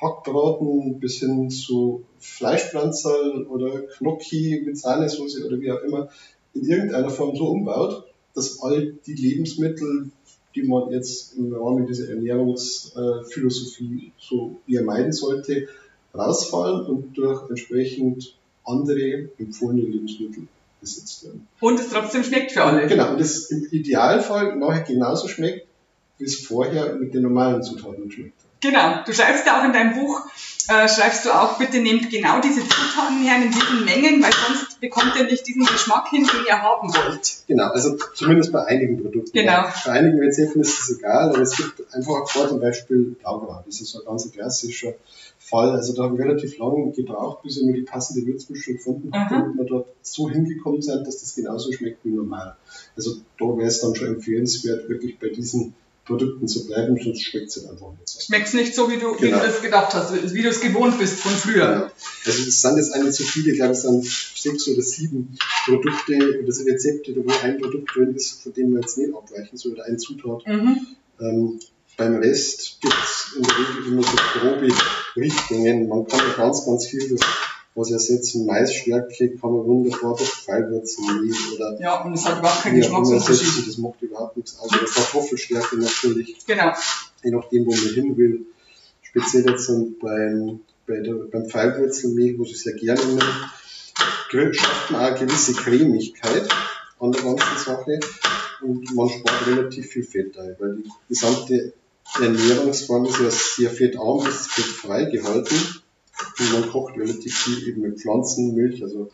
Hackbraten 0.00 1.00
bis 1.00 1.20
hin 1.20 1.50
zu 1.50 2.04
Fleischpflanzerl 2.18 3.46
oder 3.46 3.82
Gnocchi 3.98 4.62
mit 4.64 4.78
Sahnesoße 4.78 5.44
oder 5.46 5.60
wie 5.60 5.72
auch 5.72 5.82
immer 5.82 6.08
in 6.54 6.66
irgendeiner 6.66 7.10
Form 7.10 7.36
so 7.36 7.48
umbaut, 7.48 8.04
dass 8.34 8.62
all 8.62 8.94
die 9.06 9.14
Lebensmittel, 9.14 10.10
die 10.54 10.62
man 10.62 10.90
jetzt 10.90 11.36
im 11.36 11.54
Rahmen 11.54 11.86
dieser 11.86 12.10
Ernährungsphilosophie 12.10 14.12
so 14.18 14.60
eher 14.66 14.82
meiden 14.82 15.12
sollte, 15.12 15.68
rausfallen 16.14 16.86
und 16.86 17.16
durch 17.16 17.48
entsprechend 17.48 18.34
andere 18.64 19.28
empfohlene 19.38 19.82
Lebensmittel 19.82 20.46
ersetzt 20.80 21.24
werden. 21.24 21.48
Und 21.60 21.80
es 21.80 21.90
trotzdem 21.90 22.24
schmeckt 22.24 22.52
für 22.52 22.64
alle. 22.64 22.86
Genau, 22.86 23.12
und 23.12 23.20
es 23.20 23.50
im 23.50 23.66
Idealfall 23.70 24.56
nachher 24.56 24.82
genauso 24.82 25.28
schmeckt, 25.28 25.66
wie 26.18 26.24
es 26.24 26.46
vorher 26.46 26.94
mit 26.94 27.14
den 27.14 27.22
normalen 27.22 27.62
Zutaten 27.62 28.08
geschmeckt 28.08 28.38
hat. 28.38 28.60
Genau, 28.60 29.02
du 29.04 29.12
schreibst 29.12 29.44
ja 29.46 29.60
auch 29.60 29.64
in 29.64 29.72
deinem 29.72 29.94
Buch, 29.94 30.20
äh, 30.68 30.88
schreibst 30.88 31.24
du 31.24 31.30
auch, 31.30 31.58
bitte 31.58 31.78
nehmt 31.78 32.10
genau 32.10 32.40
diese 32.40 32.60
Zutaten 32.60 33.22
her 33.22 33.42
in 33.42 33.50
diesen 33.50 33.84
Mengen, 33.84 34.22
weil 34.22 34.32
sonst 34.32 34.71
bekommt 34.82 35.14
ihr 35.16 35.24
nicht 35.24 35.46
diesen 35.46 35.64
Geschmack 35.64 36.08
hin, 36.08 36.26
den 36.26 36.44
ihr 36.46 36.60
haben 36.60 36.92
wollt. 36.92 37.36
Genau, 37.46 37.68
also 37.68 37.96
zumindest 38.14 38.52
bei 38.52 38.66
einigen 38.66 39.00
Produkten. 39.00 39.30
Genau. 39.32 39.64
Bei 39.86 39.92
einigen 39.92 40.18
Rezepten 40.18 40.60
ist 40.60 40.80
es 40.80 40.98
egal, 40.98 41.30
aber 41.30 41.38
es 41.38 41.56
gibt 41.56 41.94
einfach 41.94 42.28
vor 42.28 42.48
zum 42.48 42.60
Beispiel 42.60 43.16
Blaugrau, 43.20 43.62
das 43.64 43.80
ist 43.80 43.92
so 43.92 44.00
ein 44.00 44.04
ganz 44.04 44.30
klassischer 44.30 44.94
Fall. 45.38 45.70
Also 45.70 45.94
da 45.94 46.02
haben 46.02 46.18
wir 46.18 46.24
relativ 46.24 46.58
lange 46.58 46.90
gebraucht, 46.90 47.42
bis 47.42 47.64
wir 47.64 47.72
die 47.72 47.82
passende 47.82 48.26
Würzmischung 48.26 48.74
gefunden 48.74 49.12
haben, 49.12 49.30
damit 49.30 49.56
wir 49.56 49.64
dort 49.64 49.86
so 50.02 50.28
hingekommen 50.28 50.82
sind, 50.82 51.06
dass 51.06 51.20
das 51.20 51.34
genauso 51.34 51.72
schmeckt 51.72 52.04
wie 52.04 52.10
normal. 52.10 52.56
Also 52.96 53.16
da 53.38 53.44
wäre 53.56 53.68
es 53.68 53.80
dann 53.80 53.94
schon 53.94 54.08
empfehlenswert, 54.08 54.88
wirklich 54.88 55.18
bei 55.18 55.28
diesen 55.28 55.74
Produkten 56.18 56.48
zu 56.48 56.66
bleiben, 56.66 56.98
sonst 57.02 57.22
schmeckt 57.22 57.48
es 57.48 57.64
einfach 57.68 57.90
nicht 57.92 58.08
so. 58.08 58.20
Schmeckt 58.20 58.54
nicht 58.54 58.74
so, 58.74 58.90
wie 58.90 58.98
du, 58.98 59.14
wie 59.16 59.26
Genau. 59.26 59.38
du 59.40 59.46
das 59.46 59.62
gedacht 59.62 59.94
hast, 59.94 60.12
wie 60.34 60.42
du 60.42 60.48
es 60.48 60.60
gewohnt 60.60 60.98
bist 60.98 61.20
von 61.20 61.32
früher. 61.32 61.64
Ja. 61.64 61.92
Also 62.26 62.42
es 62.48 62.60
sind 62.60 62.76
jetzt 62.76 62.94
nicht 62.96 63.14
zu 63.14 63.22
viele, 63.24 63.52
ich 63.52 63.56
glaube 63.58 63.72
es 63.72 63.82
sind 63.82 64.04
sechs 64.04 64.68
oder 64.68 64.82
sieben 64.82 65.36
Produkte 65.64 66.40
oder 66.42 66.52
so 66.52 66.64
Rezepte, 66.64 67.14
wo 67.16 67.32
ein 67.42 67.58
Produkt 67.58 67.94
drin 67.96 68.14
ist, 68.14 68.42
von 68.42 68.52
dem 68.52 68.72
man 68.72 68.82
jetzt 68.82 68.98
nicht 68.98 69.14
abweichen 69.14 69.56
soll, 69.56 69.72
oder 69.72 69.84
eine 69.84 69.96
Zutat. 69.96 70.46
Mhm. 70.46 70.86
Ähm, 71.20 71.60
beim 71.96 72.16
Rest 72.16 72.78
gibt 72.80 72.94
es 72.94 73.34
in 73.36 73.42
der 73.42 73.52
Regel 73.56 73.92
immer 73.92 74.02
so 74.02 74.16
grobe 74.38 74.68
Richtungen. 75.16 75.88
Man 75.88 76.06
kann 76.06 76.20
ja 76.20 76.34
ganz, 76.36 76.64
ganz 76.64 76.86
viel 76.86 77.00
was 77.74 77.90
ersetzen. 77.90 78.46
Maisstärke 78.46 79.30
kann 79.36 79.52
man 79.52 79.64
wunderbar 79.66 80.16
durch 80.16 80.28
Fallwurzelmehl 80.30 81.34
oder 81.54 81.80
Ja, 81.80 82.02
und 82.04 82.12
es 82.14 82.24
hat 82.26 82.38
überhaupt 82.38 82.62
keinen. 82.62 82.76
Geschmacksunterschied. 82.76 83.66
Das 83.68 83.78
macht 83.78 84.02
überhaupt 84.02 84.36
nichts 84.36 84.58
aus. 84.58 84.70
Oder 84.72 84.84
Kartoffelstärke 84.84 85.76
natürlich, 85.78 86.36
Genau. 86.46 86.72
je 87.24 87.30
nachdem, 87.30 87.66
wo 87.66 87.70
man 87.70 87.94
hin 87.94 88.16
will. 88.16 88.46
Speziell 89.02 89.46
jetzt 89.48 89.68
beim, 90.00 90.60
bei 90.86 91.00
der, 91.00 91.14
beim 91.30 91.46
Pfeilwurzelmehl, 91.46 92.38
wo 92.38 92.44
sie 92.44 92.54
sehr 92.54 92.74
gerne 92.74 93.00
gr- 94.30 94.52
schafft 94.54 94.90
man 94.90 95.00
auch 95.02 95.06
eine 95.16 95.18
gewisse 95.26 95.52
Cremigkeit 95.54 96.48
an 96.98 97.12
der 97.12 97.22
ganzen 97.22 97.58
Sache 97.58 98.00
und 98.62 98.94
man 98.94 99.08
spart 99.08 99.46
relativ 99.46 99.86
viel 99.90 100.02
Fett 100.04 100.38
ein, 100.38 100.56
weil 100.58 100.76
die 100.76 100.88
gesamte 101.08 101.72
Ernährungsform 102.20 103.06
ist 103.06 103.18
ja 103.20 103.30
sehr 103.30 103.70
fettarm, 103.70 104.26
ist 104.26 104.50
fettfrei 104.50 105.04
gehalten 105.04 105.54
und 106.42 106.60
man 106.60 106.70
kocht 106.70 106.96
relativ 106.98 107.36
viel 107.36 107.68
eben 107.68 107.82
mit 107.82 108.00
Pflanzenmilch, 108.00 108.82
also 108.82 109.10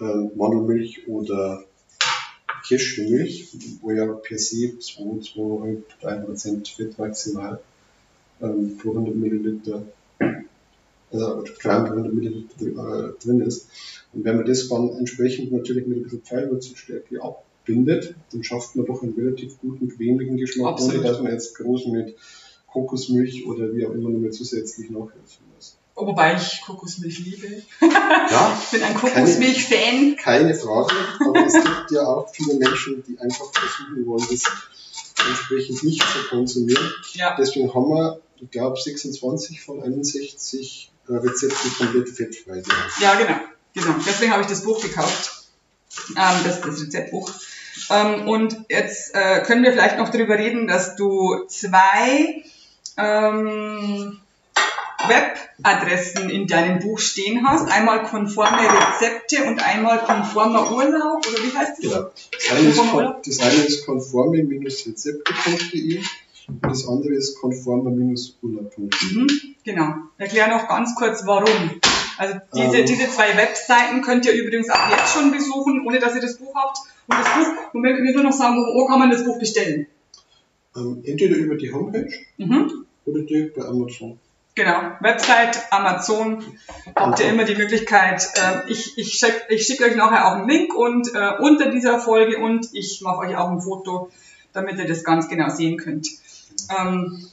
äh, 0.00 0.36
Mandelmilch 0.36 1.08
oder 1.08 1.64
Cashewmilch, 2.66 3.48
wo 3.80 3.90
ja 3.92 4.06
per 4.06 4.38
se 4.38 4.78
2, 4.78 5.20
2, 5.20 5.82
3% 6.02 6.76
Fett 6.76 6.98
maximal 6.98 7.60
ähm, 8.42 8.76
pro 8.78 8.90
100 8.90 9.14
Milliliter, 9.14 9.86
also 11.10 11.44
Gramm 11.60 11.84
pro 11.86 11.92
100 11.92 12.12
Milliliter 12.12 12.66
äh, 12.66 13.24
drin 13.24 13.40
ist. 13.40 13.68
Und 14.12 14.24
wenn 14.24 14.36
man 14.36 14.46
das 14.46 14.68
dann 14.68 14.90
entsprechend 14.98 15.52
natürlich 15.52 15.86
mit 15.86 15.98
ein 15.98 16.02
bisschen 16.04 16.22
Pfeilwurzelstärke 16.22 17.22
abbindet, 17.22 18.14
dann 18.32 18.44
schafft 18.44 18.76
man 18.76 18.86
doch 18.86 19.02
einen 19.02 19.14
relativ 19.14 19.58
guten, 19.60 19.88
cremigen 19.88 20.36
Geschmack, 20.36 20.72
Absolut. 20.72 20.96
ohne 20.96 21.04
dass 21.04 21.22
man 21.22 21.32
jetzt 21.32 21.56
groß 21.56 21.86
mit 21.86 22.16
Kokosmilch 22.66 23.46
oder 23.46 23.74
wie 23.74 23.86
auch 23.86 23.92
immer 23.92 24.10
noch 24.10 24.18
mal 24.18 24.30
zusätzlich 24.30 24.90
nachhelfen 24.90 25.46
muss. 25.54 25.77
Wobei 26.00 26.36
ich 26.36 26.60
Kokosmilch 26.60 27.18
liebe. 27.18 27.62
Ja, 27.80 28.56
Ich 28.62 28.70
bin 28.70 28.82
ein 28.82 28.94
Kokosmilch-Fan. 28.94 30.16
keine 30.16 30.54
Frage, 30.54 30.94
aber 31.20 31.46
es 31.46 31.52
gibt 31.52 31.90
ja 31.90 32.02
auch 32.02 32.28
viele 32.32 32.54
Menschen, 32.54 33.02
die 33.06 33.18
einfach 33.18 33.46
versuchen 33.52 34.06
wollen, 34.06 34.26
das 34.30 34.44
entsprechend 35.26 35.82
nicht 35.82 36.02
zu 36.02 36.28
konsumieren. 36.28 36.92
Ja. 37.14 37.34
Deswegen 37.36 37.74
haben 37.74 37.88
wir, 37.88 38.20
ich 38.40 38.50
glaube, 38.50 38.80
26 38.80 39.60
von 39.60 39.82
61 39.82 40.92
äh, 41.08 41.14
Rezepten 41.14 41.74
komplett 41.76 42.08
fettfrei. 42.10 42.62
Ja, 43.00 43.14
genau. 43.16 43.40
genau. 43.74 43.94
Deswegen 44.06 44.32
habe 44.32 44.42
ich 44.42 44.48
das 44.48 44.62
Buch 44.62 44.80
gekauft. 44.80 45.46
Ähm, 46.10 46.44
das, 46.44 46.60
das 46.60 46.80
Rezeptbuch. 46.80 47.30
Ähm, 47.90 48.28
und 48.28 48.56
jetzt 48.68 49.14
äh, 49.14 49.42
können 49.42 49.62
wir 49.64 49.72
vielleicht 49.72 49.98
noch 49.98 50.10
darüber 50.10 50.38
reden, 50.38 50.68
dass 50.68 50.96
du 50.96 51.44
zwei 51.48 52.44
ähm, 52.96 54.20
Webadressen 55.08 56.28
in 56.30 56.46
deinem 56.46 56.78
Buch 56.80 56.98
stehen 56.98 57.46
hast. 57.46 57.70
Einmal 57.70 58.02
konforme 58.04 58.58
Rezepte 58.62 59.44
und 59.44 59.62
einmal 59.64 59.98
konformer 60.00 60.70
Urlaub. 60.72 61.26
Oder 61.26 61.38
wie 61.42 61.56
heißt 61.56 61.82
das? 61.82 61.92
Genau. 61.92 62.10
Das 62.32 62.50
eine 62.50 62.68
ist, 62.68 62.78
kon- 62.90 63.14
das 63.24 63.40
eine 63.40 63.62
ist 63.64 63.86
konforme-rezepte.de 63.86 66.00
und 66.48 66.64
das 66.64 66.86
andere 66.88 67.12
ist 67.14 67.38
konformer-urlaub.de. 67.40 69.14
Mhm, 69.14 69.26
genau. 69.64 69.94
Erklär 70.16 70.48
noch 70.48 70.66
ganz 70.68 70.94
kurz, 70.94 71.22
warum. 71.26 71.80
Also 72.16 72.34
diese, 72.54 72.78
Ähm. 72.78 72.86
diese 72.86 73.08
zwei 73.10 73.36
Webseiten 73.36 74.00
könnt 74.02 74.24
ihr 74.26 74.32
übrigens 74.32 74.70
auch 74.70 74.90
jetzt 74.90 75.12
schon 75.14 75.30
besuchen, 75.30 75.86
ohne 75.86 75.98
dass 76.00 76.14
ihr 76.14 76.20
das 76.22 76.36
Buch 76.38 76.54
habt. 76.54 76.78
Und 77.06 77.16
das 77.18 77.28
Buch, 77.34 77.46
Moment, 77.74 77.98
ich 78.00 78.04
will 78.06 78.14
nur 78.14 78.24
noch 78.24 78.32
sagen, 78.32 78.56
wo 78.74 78.86
kann 78.86 78.98
man 78.98 79.10
das 79.10 79.24
Buch 79.24 79.38
bestellen? 79.38 79.86
Ähm, 80.76 81.02
entweder 81.04 81.36
über 81.36 81.54
die 81.56 81.72
Homepage 81.72 82.10
Mhm. 82.38 82.84
oder 83.06 83.20
direkt 83.22 83.54
bei 83.54 83.62
Amazon. 83.64 84.18
Genau, 84.58 84.90
Website, 84.98 85.56
Amazon, 85.70 86.42
habt 86.96 87.20
ihr 87.20 87.28
immer 87.28 87.44
die 87.44 87.54
Möglichkeit. 87.54 88.26
ähm, 88.34 88.62
ich 88.66 88.98
ich 88.98 89.12
schicke 89.12 89.42
ich 89.50 89.64
schick 89.64 89.80
euch 89.80 89.94
nachher 89.94 90.26
auch 90.26 90.32
einen 90.32 90.48
Link 90.48 90.74
und 90.74 91.14
äh, 91.14 91.34
unter 91.38 91.70
dieser 91.70 92.00
Folge 92.00 92.38
und 92.38 92.66
ich 92.72 93.00
mache 93.00 93.18
euch 93.18 93.36
auch 93.36 93.52
ein 93.52 93.60
Foto, 93.60 94.10
damit 94.52 94.80
ihr 94.80 94.88
das 94.88 95.04
ganz 95.04 95.28
genau 95.28 95.48
sehen 95.48 95.76
könnt. 95.76 96.08
Ähm, 96.76 97.24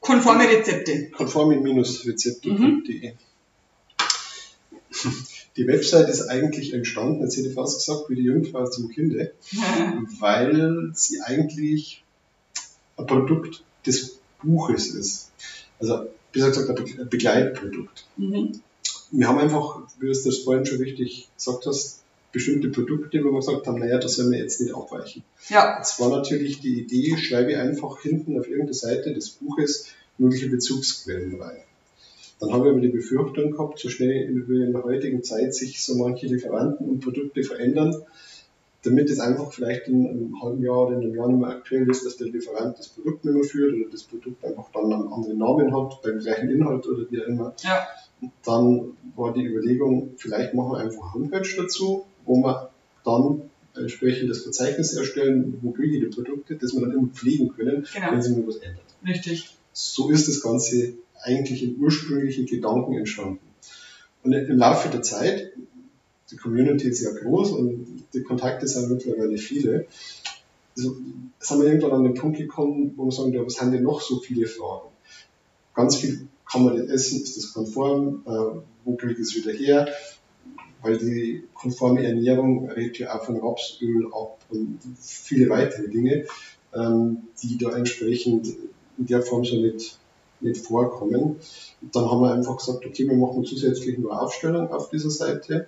konforme 0.00 0.50
Rezepte. 0.50 1.08
konforme-rezepte.de. 1.08 3.14
Die 5.56 5.66
Website 5.66 6.10
ist 6.10 6.28
eigentlich 6.28 6.74
entstanden, 6.74 7.22
jetzt 7.22 7.38
hätte 7.38 7.48
ich 7.48 7.54
fast 7.54 7.78
gesagt, 7.78 8.10
wie 8.10 8.16
die 8.16 8.24
Jungfrau 8.24 8.68
zum 8.68 8.90
Kinde, 8.90 9.32
weil 10.18 10.90
sie 10.92 11.22
eigentlich 11.22 12.04
ein 12.98 13.06
Produkt 13.06 13.64
des 13.86 14.18
Buches 14.42 14.88
ist. 14.88 15.30
Also, 15.78 16.10
wie 16.32 16.40
gesagt, 16.40 16.68
ein 16.68 16.74
Be- 16.74 17.02
ein 17.02 17.08
Begleitprodukt. 17.08 18.04
mhm. 18.16 18.60
Wir 19.12 19.26
haben 19.26 19.38
einfach, 19.38 19.80
wie 19.98 20.06
du 20.06 20.12
es 20.12 20.22
das 20.22 20.38
vorhin 20.38 20.64
schon 20.64 20.78
richtig 20.78 21.28
gesagt 21.36 21.66
hast, 21.66 22.00
bestimmte 22.32 22.68
Produkte, 22.68 23.18
wo 23.24 23.32
wir 23.32 23.40
gesagt 23.40 23.66
haben, 23.66 23.80
naja, 23.80 23.98
das 23.98 24.14
sollen 24.14 24.30
wir 24.30 24.38
jetzt 24.38 24.60
nicht 24.60 24.72
abweichen. 24.72 25.24
Ja, 25.48 25.78
Jetzt 25.78 25.98
war 25.98 26.10
natürlich 26.10 26.60
die 26.60 26.80
Idee, 26.82 27.16
schreibe 27.16 27.58
einfach 27.58 28.00
hinten 28.02 28.38
auf 28.38 28.46
irgendeine 28.46 28.74
Seite 28.74 29.12
des 29.12 29.30
Buches 29.30 29.86
mögliche 30.16 30.48
Bezugsquellen 30.48 31.40
rein. 31.42 31.56
Dann 32.38 32.52
habe 32.52 32.66
ich 32.66 32.70
aber 32.70 32.80
die 32.80 32.88
Befürchtung 32.88 33.50
gehabt, 33.50 33.80
so 33.80 33.88
schnell 33.88 34.28
wie 34.46 34.62
in 34.62 34.72
der 34.72 34.84
heutigen 34.84 35.24
Zeit 35.24 35.54
sich 35.56 35.82
so 35.84 35.96
manche 35.96 36.26
Lieferanten 36.28 36.88
und 36.88 37.00
Produkte 37.00 37.42
verändern, 37.42 37.94
damit 38.82 39.10
es 39.10 39.20
einfach 39.20 39.52
vielleicht 39.52 39.88
in 39.88 40.08
einem 40.08 40.42
halben 40.42 40.62
Jahr 40.62 40.86
oder 40.86 40.96
in 40.96 41.02
einem 41.02 41.14
Jahr 41.14 41.28
nicht 41.28 41.40
mehr 41.40 41.50
aktuell 41.50 41.88
ist, 41.90 42.04
dass 42.04 42.16
der 42.16 42.28
Lieferant 42.28 42.78
das 42.78 42.88
Produkt 42.88 43.24
nicht 43.24 43.34
mehr 43.34 43.44
führt 43.44 43.74
oder 43.74 43.90
das 43.90 44.04
Produkt 44.04 44.44
einfach 44.44 44.70
dann 44.72 44.92
einen 44.92 45.12
anderen 45.12 45.38
Namen 45.38 45.76
hat, 45.76 46.00
beim 46.02 46.18
gleichen 46.18 46.50
Inhalt 46.50 46.86
oder 46.86 47.04
wie 47.10 47.22
auch 47.22 47.26
immer. 47.26 47.54
ja, 47.62 47.86
Dann 48.44 48.96
war 49.16 49.34
die 49.34 49.44
Überlegung, 49.44 50.14
vielleicht 50.16 50.54
machen 50.54 50.72
wir 50.72 50.78
einfach 50.78 51.14
Homepage 51.14 51.48
dazu, 51.56 52.06
wo 52.24 52.36
wir 52.36 52.70
dann 53.04 53.42
entsprechend 53.76 54.30
das 54.30 54.42
Verzeichnis 54.42 54.94
erstellen, 54.94 55.58
wo 55.62 55.70
kriege 55.72 55.96
ich 55.96 56.00
die 56.00 56.06
Produkte, 56.22 56.56
das 56.56 56.72
wir 56.74 56.80
dann 56.80 56.92
immer 56.92 57.08
pflegen 57.08 57.48
können, 57.54 57.86
genau, 57.92 58.12
wenn 58.12 58.22
sich 58.22 58.36
mir 58.36 58.46
was 58.46 58.56
ändert. 58.56 58.84
richtig. 59.06 59.56
So 59.72 60.10
ist 60.10 60.26
das 60.26 60.40
Ganze 60.42 60.94
eigentlich 61.22 61.62
im 61.62 61.76
ursprünglichen 61.80 62.46
Gedanken 62.46 62.94
entstanden. 62.94 63.38
Und 64.22 64.32
im 64.32 64.58
Laufe 64.58 64.88
der 64.90 65.02
Zeit, 65.02 65.52
die 66.30 66.36
Community 66.36 66.88
ist 66.88 67.02
ja 67.02 67.10
groß 67.12 67.52
und 67.52 68.04
die 68.14 68.22
Kontakte 68.22 68.66
sind 68.66 68.90
mittlerweile 68.90 69.36
viele, 69.38 69.86
also 70.76 70.96
sind 71.38 71.60
wir 71.60 71.66
irgendwann 71.66 71.92
an 71.92 72.04
den 72.04 72.14
Punkt 72.14 72.38
gekommen, 72.38 72.92
wo 72.96 73.04
wir 73.04 73.12
sagen, 73.12 73.34
was 73.44 73.54
sind 73.54 73.72
denn 73.72 73.82
noch 73.82 74.00
so 74.00 74.20
viele 74.20 74.46
Fragen? 74.46 74.88
Ganz 75.74 75.96
viel, 75.96 76.28
kann 76.50 76.64
man 76.64 76.76
das 76.76 76.88
essen, 76.88 77.22
ist 77.22 77.36
das 77.36 77.52
konform, 77.52 78.22
äh, 78.26 78.60
wo 78.84 78.96
kriege 78.96 79.14
ich 79.14 79.20
es 79.20 79.36
wieder 79.36 79.52
her, 79.52 79.88
weil 80.82 80.98
die 80.98 81.44
konforme 81.54 82.04
Ernährung 82.04 82.68
rät 82.70 82.98
ja 82.98 83.14
auch 83.14 83.24
von 83.24 83.40
Rapsöl 83.40 84.06
ab 84.12 84.38
und 84.48 84.78
viele 84.98 85.48
weitere 85.50 85.88
Dinge, 85.88 86.26
ähm, 86.74 87.18
die 87.42 87.58
da 87.58 87.76
entsprechend 87.76 88.48
in 88.98 89.06
der 89.06 89.22
Form 89.22 89.44
so 89.44 89.56
nicht, 89.56 89.98
nicht 90.40 90.64
vorkommen. 90.64 91.36
Und 91.82 91.96
dann 91.96 92.10
haben 92.10 92.22
wir 92.22 92.32
einfach 92.32 92.56
gesagt, 92.56 92.84
okay, 92.86 93.08
wir 93.08 93.16
machen 93.16 93.44
zusätzlich 93.44 93.98
nur 93.98 94.20
Aufstellung 94.20 94.70
auf 94.72 94.90
dieser 94.90 95.10
Seite, 95.10 95.66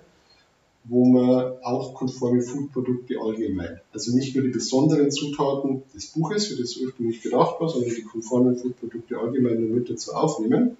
wo 0.85 1.05
man 1.05 1.53
auch 1.63 1.93
konforme 1.93 2.41
Foodprodukte 2.41 3.15
allgemein, 3.21 3.79
also 3.93 4.13
nicht 4.15 4.35
nur 4.35 4.43
die 4.43 4.51
besonderen 4.51 5.11
Zutaten 5.11 5.83
des 5.93 6.07
Buches, 6.07 6.47
für 6.47 6.57
das 6.57 6.75
ursprünglich 6.77 7.21
gedacht 7.21 7.59
war, 7.59 7.69
sondern 7.69 7.93
die 7.95 8.03
konformen 8.03 8.57
Foodprodukte 8.57 9.17
allgemein 9.17 9.73
mit 9.73 9.89
dazu 9.89 10.13
aufnehmen 10.13 10.75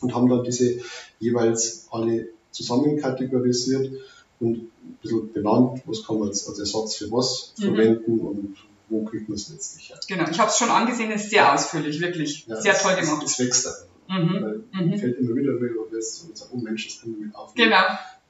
und 0.00 0.14
haben 0.14 0.28
dann 0.28 0.44
diese 0.44 0.78
jeweils 1.18 1.88
alle 1.90 2.28
zusammen 2.52 2.96
kategorisiert 2.98 3.90
und 4.38 4.56
ein 4.56 4.98
bisschen 5.02 5.32
benannt, 5.32 5.82
was 5.86 6.06
kann 6.06 6.18
man 6.18 6.28
als, 6.28 6.48
als 6.48 6.58
Ersatz 6.60 6.96
für 6.96 7.10
was 7.10 7.54
mhm. 7.58 7.62
verwenden 7.62 8.20
und 8.20 8.56
wo 8.88 9.04
kriegt 9.04 9.28
man 9.28 9.36
es 9.36 9.48
letztlich 9.48 9.90
her. 9.90 9.98
Genau, 10.06 10.30
ich 10.30 10.38
habe 10.38 10.50
es 10.50 10.58
schon 10.58 10.68
angesehen, 10.68 11.10
ist 11.10 11.30
sehr 11.30 11.52
ausführlich, 11.52 12.00
wirklich. 12.00 12.46
Ja, 12.46 12.60
sehr 12.60 12.74
toll 12.74 12.94
gemacht. 12.96 13.22
Es 13.24 13.38
wächst 13.38 13.66
dann. 13.66 14.22
Mhm. 14.22 14.64
Weil 14.72 14.86
mhm. 14.86 14.98
fällt 14.98 15.18
immer 15.18 15.34
wieder 15.34 15.54
was 15.90 16.26
und 16.28 16.36
sagt, 16.36 16.50
oh 16.52 16.58
Mensch, 16.58 16.86
das 16.88 17.00
kann 17.00 17.12
man 17.12 17.20
mit 17.20 17.34
aufnehmen. 17.34 17.70
Genau. 17.70 17.82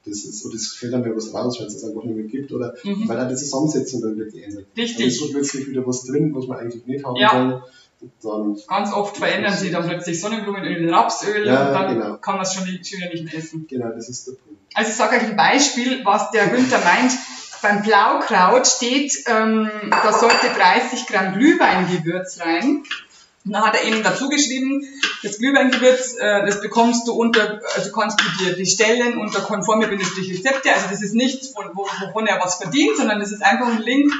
Das 0.05 0.23
ist, 0.23 0.45
oder 0.45 0.55
es 0.55 0.73
fällt 0.73 0.93
dann 0.93 1.01
mir 1.01 1.15
was 1.15 1.33
raus, 1.33 1.57
weil 1.59 1.67
es 1.67 1.73
das 1.73 1.83
einfach 1.89 2.03
nicht 2.03 2.15
mehr 2.15 2.25
gibt, 2.25 2.51
oder 2.51 2.75
mhm. 2.83 3.07
weil 3.07 3.19
auch 3.19 3.27
die 3.27 3.35
Zusammensetzung 3.35 4.01
dann 4.01 4.15
wieder 4.15 4.29
geändert 4.29 4.67
Richtig. 4.77 4.97
Dann 4.97 5.07
ist 5.07 5.19
so 5.19 5.29
plötzlich 5.29 5.67
wieder 5.67 5.85
was 5.85 6.03
drin, 6.03 6.33
was 6.35 6.47
man 6.47 6.59
eigentlich 6.59 6.85
nicht 6.85 7.03
haben 7.03 7.15
ja. 7.15 7.33
wollen. 7.33 7.61
Dann 8.21 8.55
Ganz 8.67 8.93
oft 8.93 9.17
verändern 9.17 9.53
sie 9.53 9.71
dann 9.71 9.87
plötzlich 9.87 10.19
Sonnenblumenöl 10.19 10.77
in 10.77 10.93
Rapsöl 10.93 11.47
ja, 11.47 11.67
und 11.67 11.73
dann 11.73 11.93
genau. 11.93 12.17
kann 12.17 12.35
man 12.35 12.43
es 12.43 12.53
schon 12.53 12.65
nicht, 12.65 12.81
nicht 12.81 13.23
mehr 13.23 13.35
essen. 13.35 13.65
Genau, 13.67 13.89
das 13.89 14.09
ist 14.09 14.27
der 14.27 14.33
Punkt. 14.33 14.61
Also 14.75 14.91
ich 14.91 14.95
sage 14.95 15.15
euch 15.15 15.23
ein 15.23 15.35
Beispiel, 15.35 16.03
was 16.03 16.29
der 16.31 16.47
Günther 16.47 16.79
meint. 16.79 17.13
Beim 17.61 17.81
Blaukraut 17.81 18.67
steht, 18.67 19.23
ähm, 19.27 19.69
da 19.89 20.13
sollte 20.13 20.47
30 20.55 21.07
Gramm 21.07 21.33
Glühweingewürz 21.33 22.39
rein. 22.41 22.83
Und 23.45 23.53
dann 23.53 23.63
hat 23.63 23.75
er 23.75 23.83
eben 23.83 24.01
dazu 24.01 24.27
geschrieben, 24.27 24.87
das 25.21 25.37
Glühweingewürz, 25.37 26.15
äh, 26.17 26.45
das 26.45 26.61
bekommst 26.61 27.07
du 27.07 27.13
unter, 27.13 27.61
also 27.75 27.91
kannst 27.91 28.19
du 28.19 28.43
dir 28.43 28.55
bestellen 28.55 29.19
unter 29.19 29.41
konforme 29.41 29.87
Rezepte. 29.89 30.73
Also 30.73 30.87
das 30.89 31.03
ist 31.03 31.13
nichts, 31.13 31.49
von, 31.49 31.69
wovon 31.73 32.25
er 32.25 32.39
was 32.43 32.55
verdient, 32.55 32.97
sondern 32.97 33.19
das 33.19 33.31
ist 33.31 33.43
einfach 33.43 33.67
ein 33.67 33.83
Link, 33.83 34.11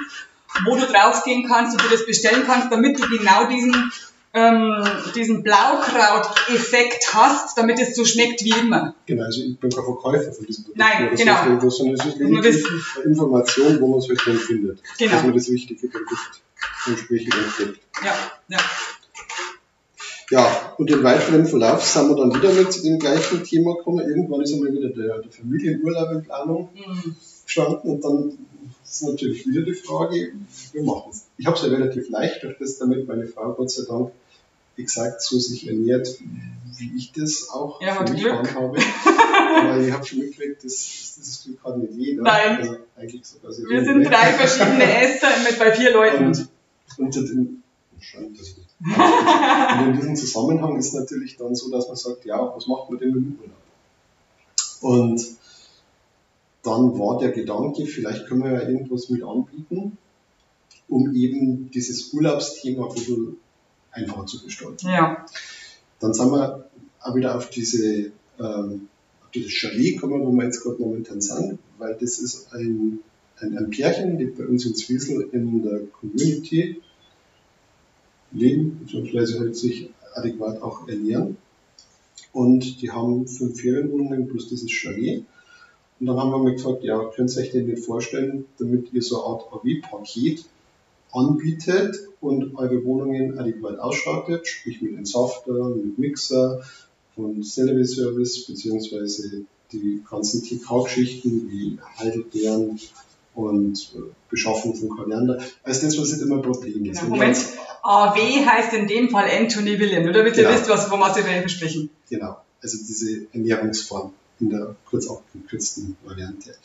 wo 0.65 0.75
du 0.75 0.85
draufgehen 0.85 1.47
kannst 1.47 1.73
und 1.73 1.83
du 1.83 1.89
das 1.89 2.05
bestellen 2.05 2.43
kannst, 2.45 2.71
damit 2.71 2.99
du 2.99 3.09
genau 3.09 3.45
diesen, 3.47 3.91
ähm, 4.35 4.85
diesen 5.15 5.41
Blaukraut-Effekt 5.41 7.13
hast, 7.15 7.57
damit 7.57 7.79
es 7.79 7.95
so 7.95 8.05
schmeckt 8.05 8.43
wie 8.43 8.51
immer. 8.51 8.93
Genau, 9.07 9.23
also 9.23 9.41
ich 9.41 9.57
bin 9.57 9.71
kein 9.71 9.83
Verkäufer 9.83 10.33
von 10.33 10.45
diesem 10.45 10.65
Produkt. 10.65 10.79
Nein, 10.79 11.07
oder 11.07 11.15
genau. 11.15 11.43
Irgendwo, 11.45 11.69
sondern 11.71 11.95
es 11.95 12.05
ist 12.05 12.21
eine 12.21 13.05
Information, 13.05 13.81
wo 13.81 13.87
man 13.87 13.99
es 13.99 14.07
halt 14.07 14.21
dann 14.23 14.37
findet. 14.37 14.83
Genau. 14.99 15.11
Dass 15.11 15.23
man 15.23 15.33
das 15.33 15.49
richtige 15.49 15.87
Produkt 15.87 16.41
entsprechend 16.85 17.33
entdeckt. 17.33 17.79
Ja, 18.03 18.13
ja. 18.49 18.59
Ja, 20.31 20.73
und 20.77 20.89
im 20.89 21.03
weiteren 21.03 21.45
Verlauf 21.45 21.85
sind 21.85 22.09
wir 22.09 22.15
dann 22.15 22.33
wieder 22.33 22.51
mit 22.51 22.83
dem 22.83 22.99
gleichen 22.99 23.43
Thema 23.43 23.75
gekommen. 23.75 24.07
Irgendwann 24.07 24.41
ist 24.41 24.53
einmal 24.53 24.73
wieder 24.73 24.89
der, 24.89 25.19
der 25.19 25.31
Familienurlaub 25.31 26.11
in 26.11 26.23
Planung 26.23 26.69
mhm. 26.73 27.15
gestanden 27.45 27.91
und 27.91 28.03
dann 28.03 28.37
ist 28.83 29.03
natürlich 29.03 29.45
wieder 29.45 29.61
die 29.61 29.73
Frage, 29.73 30.31
wie 30.73 30.81
machen 30.81 31.11
es? 31.11 31.27
Ich 31.37 31.45
habe 31.45 31.55
es 31.55 31.63
ja 31.63 31.69
relativ 31.69 32.09
leicht, 32.09 32.43
durch 32.43 32.57
das 32.57 32.77
damit 32.77 33.07
meine 33.07 33.27
Frau 33.27 33.53
Gott 33.53 33.69
sei 33.69 33.83
Dank 33.87 34.11
exakt 34.77 35.21
so 35.21 35.39
sich 35.39 35.67
ernährt, 35.67 36.17
wie 36.77 36.97
ich 36.97 37.11
das 37.13 37.49
auch 37.49 37.81
ja, 37.81 37.95
für 37.95 38.11
mich 38.11 38.21
Glück. 38.21 38.33
handhabe. 38.33 38.77
Aber 39.61 39.79
ich 39.79 39.91
habe 39.91 40.05
schon 40.05 40.19
mitgekriegt, 40.19 40.63
das, 40.63 41.15
das 41.17 41.43
Glück 41.45 41.63
hat 41.63 41.77
nicht 41.77 41.93
jeder. 41.93 42.23
Nein. 42.23 42.57
Also 42.57 42.77
eigentlich 42.97 43.25
sogar 43.25 43.53
sehr 43.53 43.67
Wir 43.69 43.83
sind 43.83 44.03
drei 44.03 44.33
verschiedene 44.33 45.01
Esser 45.01 45.29
mit 45.43 45.57
bei 45.57 45.71
vier 45.71 45.91
Leuten. 45.93 46.25
Und 46.25 46.49
unter 46.97 47.21
den, 47.21 47.63
scheint 47.99 48.39
das. 48.39 48.55
Und 48.79 49.87
in 49.87 49.93
diesem 49.93 50.15
Zusammenhang 50.15 50.77
ist 50.77 50.93
natürlich 50.93 51.37
dann 51.37 51.55
so, 51.55 51.71
dass 51.71 51.87
man 51.87 51.95
sagt, 51.95 52.25
ja, 52.25 52.53
was 52.55 52.67
macht 52.67 52.89
man 52.89 52.99
denn 52.99 53.13
mit 53.13 53.23
dem 53.23 53.39
Urlaub? 53.39 53.55
Und 54.81 55.25
dann 56.63 56.99
war 56.99 57.19
der 57.19 57.31
Gedanke, 57.31 57.85
vielleicht 57.85 58.27
können 58.27 58.43
wir 58.43 58.51
ja 58.51 58.67
irgendwas 58.67 59.09
mit 59.09 59.23
anbieten, 59.23 59.97
um 60.89 61.15
eben 61.15 61.71
dieses 61.71 62.13
Urlaubsthema 62.13 62.87
ein 62.87 62.93
bisschen 62.93 63.37
einfacher 63.91 64.25
zu 64.25 64.43
gestalten. 64.43 64.87
Ja. 64.89 65.25
Dann 65.99 66.13
sind 66.13 66.31
wir 66.31 66.69
auch 66.99 67.15
wieder 67.15 67.37
auf 67.37 67.49
diese 67.49 68.11
ähm, 68.39 68.89
auf 69.23 69.31
dieses 69.33 69.51
Chalet 69.51 69.95
gekommen, 69.95 70.25
wo 70.25 70.31
wir 70.31 70.43
jetzt 70.43 70.61
gerade 70.61 70.81
momentan 70.81 71.21
sind, 71.21 71.59
weil 71.77 71.95
das 71.95 72.19
ist 72.19 72.53
ein, 72.53 72.99
ein, 73.39 73.57
ein 73.57 73.69
Pärchen, 73.69 74.17
die 74.17 74.25
bei 74.25 74.45
uns 74.45 74.65
in 74.65 74.75
Zwiesel 74.75 75.29
in 75.31 75.63
der 75.63 75.81
Community 75.99 76.81
leben, 78.35 78.79
beziehungsweise 78.83 79.53
sich 79.53 79.89
adäquat 80.13 80.61
auch 80.61 80.87
ernähren. 80.87 81.37
Und 82.33 82.81
die 82.81 82.91
haben 82.91 83.27
fünf 83.27 83.59
Ferienwohnungen 83.59 84.27
plus 84.27 84.49
dieses 84.49 84.71
Chalet. 84.71 85.23
Und 85.99 86.07
dann 86.07 86.17
haben 86.17 86.31
wir 86.31 86.39
mal 86.39 86.53
gesagt, 86.53 86.83
ja, 86.83 87.03
könnt 87.15 87.33
ihr 87.35 87.41
euch 87.41 87.51
denn 87.51 87.67
nicht 87.67 87.85
vorstellen, 87.85 88.45
damit 88.59 88.91
ihr 88.93 89.01
so 89.01 89.23
eine 89.23 89.33
Art 89.33 89.53
AW-Paket 89.53 90.45
anbietet 91.13 91.95
und 92.19 92.57
eure 92.57 92.83
Wohnungen 92.83 93.39
adäquat 93.39 93.79
ausstattet, 93.79 94.47
sprich 94.47 94.81
mit 94.81 94.97
Entsafter, 94.97 95.69
mit 95.69 95.97
Mixer 95.97 96.61
und 97.15 97.45
Sellerie-Service, 97.45 98.45
beziehungsweise 98.45 99.45
die 99.71 100.03
ganzen 100.09 100.43
TK-Geschichten 100.43 101.49
wie 101.49 101.77
Heidelbeeren 101.97 102.79
und 103.35 103.93
äh, 103.95 103.99
Beschaffung 104.29 104.75
von 104.75 104.89
Koriander. 104.89 105.39
Also 105.63 105.85
das, 105.85 105.99
was 105.99 106.11
nicht 106.11 106.21
immer 106.21 106.41
Problem 106.41 106.85
ist. 106.85 107.01
Genau. 107.01 107.15
Moment, 107.15 107.37
AW 107.83 108.19
heißt 108.19 108.73
in 108.73 108.87
dem 108.87 109.09
Fall 109.09 109.29
Anthony 109.29 109.79
William, 109.79 110.03
oder? 110.03 110.13
Damit 110.13 110.33
genau. 110.33 110.49
ihr 110.49 110.55
wisst, 110.55 110.69
was, 110.69 110.89
was 110.89 111.17
wir 111.17 111.49
sprechen. 111.49 111.89
Genau, 112.09 112.37
also 112.61 112.77
diese 112.77 113.27
Ernährungsform 113.33 114.13
in 114.39 114.49
der 114.49 114.75
kurz 114.85 115.09
abgekürzten 115.09 115.95
Variante. 116.03 116.55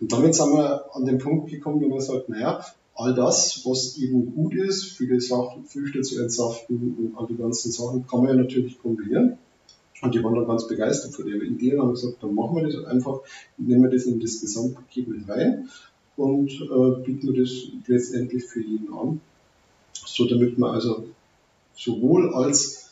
Und 0.00 0.12
damit 0.12 0.34
sind 0.34 0.52
wir 0.52 0.84
an 0.94 1.04
den 1.04 1.18
Punkt 1.18 1.50
gekommen, 1.50 1.82
wo 1.82 1.88
man 1.88 2.00
sagt, 2.00 2.28
naja, 2.28 2.64
all 2.94 3.14
das, 3.14 3.62
was 3.64 3.96
eben 3.98 4.34
gut 4.34 4.54
ist, 4.54 4.84
für 4.84 5.06
die 5.06 5.20
Früchte 5.20 6.02
zu 6.02 6.20
entsaften 6.20 6.96
und 6.98 7.18
all 7.18 7.26
die 7.26 7.36
ganzen 7.36 7.72
Sachen, 7.72 8.06
kann 8.06 8.20
man 8.20 8.36
ja 8.36 8.42
natürlich 8.42 8.80
kombinieren. 8.80 9.38
Und 10.02 10.14
die 10.14 10.22
waren 10.24 10.34
dann 10.34 10.46
ganz 10.46 10.66
begeistert 10.66 11.14
von 11.14 11.26
der 11.26 11.40
Idee 11.40 11.74
und 11.74 11.82
haben 11.82 11.90
gesagt, 11.92 12.22
dann 12.22 12.34
machen 12.34 12.56
wir 12.56 12.64
das 12.64 12.84
einfach, 12.84 13.20
nehmen 13.56 13.84
wir 13.84 13.90
das 13.90 14.04
in 14.04 14.18
das 14.18 14.40
Gesamtpaket 14.40 15.08
mit 15.08 15.28
rein 15.28 15.68
und 16.16 16.50
äh, 16.50 17.04
bieten 17.04 17.34
wir 17.34 17.42
das 17.42 17.50
letztendlich 17.86 18.44
für 18.44 18.60
jeden 18.60 18.92
an. 18.92 19.20
So 19.92 20.26
damit 20.26 20.58
man 20.58 20.74
also 20.74 21.08
sowohl 21.74 22.34
als 22.34 22.90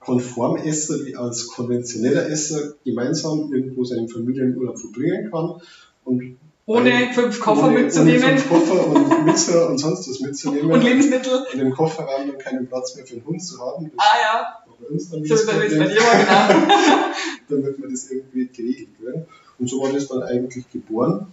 Konformesser 0.00 1.06
wie 1.06 1.16
als 1.16 1.46
konventioneller 1.48 2.28
Esser 2.28 2.74
gemeinsam 2.84 3.52
irgendwo 3.52 3.84
seinen 3.84 4.08
Familienurlaub 4.08 4.78
verbringen 4.78 5.30
kann. 5.30 5.60
Und 6.04 6.38
ohne 6.66 7.12
fünf 7.12 7.40
Koffer 7.40 7.68
ohne, 7.68 7.80
mitzunehmen. 7.80 8.22
Ohne 8.22 8.38
fünf 8.38 8.48
Koffer 8.48 8.86
und 8.86 9.24
Mixer 9.26 9.68
und 9.68 9.78
sonst 9.78 10.08
was 10.08 10.20
mitzunehmen. 10.20 10.70
Und 10.70 10.82
Lebensmittel. 10.82 11.44
In 11.52 11.58
dem 11.58 11.72
Kofferraum 11.72 12.28
dann 12.28 12.38
keinen 12.38 12.66
Platz 12.66 12.96
mehr 12.96 13.06
für 13.06 13.14
einen 13.14 13.24
Hund 13.24 13.42
zu 13.42 13.60
haben. 13.60 13.90
Das 13.96 14.06
ah 14.06 14.16
ja. 14.22 14.58
Bei 14.80 14.88
uns 14.88 15.10
dann 15.10 15.24
so 15.24 15.34
bei 15.46 15.68
dir 15.68 15.78
mal 15.78 15.88
genau. 15.88 17.08
damit 17.48 17.80
wir 17.80 17.88
das 17.88 18.10
irgendwie 18.10 18.46
geregelt 18.46 19.00
werden. 19.00 19.26
Und 19.58 19.68
so 19.68 19.80
war 19.80 19.92
das 19.92 20.08
dann 20.08 20.22
eigentlich 20.22 20.70
geboren 20.70 21.32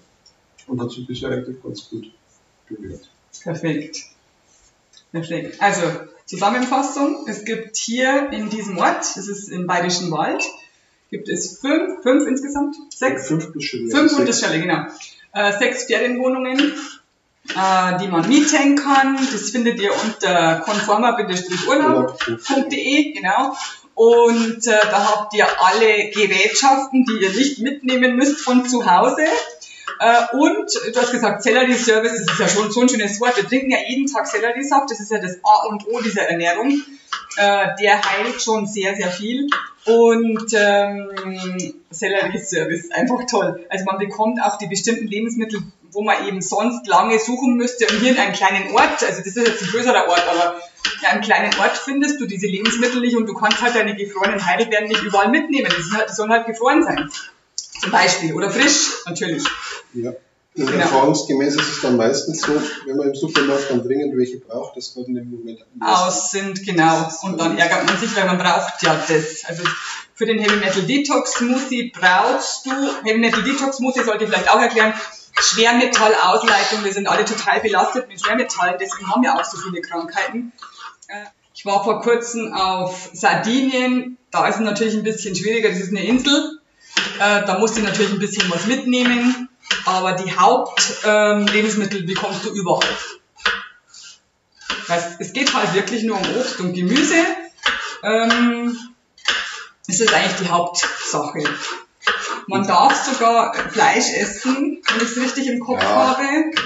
und 0.70 0.82
hat 0.82 0.92
sich 0.92 1.06
bisher 1.06 1.30
eigentlich 1.30 1.62
ganz 1.62 1.90
gut 1.90 2.10
bewährt. 2.70 3.10
Perfekt. 3.44 4.06
Perfekt. 5.12 5.62
Also, 5.62 5.82
Zusammenfassung. 6.26 7.26
Es 7.28 7.44
gibt 7.44 7.76
hier 7.76 8.30
in 8.32 8.50
diesem 8.52 8.78
Ort, 8.78 9.04
das 9.16 9.28
ist 9.28 9.50
im 9.50 9.66
Bayerischen 9.66 10.12
Wald, 10.12 10.44
gibt 11.10 11.28
es 11.28 11.58
fünf, 11.60 12.04
fünf 12.04 12.28
insgesamt? 12.28 12.76
Sechs? 12.94 13.28
Fünf 13.28 13.52
Chalet. 13.60 13.92
Fünf 13.92 14.40
Chalet, 14.40 14.62
genau. 14.62 14.86
Äh, 15.34 15.58
sechs 15.58 15.86
Ferienwohnungen, 15.86 16.60
äh, 16.60 17.98
die 18.00 18.08
man 18.08 18.30
mieten 18.30 18.76
kann. 18.76 19.18
Das 19.32 19.50
findet 19.50 19.82
ihr 19.82 19.92
unter 19.92 20.60
conformer-urlaub.de, 20.60 23.14
genau. 23.14 23.56
Und 23.96 24.68
äh, 24.68 24.78
da 24.92 25.10
habt 25.10 25.34
ihr 25.34 25.48
alle 25.62 26.12
Gerätschaften, 26.12 27.06
die 27.06 27.24
ihr 27.24 27.32
nicht 27.32 27.58
mitnehmen 27.60 28.16
müsst 28.16 28.40
von 28.40 28.66
zu 28.66 28.86
Hause. 28.86 29.26
Äh, 30.00 30.36
und 30.36 30.70
du 30.94 31.00
hast 31.00 31.12
gesagt, 31.12 31.44
Sellerie-Service, 31.44 32.26
das 32.26 32.34
ist 32.34 32.40
ja 32.40 32.48
schon 32.48 32.72
so 32.72 32.82
ein 32.82 32.90
schönes 32.90 33.20
Wort. 33.20 33.36
Wir 33.38 33.48
trinken 33.48 33.72
ja 33.72 33.78
jeden 33.88 34.12
Tag 34.12 34.28
Selleriesaft, 34.28 34.90
das 34.92 35.00
ist 35.00 35.12
ja 35.12 35.20
das 35.20 35.40
A 35.44 35.68
und 35.68 35.88
O 35.88 36.00
dieser 36.02 36.24
Ernährung. 36.24 36.82
Äh, 37.38 37.68
der 37.82 38.02
heilt 38.02 38.42
schon 38.42 38.66
sehr, 38.66 38.96
sehr 38.96 39.10
viel. 39.10 39.48
Und 39.86 40.54
ähm, 40.54 41.10
Sellerie-Service, 41.90 42.92
einfach 42.92 43.26
toll. 43.30 43.66
Also 43.70 43.86
man 43.86 43.98
bekommt 43.98 44.42
auch 44.44 44.58
die 44.58 44.68
bestimmten 44.68 45.08
Lebensmittel, 45.08 45.62
wo 45.92 46.02
man 46.02 46.28
eben 46.28 46.42
sonst 46.42 46.86
lange 46.88 47.18
suchen 47.20 47.56
müsste. 47.56 47.88
Und 47.88 48.00
hier 48.00 48.12
in 48.12 48.18
einem 48.18 48.34
kleinen 48.34 48.72
Ort, 48.74 49.04
also 49.04 49.20
das 49.20 49.28
ist 49.28 49.48
jetzt 49.48 49.64
ein 49.64 49.70
größerer 49.70 50.08
Ort, 50.10 50.24
aber 50.30 50.62
in 51.02 51.08
einem 51.08 51.22
kleinen 51.22 51.54
Ort 51.60 51.78
findest 51.78 52.20
du 52.20 52.26
diese 52.26 52.48
Lebensmittel 52.48 53.02
nicht 53.02 53.16
und 53.16 53.26
du 53.26 53.34
kannst 53.34 53.62
halt 53.62 53.76
deine 53.76 53.96
gefrorenen 53.96 54.46
Heidelbeeren 54.46 54.88
nicht 54.88 55.04
überall 55.04 55.30
mitnehmen. 55.30 55.72
Die 55.78 56.14
sollen 56.14 56.32
halt 56.32 56.46
gefroren 56.46 56.84
sein. 56.84 57.10
Zum 57.82 57.92
Beispiel. 57.92 58.34
Oder 58.34 58.50
frisch, 58.52 59.04
natürlich. 59.06 59.44
Ja. 59.94 60.12
Und 60.56 60.66
Genau. 60.66 60.82
erfahrungsgemäß 60.82 61.56
ist 61.56 61.70
es 61.76 61.82
dann 61.82 61.96
meistens 61.96 62.42
so, 62.42 62.60
wenn 62.86 62.98
man 62.98 63.10
im 63.10 63.16
Supermarkt 63.16 63.70
dann 63.70 63.84
dringend 63.84 64.18
welche 64.18 64.40
braucht, 64.40 64.74
gerade 64.74 65.08
in 65.08 65.16
dem 65.16 65.30
Moment 65.30 65.60
Aus 65.80 66.32
sind, 66.32 66.66
genau. 66.66 67.08
Und 67.22 67.40
dann 67.40 67.58
ärgert 67.58 67.86
man 67.86 67.98
sich, 67.98 68.14
weil 68.16 68.26
man 68.26 68.38
braucht 68.38 68.82
ja 68.82 68.96
das. 68.96 69.46
Also 69.46 69.64
für 70.16 70.26
den 70.26 70.40
Heavy 70.40 70.58
Metal 70.58 70.82
Detox 70.82 71.34
Smoothie 71.36 71.94
brauchst 71.96 72.66
du, 72.66 72.72
Heavy 73.04 73.20
Metal 73.20 73.44
Detox 73.44 73.78
Smoothie 73.78 74.04
sollte 74.04 74.26
ich 74.26 74.30
vielleicht 74.32 74.50
auch 74.50 74.60
erklären, 74.60 74.94
Schwermetallausleitung. 75.40 76.84
Wir 76.84 76.94
sind 76.94 77.08
alle 77.08 77.26
total 77.26 77.60
belastet 77.62 78.08
mit 78.10 78.22
Schwermetallen, 78.22 78.76
deswegen 78.80 79.10
haben 79.10 79.22
wir 79.24 79.36
auch 79.36 79.46
so 79.46 79.58
viele 79.58 79.82
Krankheiten. 79.82 80.52
Äh, 81.08 81.26
Ich 81.54 81.66
war 81.66 81.84
vor 81.84 82.02
kurzem 82.02 82.54
auf 82.54 83.10
Sardinien, 83.14 84.18
da 84.32 84.48
ist 84.48 84.56
es 84.56 84.62
natürlich 84.62 84.96
ein 84.96 85.04
bisschen 85.04 85.36
schwieriger, 85.36 85.70
das 85.70 85.80
ist 85.80 85.90
eine 85.90 86.06
Insel. 86.06 86.59
Äh, 87.20 87.46
Da 87.46 87.58
musst 87.60 87.78
du 87.78 87.82
natürlich 87.82 88.12
ein 88.12 88.20
bisschen 88.20 88.50
was 88.52 88.66
mitnehmen, 88.66 89.50
aber 89.86 90.14
die 90.14 90.32
Hauptlebensmittel 90.36 92.04
bekommst 92.04 92.46
du 92.46 92.50
überall. 92.50 92.88
Weil 94.88 95.16
es 95.20 95.34
geht 95.34 95.54
halt 95.54 95.74
wirklich 95.74 96.04
nur 96.04 96.18
um 96.18 96.36
Obst 96.38 96.60
und 96.60 96.74
Gemüse. 96.74 97.16
Ähm, 98.04 98.78
das 99.88 100.00
ist 100.00 100.14
eigentlich 100.14 100.38
die 100.42 100.50
Hauptsache. 100.50 101.44
Man 102.48 102.66
darf 102.66 103.06
sogar 103.06 103.54
Fleisch 103.70 104.12
essen, 104.16 104.82
wenn 104.88 104.98
ich 104.98 105.04
es 105.04 105.18
richtig 105.18 105.48
im 105.48 105.60
Kopf 105.60 105.84
Ja. 105.84 106.18
habe. 106.18 106.24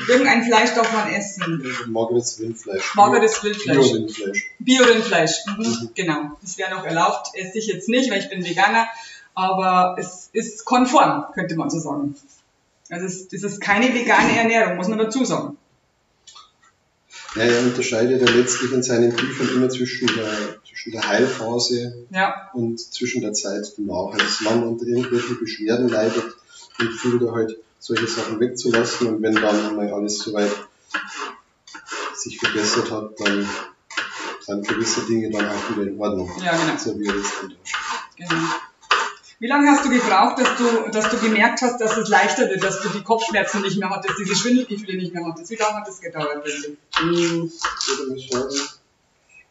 Irgendein 0.08 0.44
Fleisch 0.46 0.74
darf 0.74 0.94
man 0.94 1.12
essen. 1.12 1.66
mageres 1.88 2.40
Wildfleisch. 2.40 2.96
Mageres 2.96 3.44
Wildfleisch. 3.44 3.78
Bio-Wildfleisch. 3.78 4.50
Bio-Rindfleisch, 4.60 5.34
mhm. 5.58 5.90
genau. 5.94 6.38
Das 6.42 6.58
wäre 6.58 6.72
noch 6.74 6.86
erlaubt. 6.86 7.28
Esse 7.34 7.58
ich 7.58 7.68
jetzt 7.68 7.90
nicht, 7.90 8.10
weil 8.10 8.20
ich 8.20 8.30
bin 8.30 8.46
Veganer. 8.46 8.88
Aber 9.36 9.96
es 10.00 10.30
ist 10.34 10.66
konform, 10.66 11.26
könnte 11.34 11.56
man 11.56 11.70
so 11.70 11.80
sagen. 11.80 12.16
Also 12.90 13.06
es, 13.06 13.28
es 13.32 13.44
ist 13.44 13.62
keine 13.62 13.94
vegane 13.94 14.38
Ernährung, 14.38 14.78
muss 14.78 14.88
man 14.88 15.00
dazu 15.00 15.26
sagen. 15.26 15.58
Ja, 17.36 17.44
er 17.44 17.64
unterscheidet 17.64 18.22
ja 18.22 18.36
letztlich 18.36 18.72
in 18.72 18.84
seinen 18.84 19.16
Büchern 19.16 19.50
immer 19.56 19.70
zwischen 19.70 20.08
der, 20.08 20.60
zwischen 20.68 20.92
der 20.92 21.08
Heilphase 21.08 22.06
Ja, 22.12 22.52
und 22.54 22.80
zwischen 22.80 23.22
der 23.22 23.34
Zeit 23.34 23.74
danach. 23.78 24.16
Solange 24.30 24.60
man 24.60 24.70
unter 24.70 24.86
irgendwelchen 24.86 25.40
Beschwerden 25.40 25.90
leidet, 25.90 26.26
empfiehlt 26.80 27.22
er 27.24 27.32
halt, 27.32 27.58
solche 27.80 28.08
Sachen 28.08 28.40
wegzulassen 28.40 29.08
und 29.08 29.22
wenn 29.22 29.36
dann 29.36 29.76
mal 29.76 29.92
alles 29.92 30.20
soweit 30.20 30.52
sich 32.16 32.40
verbessert 32.40 32.90
hat, 32.92 33.12
dann 33.20 33.50
sind 34.40 34.68
gewisse 34.68 35.06
Dinge 35.06 35.30
dann 35.30 35.50
auch 35.50 35.70
wieder 35.70 35.88
in 35.92 36.00
Ordnung. 36.00 36.32
ja 36.42 36.56
genau. 36.56 36.78
So 36.78 36.98
wie 36.98 37.08
er 37.08 37.16
jetzt 37.16 37.34
genau. 38.16 38.36
Wie 39.44 39.50
lange 39.50 39.70
hast 39.70 39.84
du 39.84 39.90
gebraucht, 39.90 40.40
dass 40.40 40.56
du, 40.56 40.90
dass 40.90 41.10
du 41.10 41.18
gemerkt 41.18 41.62
hast, 41.62 41.78
dass 41.82 41.98
es 41.98 42.08
leichter 42.08 42.50
wird, 42.50 42.64
dass 42.64 42.80
du 42.82 42.88
die 42.88 43.04
Kopfschmerzen 43.04 43.62
nicht 43.62 43.78
mehr 43.78 43.90
hattest, 43.90 44.18
diese 44.18 44.38
Schwindelgefühle 44.38 44.96
nicht 44.96 45.14
mehr 45.14 45.26
hattest? 45.26 45.52
Wie 45.52 45.58
lange 45.58 45.76
hat 45.80 45.86
das 45.86 46.00
gedauert? 46.00 46.48
Ich 46.48 46.64
würde 46.64 47.50
mal 48.08 48.18
sagen, 48.30 48.54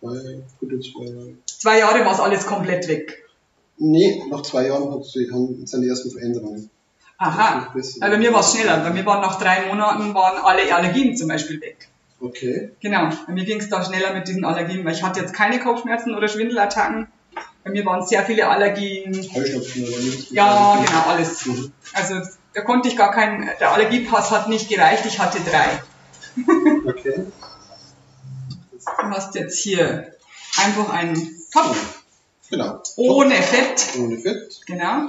zwei, 0.00 0.42
gute 0.60 0.80
zwei 0.80 1.04
Jahre. 1.04 1.34
Zwei 1.44 1.78
Jahre 1.80 2.06
war 2.06 2.12
es 2.14 2.20
alles 2.20 2.46
komplett 2.46 2.88
weg. 2.88 3.28
Nee, 3.76 4.22
nach 4.30 4.40
zwei 4.40 4.68
Jahren 4.68 5.02
sind 5.02 5.82
die 5.82 5.88
ersten 5.88 6.10
Veränderungen. 6.10 6.70
Aha. 7.18 7.74
Weil 7.74 8.10
bei 8.12 8.16
mir 8.16 8.32
war 8.32 8.40
es 8.40 8.50
schneller. 8.50 8.78
Bei 8.78 8.94
mir 8.94 9.04
waren 9.04 9.20
nach 9.20 9.38
drei 9.38 9.66
Monaten 9.66 10.14
waren 10.14 10.42
alle 10.42 10.74
Allergien 10.74 11.14
zum 11.14 11.28
Beispiel 11.28 11.60
weg. 11.60 11.88
Okay. 12.18 12.70
Genau, 12.80 13.10
bei 13.26 13.34
mir 13.34 13.44
ging 13.44 13.60
es 13.60 13.68
da 13.68 13.84
schneller 13.84 14.14
mit 14.14 14.26
diesen 14.26 14.46
Allergien, 14.46 14.86
weil 14.86 14.94
ich 14.94 15.02
hatte 15.02 15.20
jetzt 15.20 15.34
keine 15.34 15.60
Kopfschmerzen 15.60 16.14
oder 16.14 16.28
Schwindelattacken. 16.28 17.08
Bei 17.64 17.70
mir 17.70 17.84
waren 17.86 18.06
sehr 18.06 18.24
viele 18.24 18.48
Allergien. 18.48 19.14
Heuschnupfen 19.34 19.84
oder. 19.84 19.98
Ja, 20.30 20.82
genau, 20.84 21.02
alles. 21.06 21.46
Mhm. 21.46 21.72
Also 21.92 22.20
da 22.54 22.62
konnte 22.62 22.88
ich 22.88 22.96
gar 22.96 23.12
keinen, 23.12 23.48
der 23.60 23.72
Allergiepass 23.72 24.30
hat 24.30 24.48
nicht 24.48 24.68
gereicht, 24.68 25.04
ich 25.06 25.18
hatte 25.18 25.38
drei. 25.40 25.82
Okay. 26.88 27.26
Du 28.84 29.10
hast 29.10 29.34
jetzt 29.34 29.58
hier 29.58 30.14
einfach 30.56 30.90
einen 30.90 31.40
Topf 31.52 32.02
Genau. 32.50 32.82
ohne 32.96 33.34
Fett. 33.42 33.96
Ohne 33.98 34.18
Fett. 34.18 34.60
Genau. 34.66 35.08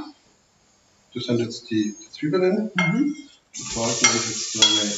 Das 1.13 1.23
sind 1.25 1.39
jetzt 1.39 1.69
die, 1.69 1.95
die 1.99 2.11
Zwiebeln. 2.11 2.71
Mhm. 2.75 3.15
Die 3.55 3.63
braten 3.73 4.07
wir 4.13 4.21
jetzt 4.29 4.55
nochmal 4.55 4.93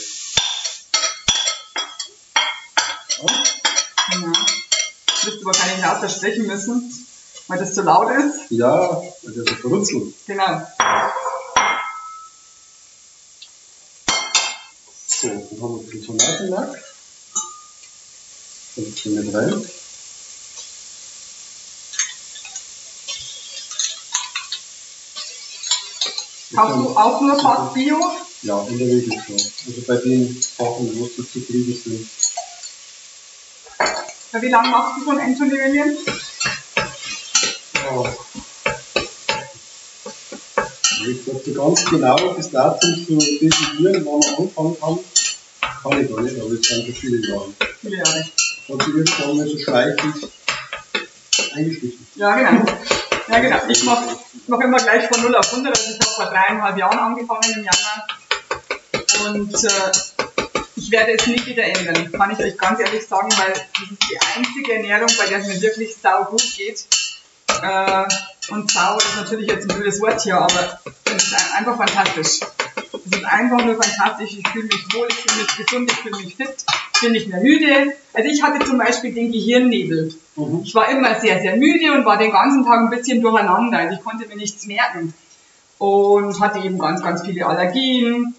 genau. 4.11 4.31
Du 4.31 5.27
wirst 5.27 5.41
du 5.41 5.45
wahrscheinlich 5.45 5.81
lauter 5.81 6.09
sprechen 6.09 6.47
müssen, 6.47 6.93
weil 7.47 7.59
das 7.59 7.73
zu 7.73 7.81
laut 7.81 8.11
ist. 8.11 8.51
Ja, 8.51 9.01
weil 9.23 9.33
der 9.33 9.43
so 9.43 9.55
verrutzelt. 9.55 10.13
Genau. 10.25 10.61
So, 15.07 15.27
dann 15.27 15.37
haben 15.37 15.75
wir 15.75 15.79
ein 15.79 15.85
bisschen 15.85 16.05
Tomatenmark. 16.05 16.83
Kommt 18.75 18.99
hier 18.99 19.21
mit 19.21 19.33
rein. 19.33 19.69
Kaufst 26.53 26.77
du 26.77 26.97
auch 26.97 27.21
nur 27.21 27.39
fast 27.39 27.73
Bio? 27.73 27.99
Ja, 28.43 28.65
in 28.67 28.77
der 28.77 28.87
Regel 28.87 29.11
schon. 29.25 29.35
Also 29.35 29.81
bei 29.87 29.95
den 29.97 30.41
Sachen, 30.41 30.99
wo 30.99 31.05
sie 31.07 31.27
zufrieden 31.27 31.81
sind. 31.83 32.09
Wie 34.41 34.49
lange 34.49 34.69
machst 34.69 34.99
du 34.99 35.05
schon 35.05 35.19
Anthony 35.19 35.51
Williams? 35.51 35.99
Ja. 37.85 38.03
Ich 41.07 41.23
glaube, 41.23 41.41
so 41.45 41.53
ganz 41.53 41.85
genau 41.85 42.33
das 42.33 42.49
Datum 42.49 43.05
zu 43.05 43.17
definieren, 43.17 44.05
wann 44.05 44.21
wir 44.21 44.37
angefangen 44.37 44.77
haben, 44.81 44.99
kann 45.83 46.01
ich 46.01 46.09
gar 46.09 46.21
nicht, 46.21 46.39
aber 46.39 46.51
es 46.51 46.61
sind 46.61 46.65
schon 46.65 46.93
viele 46.95 47.27
Jahre. 47.27 47.53
Viele 47.81 47.97
Jahre. 47.97 48.19
Hat 48.19 48.83
sich 48.83 48.95
irgendwann 48.95 49.37
mal 49.37 49.47
so 49.47 49.57
schleichend 49.59 50.29
eingeschlichen. 51.53 52.07
Ja, 52.15 52.35
genau. 52.35 52.65
Ja, 53.27 53.39
genau. 53.39 53.57
Ich 53.69 53.83
mache 53.83 54.17
mach 54.47 54.59
immer 54.61 54.77
gleich 54.77 55.07
von 55.07 55.21
0 55.21 55.35
auf 55.35 55.51
100. 55.51 55.77
Also 55.77 55.91
ich 55.91 55.99
habe 55.99 56.15
vor 56.15 56.25
dreieinhalb 56.25 56.77
Jahren 56.77 56.97
angefangen 56.97 57.53
im 57.55 57.63
Januar. 57.63 58.07
Und 59.27 59.63
äh, 59.63 59.91
ich 60.75 60.91
werde 60.91 61.13
es 61.13 61.27
nicht 61.27 61.45
wieder 61.45 61.63
ändern. 61.63 62.11
Kann 62.11 62.31
ich 62.31 62.39
euch 62.39 62.57
ganz 62.57 62.79
ehrlich 62.79 63.05
sagen, 63.05 63.29
weil 63.37 63.53
das 63.53 63.91
ist 63.91 64.09
die 64.09 64.19
einzige 64.35 64.73
Ernährung, 64.73 65.09
bei 65.17 65.27
der 65.27 65.39
es 65.39 65.47
mir 65.47 65.61
wirklich 65.61 65.95
sau 66.01 66.23
gut 66.25 66.43
geht. 66.57 66.85
Äh, 67.61 68.05
und 68.51 68.71
sau 68.71 68.97
ist 68.97 69.15
natürlich 69.17 69.47
jetzt 69.47 69.69
ein 69.69 69.75
blödes 69.75 69.99
Wort 70.01 70.21
hier, 70.21 70.37
aber 70.37 70.79
es 71.05 71.23
ist 71.23 71.33
ein- 71.33 71.57
einfach 71.65 71.77
fantastisch. 71.77 72.39
Es 73.05 73.17
ist 73.17 73.25
einfach 73.25 73.63
nur 73.63 73.81
fantastisch. 73.81 74.37
Ich 74.37 74.47
fühle 74.49 74.65
mich 74.65 74.93
wohl, 74.93 75.07
ich 75.09 75.15
fühle 75.15 75.41
mich 75.43 75.57
gesund, 75.57 75.91
ich 75.91 75.97
fühle 75.97 76.17
mich 76.17 76.35
fit, 76.35 76.55
ich 76.95 77.01
bin 77.01 77.11
nicht 77.13 77.27
mehr 77.27 77.41
müde. 77.41 77.93
Also 78.13 78.29
ich 78.29 78.43
hatte 78.43 78.63
zum 78.65 78.77
Beispiel 78.77 79.13
den 79.13 79.31
Gehirnnebel. 79.31 80.13
Mhm. 80.35 80.61
Ich 80.63 80.75
war 80.75 80.89
immer 80.89 81.19
sehr, 81.19 81.39
sehr 81.41 81.55
müde 81.55 81.93
und 81.93 82.05
war 82.05 82.17
den 82.17 82.31
ganzen 82.31 82.65
Tag 82.65 82.79
ein 82.79 82.89
bisschen 82.89 83.21
durcheinander. 83.21 83.77
Also 83.79 83.95
ich 83.95 84.03
konnte 84.03 84.27
mir 84.27 84.35
nichts 84.35 84.65
merken. 84.65 85.13
Und 85.77 86.39
hatte 86.39 86.59
eben 86.59 86.77
ganz, 86.79 87.01
ganz 87.03 87.23
viele 87.25 87.45
Allergien, 87.47 88.33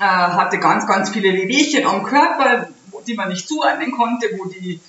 äh, 0.00 0.04
hatte 0.04 0.58
ganz, 0.58 0.86
ganz 0.86 1.10
viele 1.10 1.32
Wehwehchen 1.32 1.86
am 1.86 2.02
Körper, 2.02 2.68
die 3.06 3.14
man 3.14 3.28
nicht 3.28 3.46
zuordnen 3.48 3.92
konnte, 3.92 4.26
wo 4.36 4.46
die, 4.46 4.80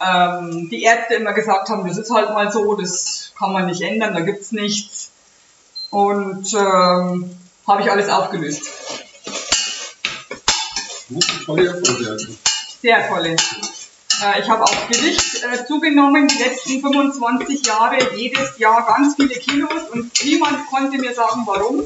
ähm, 0.00 0.68
die 0.70 0.82
Ärzte 0.82 1.14
immer 1.14 1.32
gesagt 1.32 1.68
haben, 1.68 1.86
das 1.86 1.98
ist 1.98 2.10
halt 2.12 2.30
mal 2.30 2.50
so, 2.52 2.74
das 2.74 3.32
kann 3.38 3.52
man 3.52 3.66
nicht 3.66 3.82
ändern, 3.82 4.14
da 4.14 4.20
gibt's 4.20 4.52
nichts. 4.52 5.10
Und 5.90 6.52
ähm, 6.54 7.30
habe 7.66 7.82
ich 7.82 7.90
alles 7.90 8.08
aufgelöst. 8.08 8.62
Sehr 12.82 13.08
tolle. 13.08 13.30
Äh, 13.30 14.40
Ich 14.40 14.48
habe 14.48 14.64
auch 14.64 14.88
Gewicht 14.88 15.42
äh, 15.42 15.64
zugenommen, 15.66 16.28
die 16.28 16.42
letzten 16.42 16.80
25 16.80 17.66
Jahre, 17.66 17.96
jedes 18.16 18.58
Jahr 18.58 18.86
ganz 18.86 19.14
viele 19.16 19.34
Kilos 19.34 19.88
und 19.92 20.10
niemand 20.24 20.66
konnte 20.68 20.98
mir 20.98 21.14
sagen, 21.14 21.42
warum. 21.46 21.84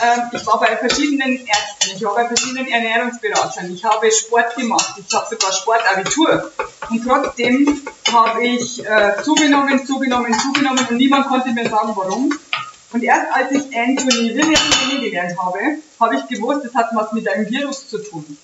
Ähm, 0.00 0.22
Ich 0.32 0.46
war 0.46 0.60
bei 0.60 0.76
verschiedenen 0.76 1.32
Ärzten, 1.46 1.96
ich 1.96 2.02
war 2.04 2.14
bei 2.14 2.26
verschiedenen 2.28 2.68
Ernährungsberatern, 2.68 3.72
ich 3.74 3.84
habe 3.84 4.10
Sport 4.12 4.54
gemacht, 4.56 4.94
ich 4.98 5.14
habe 5.14 5.26
sogar 5.28 5.52
Sportabitur 5.52 6.52
und 6.90 7.04
trotzdem 7.04 7.82
habe 8.12 8.46
ich 8.46 8.84
äh, 8.86 9.14
zugenommen, 9.24 9.84
zugenommen, 9.86 10.32
zugenommen 10.38 10.86
und 10.88 10.96
niemand 10.96 11.26
konnte 11.28 11.50
mir 11.50 11.68
sagen, 11.68 11.92
warum. 11.96 12.32
Und 12.92 13.02
erst 13.02 13.26
als 13.32 13.50
ich 13.52 13.64
Anthony 13.76 14.34
Williams 14.34 14.60
kennengelernt 14.88 15.36
habe, 15.38 15.58
habe 16.00 16.16
ich 16.16 16.26
gewusst, 16.28 16.64
das 16.64 16.74
hat 16.74 16.86
was 16.94 17.12
mit 17.12 17.28
einem 17.28 17.48
Virus 17.50 17.88
zu 17.88 17.98
tun. 17.98 18.38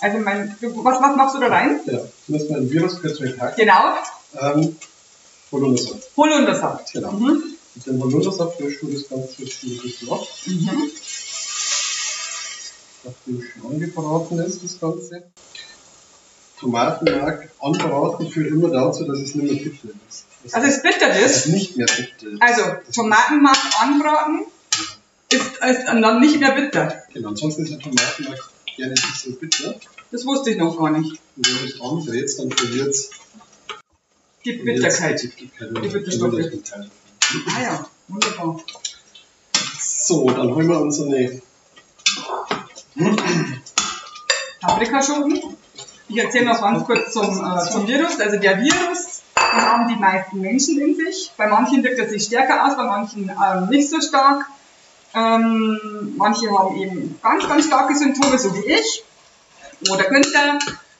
Also 0.00 0.18
mein, 0.18 0.56
du- 0.60 0.84
was, 0.84 1.00
was 1.02 1.16
machst 1.16 1.34
du 1.34 1.40
da 1.40 1.48
rein? 1.48 1.80
Ja, 1.86 1.92
jetzt 1.94 2.28
müssen 2.28 2.48
wir 2.50 2.56
ein 2.58 2.70
Virus 2.70 3.00
kurz 3.00 3.20
weghaken. 3.20 3.56
Genau, 3.56 3.94
Ähm, 4.40 4.76
Holundersaft. 5.50 6.02
Holundersaft. 6.16 6.92
Genau. 6.92 7.10
Mhm. 7.12 7.42
Mit 7.78 7.86
dem 7.86 8.02
Holundersaft 8.02 8.58
löschen 8.58 8.88
wir 8.88 8.98
das 8.98 9.08
Ganze 9.08 9.42
jetzt 9.44 9.62
ein 9.62 9.78
bisschen 9.78 10.10
ab, 10.10 10.26
Mhm. 10.46 10.90
nachdem 13.04 13.42
schon 13.44 13.70
angebraten 13.72 14.38
ist, 14.40 14.64
das 14.64 14.80
Ganze. 14.80 15.22
Tomatenmark 16.58 17.50
anbraten 17.60 18.28
führt 18.32 18.48
immer 18.50 18.68
dazu, 18.70 19.04
dass 19.04 19.20
es 19.20 19.36
nicht 19.36 19.52
mehr 19.52 19.62
bitter 19.62 19.90
ist. 20.08 20.24
Also 20.52 20.66
es 20.66 20.82
bitter 20.82 21.20
ist. 21.20 21.46
nicht 21.46 21.76
mehr 21.76 21.86
bitter 21.86 22.32
ist. 22.32 22.42
Also 22.42 22.62
Tomatenmark 22.92 23.56
anbraten. 23.80 24.46
ist, 25.30 25.40
ist 25.40 25.86
dann 25.86 26.20
nicht 26.20 26.40
mehr 26.40 26.56
bitter. 26.56 27.00
Genau, 27.14 27.28
ansonsten 27.28 27.62
ist 27.62 27.70
der 27.70 27.78
Tomatenmark 27.78 28.50
gerne 28.76 28.90
nicht 28.92 29.20
so 29.22 29.30
bitter. 29.36 29.76
Das 30.10 30.26
wusste 30.26 30.50
ich 30.50 30.56
noch 30.56 30.76
gar 30.76 30.90
nicht. 30.98 31.12
Und 31.36 31.46
wenn 31.48 31.54
man 31.54 31.64
es 31.66 31.80
andreht, 31.80 32.38
dann 32.40 32.50
verliert 32.50 32.88
es 32.88 33.10
Die 34.44 34.52
Bitterkeit. 34.54 35.22
Die 35.22 35.28
Bitterkeit. 35.28 35.84
Die 35.84 35.88
Bitterstoffe. 35.90 36.32
Ah 37.30 37.60
ja, 37.62 37.86
wunderbar. 38.08 38.60
So, 39.78 40.30
dann 40.30 40.54
holen 40.54 40.68
wir 40.68 40.80
uns 40.80 41.00
eine 41.00 41.42
Paprikaschoten. 44.62 45.42
Ich 46.08 46.16
erzähle 46.16 46.46
noch 46.46 46.62
ganz 46.62 46.86
kurz 46.86 47.12
zum, 47.12 47.24
äh, 47.24 47.70
zum 47.70 47.86
Virus. 47.86 48.18
Also 48.18 48.38
der 48.38 48.58
Virus, 48.62 49.22
den 49.36 49.60
haben 49.60 49.88
die 49.88 49.96
meisten 49.96 50.40
Menschen 50.40 50.80
in 50.80 50.96
sich. 50.96 51.30
Bei 51.36 51.46
manchen 51.48 51.84
wirkt 51.84 51.98
er 51.98 52.08
sich 52.08 52.24
stärker 52.24 52.66
aus, 52.66 52.76
bei 52.78 52.84
manchen 52.84 53.30
ähm, 53.30 53.68
nicht 53.68 53.90
so 53.90 54.00
stark. 54.00 54.46
Ähm, 55.14 56.14
manche 56.16 56.50
haben 56.50 56.76
eben 56.76 57.18
ganz, 57.22 57.46
ganz 57.46 57.66
starke 57.66 57.94
Symptome, 57.94 58.38
so 58.38 58.54
wie 58.54 58.72
ich 58.72 59.04
oder 59.90 60.04
Günther. 60.04 60.58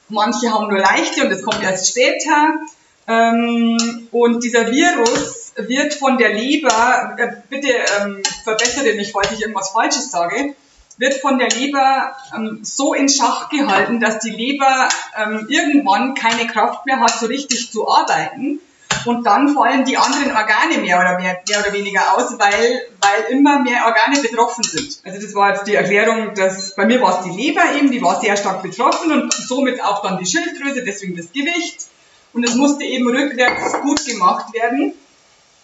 Manche 0.09 0.51
haben 0.51 0.67
nur 0.67 0.79
leichte 0.79 1.23
und 1.23 1.31
das 1.31 1.41
kommt 1.41 1.63
erst 1.63 1.89
später. 1.89 2.59
Ähm, 3.07 4.07
und 4.11 4.43
dieser 4.43 4.69
Virus 4.69 5.38
wird 5.55 5.93
von 5.93 6.17
der 6.17 6.33
Leber, 6.33 7.15
äh, 7.17 7.27
bitte 7.49 7.69
ähm, 8.01 8.23
verbessere 8.43 8.93
mich, 8.93 9.11
falls 9.11 9.31
ich 9.31 9.41
irgendwas 9.41 9.69
Falsches 9.69 10.11
sage, 10.11 10.55
wird 10.97 11.13
von 11.15 11.39
der 11.39 11.49
Leber 11.49 12.15
ähm, 12.35 12.59
so 12.61 12.93
in 12.93 13.07
Schach 13.07 13.49
gehalten, 13.49 13.99
dass 13.99 14.19
die 14.19 14.31
Leber 14.31 14.89
ähm, 15.17 15.47
irgendwann 15.49 16.13
keine 16.13 16.47
Kraft 16.47 16.85
mehr 16.85 16.99
hat, 16.99 17.17
so 17.17 17.25
richtig 17.27 17.71
zu 17.71 17.89
arbeiten. 17.89 18.59
Und 19.05 19.25
dann 19.25 19.53
fallen 19.53 19.85
die 19.85 19.97
anderen 19.97 20.31
Organe 20.35 20.77
mehr 20.81 20.99
oder, 20.99 21.17
mehr, 21.17 21.41
mehr 21.47 21.59
oder 21.59 21.71
weniger 21.71 22.17
aus, 22.17 22.37
weil, 22.37 22.81
weil 22.99 23.31
immer 23.31 23.59
mehr 23.59 23.85
Organe 23.85 24.21
betroffen 24.21 24.63
sind. 24.63 24.99
Also 25.05 25.21
das 25.21 25.33
war 25.35 25.53
jetzt 25.53 25.67
die 25.67 25.75
Erklärung, 25.75 26.33
dass 26.35 26.75
bei 26.75 26.85
mir 26.85 27.01
war 27.01 27.19
es 27.19 27.23
die 27.23 27.37
Leber 27.37 27.61
eben, 27.77 27.91
die 27.91 28.01
war 28.01 28.19
sehr 28.19 28.35
stark 28.35 28.61
betroffen 28.61 29.11
und 29.11 29.33
somit 29.33 29.81
auch 29.81 30.01
dann 30.01 30.17
die 30.17 30.25
Schilddrüse, 30.25 30.83
deswegen 30.83 31.15
das 31.15 31.31
Gewicht. 31.31 31.87
Und 32.33 32.43
es 32.43 32.55
musste 32.55 32.83
eben 32.83 33.07
rückwärts 33.07 33.79
gut 33.81 34.05
gemacht 34.05 34.53
werden. 34.53 34.93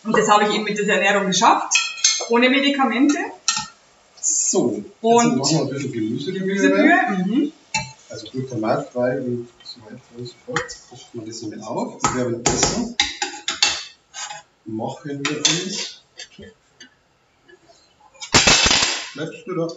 Und 0.06 0.16
das 0.16 0.30
habe 0.30 0.48
ich 0.48 0.54
eben 0.54 0.64
mit 0.64 0.78
dieser 0.78 0.94
Ernährung 0.94 1.28
geschafft, 1.28 1.74
ohne 2.30 2.50
Medikamente. 2.50 3.18
So, 4.22 4.78
jetzt 4.78 4.88
Und 5.02 5.38
machen 5.38 5.52
wir 5.52 5.62
ein 5.62 5.70
bisschen 5.70 5.92
Gemüsebrühe. 5.92 6.40
Gemüsebrühe. 6.42 7.26
Mhm. 7.26 7.52
Also 8.10 8.28
glutamatfrei 8.28 9.20
und 9.20 9.50
so 9.64 9.82
weiter 9.82 10.00
und 10.18 10.28
so 10.28 10.34
fort. 10.46 10.78
Kocht 10.90 11.16
man 11.16 11.26
das 11.26 11.42
mit 11.42 11.62
auf. 11.62 11.96
Und 11.96 12.16
währenddessen 12.16 12.96
machen 14.66 15.24
wir 15.24 15.38
uns. 15.38 16.02
Bleibst 19.14 19.48
du 19.48 19.56
da? 19.56 19.68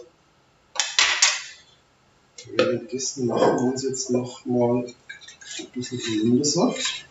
Währenddessen 2.55 3.27
machen 3.27 3.55
wir 3.55 3.63
uns 3.71 3.83
jetzt 3.83 4.09
noch 4.11 4.45
mal 4.45 4.85
ein 4.85 5.65
bisschen 5.73 5.99
Rindersaft. 5.99 7.05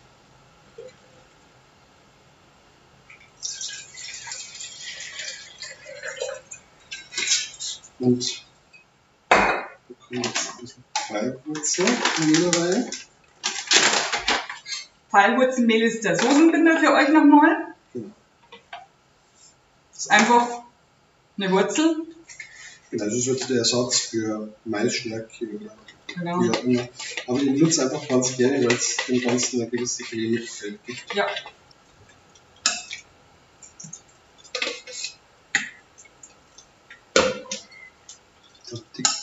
Und 7.99 8.43
da 9.29 9.67
kommt 10.07 10.25
jetzt 10.25 10.51
ein 10.51 10.61
bisschen 10.61 10.83
Pfeilwurzel 11.07 11.85
hier 12.23 12.47
rein. 12.61 12.89
Pfeilwurzelmehl 15.09 15.83
ist 15.83 16.03
der 16.03 16.15
Soßenbinder 16.17 16.79
für 16.79 16.93
euch 16.93 17.09
nochmal. 17.09 17.73
Genau. 17.93 18.11
Das 19.91 19.99
ist 20.01 20.11
einfach 20.11 20.47
eine 21.37 21.51
Wurzel. 21.51 22.05
Genau, 22.91 23.05
das 23.05 23.13
ist 23.13 23.25
jetzt 23.25 23.49
der 23.49 23.57
Ersatz 23.57 23.99
für 23.99 24.53
Maisstärke 24.65 25.45
oder 25.47 25.75
Genau. 26.07 26.41
wie 26.41 26.49
auch 26.49 26.63
immer. 26.63 26.87
Aber 27.27 27.39
ich 27.39 27.61
nutze 27.61 27.83
einfach 27.83 28.07
ganz 28.07 28.35
gerne, 28.35 28.65
weil 28.65 28.73
es 28.73 28.97
dem 29.07 29.21
Ganzen 29.21 29.61
eine 29.61 29.69
gewisse 29.69 30.03
Cremigkeit 30.03 30.79
gibt. 30.85 31.13
Ja. 31.13 31.27
Da 38.71 38.77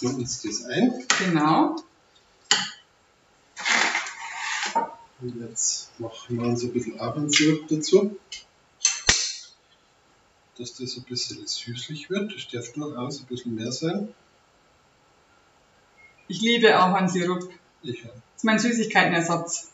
man 0.07 0.17
uns 0.17 0.43
das 0.43 0.65
ein. 0.65 0.93
Genau. 1.25 1.77
Und 5.21 5.41
jetzt 5.41 5.99
machen 5.99 6.39
wir 6.39 6.47
uns 6.47 6.63
ein 6.63 6.73
bisschen 6.73 7.01
Ahornsirup 7.01 7.69
dazu. 7.69 8.17
Dass 10.59 10.75
das 10.75 10.97
ein 10.97 11.05
bisschen 11.05 11.47
süßlich 11.47 12.11
wird. 12.11 12.35
Das 12.35 12.49
darf 12.49 12.73
durchaus 12.73 13.21
ein 13.21 13.27
bisschen 13.27 13.55
mehr 13.55 13.73
sein. 13.73 14.15
Ich 16.29 16.41
liebe 16.41 16.77
Ahornsirup. 16.77 17.51
Ich 17.83 18.05
auch. 18.05 18.11
Das 18.11 18.37
ist 18.37 18.45
mein 18.45 18.59
Süßigkeitenersatz. 18.59 19.71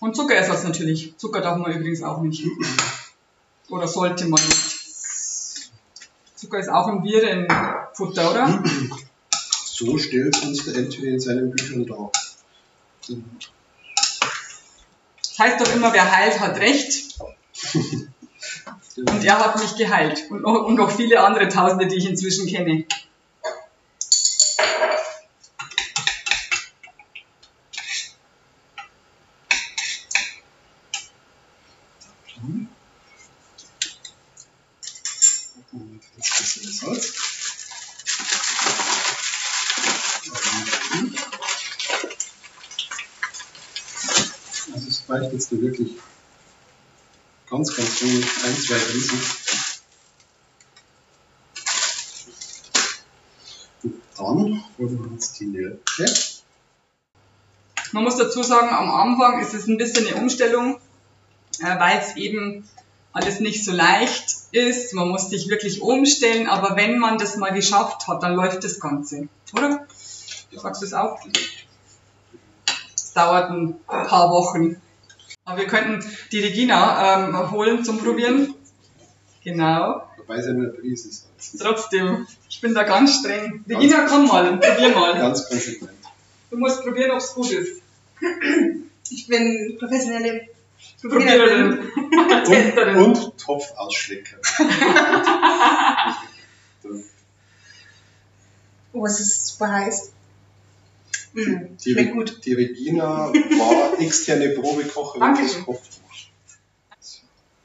Und 0.00 0.16
Zuckerersatz 0.16 0.64
natürlich. 0.64 1.16
Zucker 1.16 1.40
darf 1.40 1.58
man 1.58 1.72
übrigens 1.72 2.02
auch 2.02 2.20
nicht. 2.20 2.44
Oder 3.68 3.88
sollte 3.88 4.26
man 4.26 4.42
nicht. 4.42 4.76
Zucker 6.34 6.58
ist 6.58 6.68
auch 6.68 6.88
im 6.88 7.02
Virenfutter, 7.02 8.30
oder? 8.30 8.62
So 9.78 9.98
stellt 9.98 10.42
uns 10.42 10.64
der 10.64 10.74
Anthony 10.74 11.08
in 11.08 11.20
seinen 11.20 11.50
Büchern 11.50 11.84
dar. 11.84 12.10
Das 15.18 15.38
heißt 15.38 15.60
doch 15.60 15.74
immer, 15.74 15.92
wer 15.92 16.10
heilt, 16.10 16.40
hat 16.40 16.58
recht. 16.60 17.18
Und 18.96 19.22
er 19.22 19.38
hat 19.38 19.60
mich 19.60 19.76
geheilt. 19.76 20.30
Und 20.30 20.40
noch, 20.40 20.64
und 20.64 20.76
noch 20.76 20.90
viele 20.90 21.20
andere 21.20 21.50
Tausende, 21.50 21.86
die 21.86 21.96
ich 21.96 22.08
inzwischen 22.08 22.46
kenne. 22.46 22.86
Jetzt 36.16 36.38
bisschen 36.38 36.72
Salz. 36.72 37.26
Also 45.08 45.35
jetzt 45.50 45.52
da 45.52 45.66
wirklich 45.66 45.96
ganz, 47.48 47.76
ganz 47.76 48.02
wenig, 48.02 48.26
ein, 48.44 48.56
zwei 48.56 48.74
Riesen. 48.74 49.20
Und 53.82 54.02
dann 54.16 54.64
holen 54.78 54.98
wir 54.98 55.10
uns 55.10 55.32
die 55.34 55.46
Nelke. 55.46 56.04
Man 57.92 58.04
muss 58.04 58.16
dazu 58.16 58.42
sagen, 58.42 58.68
am 58.70 58.90
Anfang 58.90 59.40
ist 59.40 59.54
es 59.54 59.68
ein 59.68 59.78
bisschen 59.78 60.06
eine 60.06 60.16
Umstellung, 60.16 60.80
äh, 61.60 61.78
weil 61.78 61.98
es 61.98 62.16
eben 62.16 62.68
alles 63.12 63.40
nicht 63.40 63.64
so 63.64 63.72
leicht 63.72 64.36
ist. 64.50 64.92
Man 64.94 65.08
muss 65.08 65.30
sich 65.30 65.48
wirklich 65.48 65.80
umstellen, 65.80 66.48
aber 66.48 66.76
wenn 66.76 66.98
man 66.98 67.18
das 67.18 67.36
mal 67.36 67.52
geschafft 67.52 68.08
hat, 68.08 68.22
dann 68.22 68.34
läuft 68.34 68.64
das 68.64 68.80
Ganze. 68.80 69.28
Oder? 69.52 69.86
Sagst 70.52 70.82
du 70.82 70.86
es 70.86 70.94
auch? 70.94 71.18
Es 72.94 73.12
dauert 73.12 73.50
ein 73.50 73.78
paar 73.86 74.30
Wochen. 74.30 74.80
Aber 75.46 75.60
wir 75.60 75.66
könnten 75.68 76.04
die 76.32 76.40
Regina 76.40 77.28
ähm, 77.28 77.50
holen 77.52 77.84
zum 77.84 77.98
Probieren. 77.98 78.54
Genau. 79.44 80.02
Dabei 80.18 80.42
sind 80.42 80.60
wir 80.60 80.70
Prise 80.70 81.08
Salz. 81.08 81.56
Trotzdem, 81.58 82.26
ich 82.50 82.60
bin 82.60 82.74
da 82.74 82.82
ganz 82.82 83.20
streng. 83.20 83.64
Regina, 83.68 84.06
komm 84.08 84.26
mal 84.26 84.48
und 84.48 84.60
probier 84.60 84.88
mal. 84.88 85.14
Ganz 85.18 85.48
konsequent. 85.48 85.92
Du 86.50 86.56
musst 86.58 86.82
probieren, 86.82 87.12
ob 87.12 87.18
es 87.18 87.32
gut 87.34 87.50
ist. 87.50 87.80
Ich 89.08 89.28
bin 89.28 89.76
professionelle 89.78 90.48
Probiererin. 91.00 91.92
Testerin. 92.44 92.96
Und, 92.96 93.18
und 93.18 93.38
Topfausschlecker. 93.38 94.38
Oh, 98.92 99.04
es 99.04 99.20
ist 99.20 99.46
super 99.48 99.70
heiß. 99.70 100.10
Mm, 101.36 101.76
Die, 101.84 101.92
schmeckt 101.92 102.12
gut. 102.12 102.40
die 102.46 102.54
Regina 102.54 103.30
war 103.32 104.00
externe 104.00 104.48
Probekocherin 104.50 105.20
Dankeschön. 105.20 105.64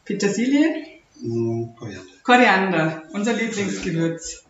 Petersilie, 0.05 0.85
Hm, 1.21 1.73
Koriander. 1.77 2.11
Koriander, 2.23 3.03
unser 3.13 3.33
Lieblingsgewürz. 3.33 4.43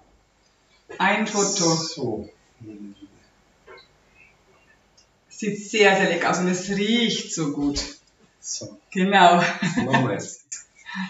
Ein 0.98 1.28
Foto. 1.28 1.76
So. 1.76 2.30
Hm, 2.60 2.96
Sieht 5.30 5.70
sehr, 5.70 5.96
sehr 5.98 6.10
lecker 6.10 6.30
aus 6.32 6.40
und 6.40 6.48
es 6.48 6.70
riecht 6.70 7.34
so 7.34 7.52
gut. 7.52 7.80
So, 8.40 8.78
Genau. 8.92 9.42
jetzt. 10.12 10.46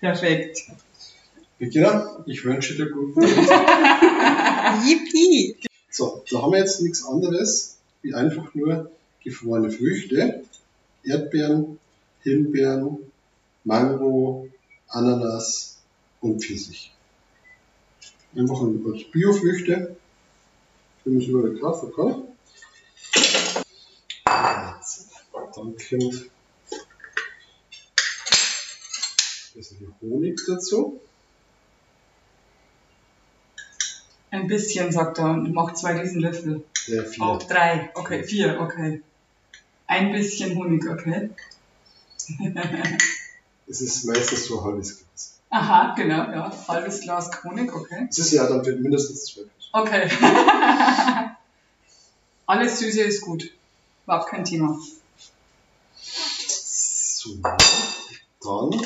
Perfekt. 0.00 0.58
Regina, 1.60 2.22
ich 2.26 2.44
wünsche 2.44 2.74
dir 2.76 2.90
guten 2.90 3.20
Yippie! 4.84 5.56
So, 5.90 6.24
da 6.30 6.42
haben 6.42 6.52
wir 6.52 6.58
jetzt 6.58 6.80
nichts 6.80 7.04
anderes 7.04 7.78
wie 8.02 8.14
einfach 8.14 8.54
nur 8.54 8.90
gefrorene 9.22 9.70
Früchte. 9.70 10.44
Erdbeeren, 11.04 11.78
Himbeeren, 12.22 12.98
Mango, 13.64 14.48
Ananas, 14.88 15.72
und 16.22 16.42
Pfirsich. 16.42 16.92
Einfach 18.34 18.62
als 18.62 19.10
Biofrüchte, 19.10 19.96
wie 21.04 21.10
man 21.10 21.20
es 21.20 21.28
überall 21.28 21.58
kaufen 21.58 21.92
kann. 21.92 22.28
Dann 24.24 25.50
kommt 25.50 25.92
ein 25.92 26.30
bisschen 29.54 29.94
Honig 30.00 30.40
dazu. 30.46 31.00
Ein 34.32 34.46
bisschen, 34.46 34.90
sagt 34.90 35.18
er, 35.18 35.26
und 35.26 35.52
macht 35.52 35.76
zwei 35.76 35.92
Riesenlöffel. 36.00 36.64
Ja, 36.86 37.04
vier. 37.04 37.22
Auch 37.22 37.42
drei. 37.42 37.90
Okay, 37.94 38.24
vier, 38.24 38.60
okay. 38.62 39.02
Ein 39.86 40.10
bisschen 40.10 40.56
Honig, 40.56 40.88
okay. 40.88 41.28
Es 43.68 43.80
ist 43.82 44.04
meistens 44.04 44.46
so 44.46 44.58
ein 44.58 44.64
halbes 44.64 44.98
Glas. 44.98 45.38
Aha, 45.50 45.94
genau, 45.94 46.30
ja. 46.30 46.50
Halbes 46.66 47.02
Glas 47.02 47.30
Honig, 47.44 47.74
okay. 47.74 48.06
Es 48.08 48.18
ist 48.18 48.32
ja 48.32 48.48
dann 48.48 48.64
für 48.64 48.74
mindestens 48.74 49.26
zwölf. 49.26 49.48
Okay. 49.72 50.10
Alles 52.46 52.78
Süße 52.78 53.02
ist 53.02 53.20
gut. 53.20 53.50
Überhaupt 54.04 54.30
kein 54.30 54.46
Thema. 54.46 54.78
So, 56.00 57.34
dann 57.36 57.52
brauchen 58.40 58.80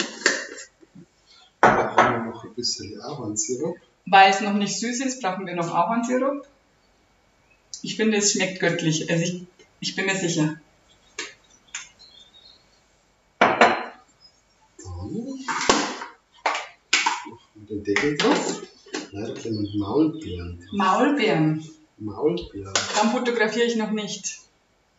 wir 1.61 2.33
noch 2.33 2.45
ein 2.45 2.55
bisschen 2.55 3.01
Ahornsirup. 3.01 3.77
Weil 4.07 4.31
es 4.31 4.41
noch 4.41 4.55
nicht 4.55 4.79
süß 4.79 5.01
ist, 5.05 5.21
brauchen 5.21 5.47
wir 5.47 5.55
noch 5.55 5.75
Ahornsirup. 5.75 6.47
Ich 7.83 7.97
finde, 7.97 8.19
es 8.19 8.33
schmeckt 8.33 8.61
göttlich. 8.61 9.11
Also 9.11 9.25
ich, 9.25 9.43
ich 9.81 9.97
bin 9.97 10.07
mir 10.07 10.17
sicher. 10.17 10.57
Den 17.69 17.83
Deckel 17.83 18.17
drauf. 18.17 18.63
Da 19.13 19.35
kommen 19.35 19.69
Maulbeeren. 19.77 20.69
Maulbeeren. 20.71 21.69
Maulbeeren. 21.99 22.75
Dann 22.95 23.11
fotografiere 23.11 23.67
ich 23.67 23.77
noch 23.77 23.91
nicht. 23.91 24.39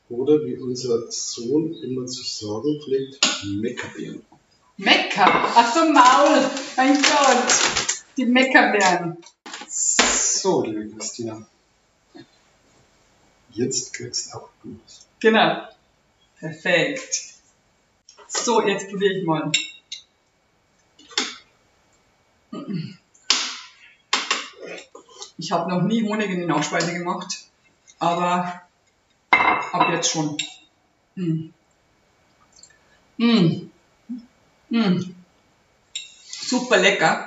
Oder 0.10 0.44
wie 0.46 0.58
unser 0.58 1.10
Sohn 1.12 1.74
immer 1.76 2.06
zu 2.08 2.24
sagen 2.24 2.82
pflegt, 2.84 3.20
Meckerbeeren. 3.46 4.22
Mekka. 4.78 5.26
Ach 5.56 5.74
so, 5.74 5.82
Maul. 5.92 6.50
Mein 6.76 6.94
Gott. 6.96 7.97
Die 8.18 8.26
Meckerbeeren. 8.26 9.18
So, 9.68 10.64
liebe 10.64 10.90
Christina. 10.90 11.46
Jetzt 13.52 13.94
kriegst 13.94 14.34
auch 14.34 14.50
du. 14.64 14.80
Genau. 15.20 15.68
Perfekt. 16.40 17.36
So, 18.28 18.68
jetzt 18.68 18.90
probiere 18.90 19.14
ich 19.20 19.26
mal. 19.26 19.52
Ich 25.38 25.52
habe 25.52 25.70
noch 25.70 25.84
nie 25.84 26.04
Honig 26.04 26.32
in 26.32 26.40
die 26.40 26.46
Nachspeise 26.46 26.94
gemacht, 26.94 27.46
aber 28.00 28.64
ab 29.30 29.90
jetzt 29.92 30.10
schon. 30.12 30.38
Mm. 31.16 31.50
Mm. 33.18 33.70
Mm. 34.70 35.16
Super 36.24 36.78
lecker. 36.78 37.27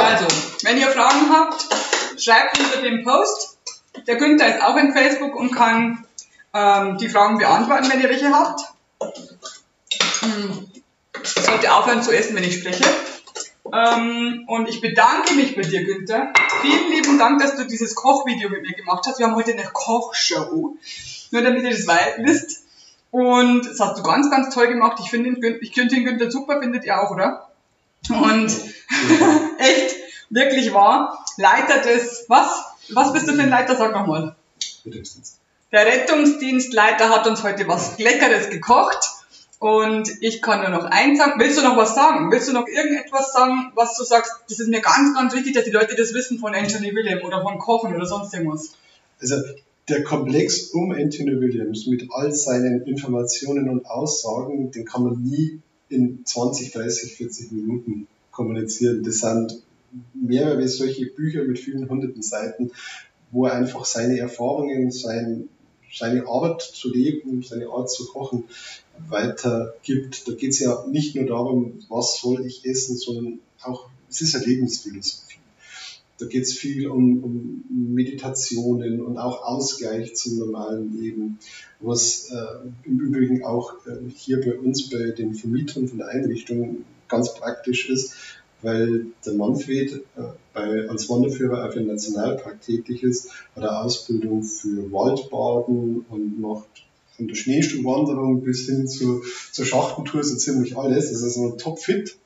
Also, 0.00 0.26
wenn 0.62 0.78
ihr 0.78 0.88
Fragen 0.88 1.30
habt, 1.30 1.66
schreibt 2.18 2.58
unter 2.58 2.82
dem 2.82 3.04
Post. 3.04 3.58
Der 4.06 4.16
Günther 4.16 4.56
ist 4.56 4.62
auch 4.62 4.76
in 4.76 4.92
Facebook 4.92 5.36
und 5.36 5.54
kann 5.54 6.06
ähm, 6.54 6.96
die 6.98 7.08
Fragen 7.08 7.38
beantworten, 7.38 7.90
wenn 7.90 8.00
ihr 8.00 8.08
welche 8.08 8.30
habt. 8.32 8.60
Hm. 10.20 10.70
Ich 11.22 11.30
sollte 11.30 11.72
aufhören 11.72 12.02
zu 12.02 12.10
essen, 12.10 12.34
wenn 12.36 12.44
ich 12.44 12.58
spreche. 12.58 12.84
Ähm, 13.72 14.44
und 14.48 14.68
ich 14.68 14.80
bedanke 14.80 15.34
mich 15.34 15.54
bei 15.54 15.62
dir, 15.62 15.84
Günther. 15.84 16.32
Vielen 16.62 16.90
lieben 16.90 17.18
Dank, 17.18 17.40
dass 17.40 17.56
du 17.56 17.64
dieses 17.64 17.94
Kochvideo 17.94 18.48
mit 18.48 18.62
mir 18.62 18.74
gemacht 18.74 19.04
hast. 19.06 19.18
Wir 19.18 19.26
haben 19.26 19.36
heute 19.36 19.52
eine 19.52 19.64
Kochshow. 19.64 20.76
Nur 21.30 21.42
damit 21.42 21.64
ihr 21.64 21.70
das 21.70 21.86
wisst. 22.18 22.64
Und 23.10 23.66
das 23.66 23.78
hast 23.78 23.98
du 23.98 24.02
ganz, 24.02 24.30
ganz 24.30 24.54
toll 24.54 24.68
gemacht. 24.68 24.98
Ich 25.02 25.10
finde 25.10 25.58
ich 25.60 25.74
finde 25.74 25.94
den 25.94 26.04
Günther 26.04 26.30
super, 26.30 26.60
findet 26.60 26.84
ihr 26.84 27.00
auch, 27.00 27.10
oder? 27.10 27.51
Und 28.08 28.46
echt, 29.58 29.96
wirklich 30.30 30.72
wahr. 30.72 31.24
Leiter 31.36 31.80
des, 31.80 32.24
was? 32.28 32.64
Was 32.90 33.12
bist 33.12 33.28
du 33.28 33.34
für 33.34 33.42
ein 33.42 33.50
Leiter? 33.50 33.76
Sag 33.76 33.92
nochmal. 33.92 34.34
Mittagsdienst. 34.84 35.38
Der 35.70 35.86
Rettungsdienstleiter 35.86 37.08
hat 37.08 37.26
uns 37.26 37.42
heute 37.42 37.66
was 37.68 37.98
Leckeres 37.98 38.50
gekocht. 38.50 39.08
Und 39.58 40.10
ich 40.20 40.42
kann 40.42 40.60
nur 40.60 40.70
noch 40.70 40.84
eins 40.86 41.18
sagen. 41.18 41.38
Willst 41.38 41.56
du 41.56 41.62
noch 41.62 41.76
was 41.76 41.94
sagen? 41.94 42.32
Willst 42.32 42.48
du 42.48 42.52
noch 42.52 42.66
irgendetwas 42.66 43.32
sagen, 43.32 43.70
was 43.76 43.96
du 43.96 44.02
sagst, 44.02 44.32
das 44.48 44.58
ist 44.58 44.68
mir 44.68 44.80
ganz, 44.80 45.14
ganz 45.14 45.32
wichtig, 45.34 45.54
dass 45.54 45.64
die 45.64 45.70
Leute 45.70 45.94
das 45.94 46.14
wissen 46.14 46.38
von 46.38 46.54
Anthony 46.54 46.94
William 46.94 47.20
oder 47.24 47.42
von 47.42 47.58
Kochen 47.58 47.94
oder 47.94 48.04
sonst 48.04 48.34
irgendwas? 48.34 48.72
Also 49.20 49.36
der 49.88 50.02
Komplex 50.02 50.70
um 50.72 50.90
Anthony 50.90 51.40
Williams 51.40 51.86
mit 51.86 52.08
all 52.10 52.32
seinen 52.32 52.82
Informationen 52.86 53.68
und 53.68 53.86
Aussagen, 53.86 54.72
den 54.72 54.84
kann 54.84 55.04
man 55.04 55.22
nie 55.22 55.60
in 55.92 56.24
20, 56.24 56.72
30, 56.72 57.14
40 57.14 57.52
Minuten 57.52 58.06
kommunizieren. 58.30 59.02
Das 59.02 59.20
sind 59.20 59.62
mehrere 60.14 60.66
solche 60.68 61.06
Bücher 61.06 61.44
mit 61.44 61.58
vielen 61.58 61.88
hunderten 61.88 62.22
Seiten, 62.22 62.70
wo 63.30 63.46
er 63.46 63.54
einfach 63.54 63.84
seine 63.84 64.18
Erfahrungen, 64.18 64.90
sein, 64.90 65.48
seine 65.92 66.26
Art 66.26 66.62
zu 66.62 66.92
leben, 66.92 67.42
seine 67.42 67.68
Art 67.68 67.90
zu 67.90 68.06
kochen 68.06 68.44
weitergibt. 69.08 70.26
Da 70.26 70.32
geht 70.32 70.50
es 70.50 70.60
ja 70.60 70.86
nicht 70.88 71.14
nur 71.14 71.26
darum, 71.26 71.82
was 71.88 72.20
soll 72.20 72.44
ich 72.46 72.64
essen, 72.64 72.96
sondern 72.96 73.40
auch, 73.62 73.88
es 74.08 74.20
ist 74.20 74.34
eine 74.34 74.44
Lebensphilosophie. 74.44 75.31
Da 76.22 76.28
geht 76.28 76.44
es 76.44 76.52
viel 76.52 76.86
um, 76.86 77.24
um 77.24 77.64
Meditationen 77.68 79.00
und 79.00 79.18
auch 79.18 79.42
Ausgleich 79.42 80.14
zum 80.14 80.38
normalen 80.38 80.96
Leben, 80.96 81.40
was 81.80 82.30
äh, 82.30 82.68
im 82.84 83.00
Übrigen 83.00 83.44
auch 83.44 83.74
äh, 83.86 84.08
hier 84.14 84.40
bei 84.40 84.54
uns 84.54 84.88
bei 84.88 85.10
den 85.10 85.34
Vermietern 85.34 85.88
von 85.88 85.98
der 85.98 86.08
Einrichtung 86.08 86.84
ganz 87.08 87.34
praktisch 87.34 87.90
ist, 87.90 88.14
weil 88.62 89.06
der 89.26 89.32
Manfred 89.32 89.94
äh, 90.16 90.22
bei, 90.54 90.88
als 90.88 91.08
Wanderführer 91.08 91.66
auf 91.66 91.74
dem 91.74 91.88
Nationalpark 91.88 92.60
tätig 92.60 93.02
ist, 93.02 93.30
hat 93.56 93.64
er 93.64 93.82
Ausbildung 93.82 94.44
für 94.44 94.92
Waldbaden 94.92 96.06
und 96.08 96.40
macht 96.40 96.86
von 97.16 97.26
der 97.26 97.34
Schneeschuhwanderung 97.34 98.42
bis 98.42 98.66
hin 98.66 98.86
zu, 98.86 99.22
zur 99.50 99.64
Schachtentour 99.64 100.22
so 100.22 100.36
ziemlich 100.36 100.78
alles. 100.78 101.10
Das 101.10 101.22
ist 101.22 101.34
so 101.34 101.50
topfit. 101.56 102.16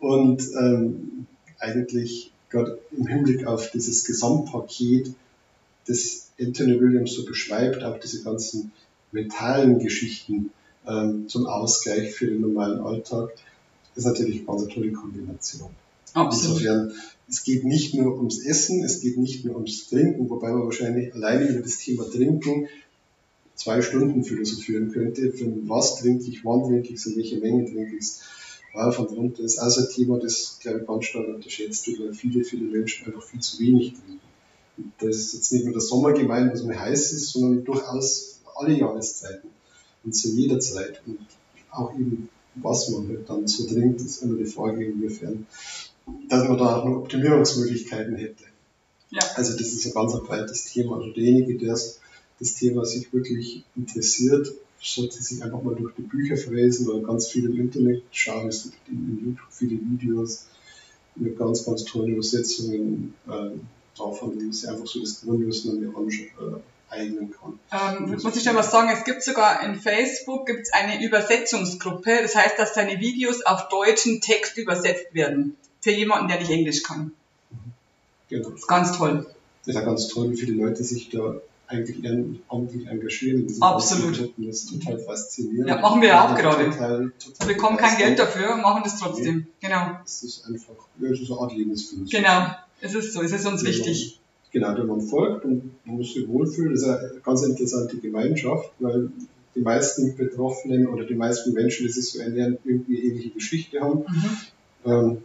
Und 0.00 0.42
ähm, 0.60 1.26
eigentlich 1.60 2.33
gerade 2.54 2.78
im 2.96 3.06
Hinblick 3.06 3.46
auf 3.46 3.70
dieses 3.70 4.04
Gesamtpaket, 4.04 5.12
das 5.86 6.30
Anthony 6.40 6.80
Williams 6.80 7.12
so 7.14 7.24
beschreibt, 7.24 7.82
auch 7.82 7.98
diese 7.98 8.22
ganzen 8.22 8.72
mentalen 9.12 9.78
Geschichten 9.80 10.50
ähm, 10.86 11.28
zum 11.28 11.46
Ausgleich 11.46 12.14
für 12.14 12.26
den 12.26 12.40
normalen 12.40 12.80
Alltag, 12.80 13.30
ist 13.94 14.04
natürlich 14.06 14.38
eine 14.38 14.46
ganz 14.46 14.68
tolle 14.72 14.92
Kombination. 14.92 15.70
Absolut. 16.14 16.58
Insofern, 16.58 16.92
es 17.28 17.42
geht 17.42 17.64
nicht 17.64 17.94
nur 17.94 18.16
ums 18.16 18.44
Essen, 18.44 18.84
es 18.84 19.00
geht 19.00 19.18
nicht 19.18 19.44
nur 19.44 19.56
ums 19.56 19.88
Trinken, 19.88 20.28
wobei 20.30 20.52
man 20.52 20.64
wahrscheinlich 20.64 21.12
alleine 21.14 21.48
über 21.48 21.60
das 21.60 21.78
Thema 21.78 22.04
Trinken 22.04 22.68
zwei 23.56 23.82
Stunden 23.82 24.24
philosophieren 24.24 24.92
könnte. 24.92 25.32
Für 25.32 25.46
was 25.66 25.96
trinke 26.00 26.24
ich, 26.24 26.44
wann 26.44 26.64
trinke 26.64 26.88
ich 26.88 26.94
es, 26.94 27.06
in 27.06 27.16
welcher 27.16 27.38
Menge 27.38 27.64
trinke 27.64 27.96
ich 27.96 28.04
es. 28.74 28.80
Rauf 28.80 28.98
und 28.98 29.16
runter 29.16 29.42
ist 29.42 29.58
also 29.58 29.82
ein 29.82 29.88
Thema, 29.90 30.18
das, 30.18 30.58
glaube 30.60 30.80
ich, 30.80 30.86
ganz 30.86 31.04
stark 31.04 31.28
unterschätzt 31.28 31.86
wird, 31.86 32.00
weil 32.00 32.14
viele, 32.14 32.44
viele 32.44 32.64
Menschen 32.64 33.06
einfach 33.06 33.22
viel 33.22 33.40
zu 33.40 33.58
wenig 33.60 33.94
trinken. 33.94 34.20
Und 34.76 34.92
da 34.98 35.08
ist 35.08 35.34
jetzt 35.34 35.52
nicht 35.52 35.64
nur 35.64 35.72
der 35.72 35.82
Sommer 35.82 36.12
gemeint, 36.12 36.52
was 36.52 36.64
mir 36.64 36.78
heiß 36.78 37.12
ist, 37.12 37.32
sondern 37.32 37.64
durchaus 37.64 38.40
alle 38.56 38.76
Jahreszeiten 38.76 39.48
und 40.04 40.12
zu 40.14 40.30
jeder 40.30 40.58
Zeit. 40.60 41.00
Und 41.06 41.18
auch 41.70 41.94
eben, 41.94 42.28
was 42.56 42.88
man 42.90 43.08
halt 43.08 43.28
dann 43.28 43.46
so 43.46 43.66
trinkt, 43.66 44.00
ist 44.00 44.22
immer 44.22 44.36
die 44.36 44.44
Frage, 44.44 44.84
inwiefern, 44.84 45.46
dass 46.28 46.48
man 46.48 46.58
da 46.58 46.76
auch 46.76 46.84
noch 46.84 46.96
Optimierungsmöglichkeiten 46.96 48.16
hätte. 48.16 48.44
Ja. 49.10 49.22
Also 49.36 49.56
das 49.56 49.72
ist 49.72 49.86
ein 49.86 49.92
ganz 49.92 50.12
breites 50.26 50.64
Thema. 50.64 50.96
Also 50.96 51.10
derjenige, 51.12 51.56
der 51.56 51.78
das 52.38 52.54
Thema 52.56 52.84
sich 52.84 53.12
wirklich 53.12 53.64
interessiert, 53.76 54.52
sollte 54.92 55.22
sich 55.22 55.42
einfach 55.42 55.62
mal 55.62 55.74
durch 55.74 55.94
die 55.96 56.02
Bücher 56.02 56.36
fräsen 56.36 56.88
oder 56.88 57.06
ganz 57.06 57.28
viel 57.28 57.46
im 57.46 57.58
Internet 57.58 58.02
schauen. 58.10 58.48
Es 58.48 58.64
gibt 58.64 58.88
in 58.88 59.18
YouTube 59.24 59.50
viele 59.50 59.78
Videos 59.80 60.46
mit 61.16 61.38
ganz, 61.38 61.64
ganz 61.64 61.84
tollen 61.84 62.14
Übersetzungen 62.14 63.14
ähm, 63.28 63.60
davon, 63.96 64.38
die 64.38 64.52
sich 64.52 64.68
einfach 64.68 64.86
so 64.86 65.00
das 65.00 65.22
Grundwissen 65.22 65.70
an 65.70 65.80
die 65.80 65.86
aneignen 66.94 67.32
kann. 67.32 67.58
Ähm, 67.72 68.18
muss 68.22 68.36
ich 68.36 68.44
da 68.44 68.54
was 68.54 68.70
sagen? 68.70 68.88
Es 68.92 69.04
gibt 69.04 69.22
sogar 69.22 69.62
in 69.62 69.76
Facebook 69.76 70.46
gibt's 70.46 70.72
eine 70.72 71.04
Übersetzungsgruppe. 71.04 72.18
Das 72.22 72.34
heißt, 72.34 72.58
dass 72.58 72.74
deine 72.74 73.00
Videos 73.00 73.42
auf 73.42 73.68
deutschen 73.68 74.20
Text 74.20 74.58
übersetzt 74.58 75.14
werden. 75.14 75.56
Für 75.80 75.90
jemanden, 75.90 76.28
der 76.28 76.38
nicht 76.38 76.50
Englisch 76.50 76.82
kann. 76.82 77.12
Genau. 78.28 78.50
Das 78.50 78.60
ist 78.60 78.68
ganz 78.68 78.96
toll. 78.96 79.26
Das 79.64 79.74
ist 79.74 79.80
auch 79.80 79.84
ganz 79.84 80.08
toll, 80.08 80.30
wie 80.30 80.36
viele 80.36 80.64
Leute 80.64 80.82
sich 80.82 81.10
da 81.10 81.40
eigentlich 81.66 82.04
ehrenamtlich 82.04 82.86
engagieren 82.86 83.40
in 83.40 83.46
diesem 83.46 83.62
Absolut. 83.62 84.32
Das 84.36 84.56
ist 84.56 84.70
total 84.70 84.98
faszinierend. 84.98 85.68
Ja, 85.68 85.80
machen 85.80 86.00
wir 86.00 86.08
ja 86.08 86.26
auch 86.26 86.36
gerade. 86.36 86.70
Total, 86.70 87.12
total 87.18 87.48
wir 87.48 87.54
bekommen 87.54 87.76
kein 87.76 87.96
Geld 87.96 88.18
dafür, 88.18 88.56
machen 88.56 88.82
das 88.84 88.98
trotzdem. 88.98 89.36
Nee. 89.36 89.68
Genau. 89.68 89.98
Es 90.04 90.22
ist 90.22 90.46
einfach, 90.46 90.74
es 91.00 91.20
ist 91.20 91.30
eine 91.30 91.40
Art 91.40 91.54
Lebensphilosophie. 91.54 92.16
Genau, 92.16 92.46
es 92.80 92.94
ist 92.94 93.12
so, 93.12 93.22
es 93.22 93.32
ist 93.32 93.46
uns 93.46 93.62
genau. 93.62 93.74
wichtig. 93.74 94.20
Genau, 94.52 94.72
der 94.72 94.84
man 94.84 95.00
folgt 95.00 95.44
und 95.44 95.72
man 95.84 95.96
muss 95.96 96.14
sich 96.14 96.28
wohlfühlen. 96.28 96.72
Das 96.72 96.82
ist 96.82 96.88
eine 96.88 97.20
ganz 97.24 97.42
interessante 97.42 97.96
Gemeinschaft, 97.98 98.70
weil 98.78 99.10
die 99.56 99.60
meisten 99.60 100.16
Betroffenen 100.16 100.86
oder 100.86 101.04
die 101.04 101.14
meisten 101.14 101.52
Menschen, 101.52 101.86
die 101.86 101.92
sich 101.92 102.12
so 102.12 102.20
ernähren, 102.20 102.58
irgendwie 102.64 103.02
ähnliche 103.04 103.30
Geschichte 103.30 103.80
haben. 103.80 104.04
Mhm. 104.06 104.36
Ähm, 104.84 105.18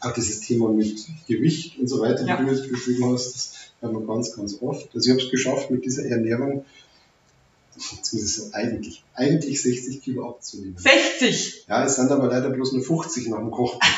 auch 0.00 0.12
dieses 0.12 0.40
Thema 0.40 0.70
mit 0.70 1.06
Gewicht 1.26 1.78
und 1.78 1.88
so 1.88 2.00
weiter, 2.00 2.26
ja. 2.26 2.40
wie 2.40 2.46
du 2.46 2.52
es 2.52 2.68
beschrieben 2.68 3.12
hast, 3.12 3.34
das 3.34 3.55
wir 3.92 4.06
ganz, 4.06 4.34
ganz 4.34 4.58
oft. 4.60 4.88
Also 4.94 5.06
ich 5.06 5.12
habe 5.12 5.22
es 5.22 5.30
geschafft, 5.30 5.70
mit 5.70 5.84
dieser 5.84 6.04
Ernährung, 6.06 6.64
jetzt 7.74 8.12
muss 8.12 8.22
ich 8.22 8.34
sagen, 8.34 8.54
eigentlich, 8.54 9.04
eigentlich 9.14 9.62
60 9.62 10.02
Kilo 10.02 10.30
abzunehmen. 10.30 10.76
60? 10.78 11.66
Ja, 11.68 11.84
es 11.84 11.96
sind 11.96 12.10
aber 12.10 12.28
leider 12.28 12.50
bloß 12.50 12.72
nur 12.72 12.82
50 12.82 13.28
nach 13.28 13.38
dem 13.38 13.50
Kochen. 13.50 13.78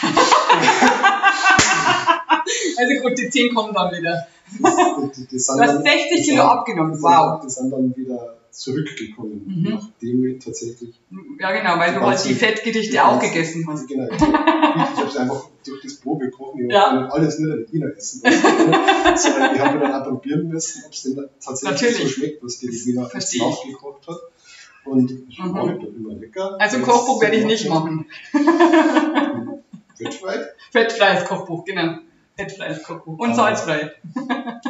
also 2.77 3.03
gut, 3.03 3.19
die 3.19 3.31
10 3.31 3.55
kommen 3.55 3.75
dann 3.75 3.93
wieder. 3.97 4.27
Das, 4.61 4.75
die, 5.17 5.27
die 5.27 5.37
du 5.37 5.53
hast 5.61 5.83
60 5.83 6.25
Kilo 6.25 6.43
abgenommen, 6.43 7.01
wow. 7.03 7.41
Die 7.43 7.51
sind 7.51 7.71
dann 7.71 7.95
wieder 7.95 8.38
zurückgekommen, 8.51 9.43
mhm. 9.47 9.71
nachdem 9.71 10.23
wir 10.23 10.39
tatsächlich. 10.39 11.01
Ja, 11.39 11.53
genau, 11.53 11.79
weil 11.79 11.95
du 11.95 12.01
halt 12.01 12.25
die 12.25 12.35
Fettgerichte 12.35 13.05
auch 13.05 13.21
gegessen 13.21 13.67
hast. 13.69 13.89
Genau. 13.89 14.09
Ich 14.69 15.01
habe 15.01 15.09
es 15.09 15.17
einfach 15.17 15.49
durch 15.65 15.83
das 15.83 15.95
Brot 15.97 16.21
gekocht. 16.21 16.59
Ich 16.59 16.71
ja. 16.71 16.91
habe 16.91 17.13
alles 17.13 17.39
nur 17.39 17.57
der 17.57 17.73
Wiener 17.73 17.97
essen. 17.97 18.21
sondern 18.21 19.55
ich 19.55 19.61
habe 19.61 19.79
dann 19.79 19.93
auch 19.93 20.05
probieren 20.09 20.49
müssen, 20.49 20.83
ob 20.85 20.93
es 20.93 21.03
denn 21.03 21.17
tatsächlich 21.41 21.71
Natürlich. 21.71 21.99
so 22.03 22.09
schmeckt, 22.09 22.43
was 22.43 22.59
die 22.59 22.69
Wiener 22.69 23.03
nachgekocht 23.03 24.07
hat. 24.07 24.21
Und 24.85 25.11
ich 25.29 25.39
mhm. 25.39 25.55
fand 25.55 25.83
das 25.83 25.91
immer 25.95 26.15
lecker. 26.15 26.57
Also 26.61 26.81
Kochbuch 26.81 27.23
werde 27.23 27.37
ich 27.37 27.45
nicht 27.45 27.69
machen. 27.69 28.07
Fettfrei? 29.97 30.47
Fettfreies 30.71 31.25
Kochbuch, 31.25 31.65
genau. 31.65 31.99
Fettfreies 32.37 32.83
Kochbuch. 32.83 33.19
Und 33.19 33.31
ah. 33.31 33.35
salzfrei. 33.35 33.93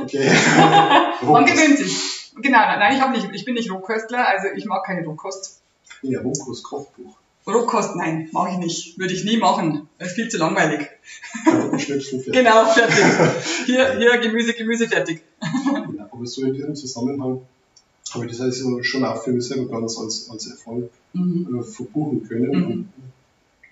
Okay. 0.01 0.31
Man 1.23 1.45
gewöhnt 1.45 1.79
sich. 1.79 2.28
Genau, 2.41 2.59
nein, 2.59 2.97
ich, 2.97 3.23
nicht, 3.23 3.35
ich 3.35 3.45
bin 3.45 3.55
nicht 3.55 3.71
Rohköstler, 3.71 4.27
also 4.29 4.49
ich 4.55 4.65
mag 4.65 4.85
keine 4.85 5.05
Rohkost. 5.05 5.61
Ja, 6.03 6.21
Rohkost, 6.21 6.63
Kochbuch. 6.65 7.17
Rohkost, 7.47 7.97
nein, 7.97 8.29
mache 8.33 8.51
ich 8.53 8.59
nicht. 8.59 8.99
Würde 8.99 9.15
ich 9.15 9.25
nie 9.25 9.39
machen. 9.39 9.89
Das 9.99 10.09
ist 10.09 10.15
viel 10.15 10.29
zu 10.29 10.39
langweilig. 10.39 10.89
Schnitzel 11.79 12.21
fertig. 12.23 12.33
genau, 12.33 12.65
fertig. 12.67 13.05
Hier, 13.67 13.97
hier 13.97 14.19
Gemüse, 14.19 14.53
Gemüse 14.53 14.87
fertig. 14.87 15.23
ja, 15.43 16.09
aber 16.11 16.27
so 16.27 16.43
in 16.43 16.53
diesem 16.53 16.75
Zusammenhang 16.75 17.41
habe 18.13 18.27
ich 18.27 18.33
das 18.33 18.41
also 18.41 18.83
schon 18.83 19.05
auch 19.05 19.23
für 19.23 19.33
mich 19.33 19.47
selber 19.47 19.69
ganz 19.81 19.99
als, 19.99 20.31
als 20.31 20.47
Erfolg 20.47 20.91
mhm. 21.15 21.59
äh, 21.59 21.63
verbuchen 21.63 22.29
können. 22.29 22.51
Mhm 22.51 22.89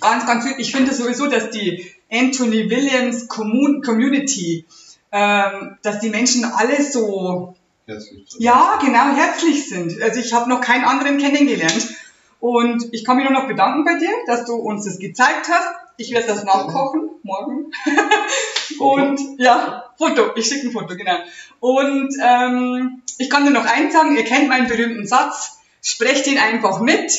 Ganz, 0.00 0.26
ganz 0.26 0.44
süß. 0.44 0.54
Ich 0.58 0.72
finde 0.72 0.92
sowieso, 0.92 1.28
dass 1.28 1.50
die 1.50 1.90
Anthony 2.12 2.68
Williams 2.68 3.26
Community, 3.28 4.66
ähm, 5.12 5.78
dass 5.82 6.00
die 6.00 6.10
Menschen 6.10 6.44
alle 6.44 6.82
so 6.82 7.54
herzlich 7.88 8.24
sind. 8.28 8.42
Ja, 8.42 8.78
genau, 8.80 9.16
herzlich 9.16 9.68
sind. 9.68 10.00
Also 10.02 10.20
ich 10.20 10.32
habe 10.32 10.48
noch 10.48 10.60
keinen 10.60 10.84
anderen 10.84 11.18
kennengelernt. 11.18 11.88
Und 12.40 12.88
ich 12.92 13.04
kann 13.04 13.16
mich 13.16 13.28
nur 13.28 13.32
noch 13.32 13.48
bedanken 13.48 13.84
bei 13.84 13.98
dir, 13.98 14.12
dass 14.26 14.44
du 14.44 14.54
uns 14.54 14.84
das 14.84 14.98
gezeigt 14.98 15.48
hast. 15.48 15.66
Ich 15.96 16.12
werde 16.12 16.28
das 16.28 16.44
nachkochen, 16.44 17.10
morgen. 17.22 17.72
Und 18.78 19.20
ja, 19.38 19.90
Foto, 19.98 20.36
ich 20.36 20.46
schicke 20.46 20.68
ein 20.68 20.72
Foto, 20.72 20.94
genau. 20.94 21.16
Und 21.58 22.14
ähm, 22.22 23.02
ich 23.18 23.28
kann 23.28 23.44
dir 23.44 23.50
noch 23.50 23.64
eins 23.64 23.92
sagen, 23.92 24.16
ihr 24.16 24.24
kennt 24.24 24.48
meinen 24.48 24.68
berühmten 24.68 25.06
Satz, 25.06 25.58
sprecht 25.82 26.28
ihn 26.28 26.38
einfach 26.38 26.80
mit. 26.80 27.12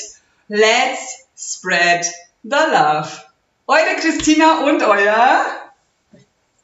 Let's 0.47 1.27
spread 1.37 2.05
the 2.43 2.55
love. 2.71 3.09
Eure 3.67 3.95
Christina 3.99 4.59
und 4.59 4.81
euer... 4.81 5.45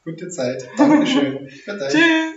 Gute 0.06 0.30
Zeit. 0.30 0.70
Dankeschön. 0.78 1.49
Tschüss. 1.89 2.35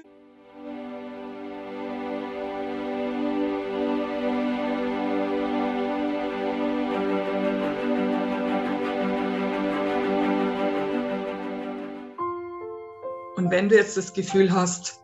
Wenn 13.58 13.68
du 13.68 13.74
jetzt 13.74 13.96
das 13.96 14.12
Gefühl 14.12 14.52
hast, 14.52 15.00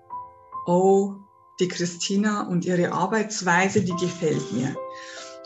oh, 0.66 1.14
die 1.59 1.66
Christina 1.66 2.46
und 2.46 2.64
ihre 2.64 2.92
Arbeitsweise, 2.92 3.82
die 3.82 3.96
gefällt 3.96 4.52
mir. 4.52 4.76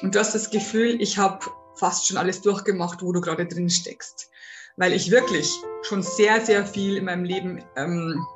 Und 0.02 0.14
du 0.14 0.18
hast 0.18 0.34
das 0.34 0.50
Gefühl, 0.50 1.00
ich 1.00 1.16
habe 1.16 1.46
fast 1.74 2.06
schon 2.06 2.18
alles 2.18 2.42
durchgemacht, 2.42 3.02
wo 3.02 3.10
du 3.12 3.22
gerade 3.22 3.46
drin 3.46 3.70
steckst. 3.70 4.28
Weil 4.76 4.92
ich 4.92 5.10
wirklich 5.10 5.50
schon 5.80 6.02
sehr, 6.02 6.44
sehr 6.44 6.66
viel 6.66 6.98
in 6.98 7.06
meinem 7.06 7.24
Leben 7.24 7.64
ähm, 7.76 8.26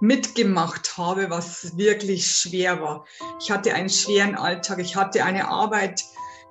mitgemacht 0.00 0.96
habe, 0.96 1.28
was 1.28 1.76
wirklich 1.76 2.26
schwer 2.26 2.80
war. 2.80 3.04
Ich 3.38 3.50
hatte 3.50 3.74
einen 3.74 3.90
schweren 3.90 4.34
Alltag, 4.34 4.78
ich 4.78 4.96
hatte 4.96 5.26
eine 5.26 5.48
Arbeit, 5.48 6.02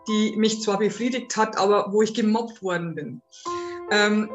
die 0.07 0.35
mich 0.37 0.61
zwar 0.61 0.77
befriedigt 0.77 1.35
hat, 1.35 1.57
aber 1.57 1.91
wo 1.91 2.03
ich 2.03 2.13
gemobbt 2.13 2.61
worden 2.61 2.93
bin. 2.93 3.21
Ähm, 3.89 4.29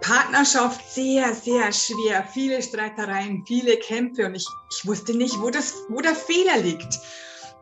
Partnerschaft 0.00 0.80
sehr, 0.90 1.34
sehr 1.34 1.72
schwer. 1.72 2.26
Viele 2.32 2.62
Streitereien, 2.62 3.44
viele 3.46 3.76
Kämpfe 3.76 4.26
und 4.26 4.34
ich, 4.34 4.46
ich 4.70 4.86
wusste 4.86 5.14
nicht, 5.14 5.40
wo, 5.40 5.50
das, 5.50 5.74
wo 5.88 6.00
der 6.00 6.14
Fehler 6.14 6.58
liegt. 6.58 6.98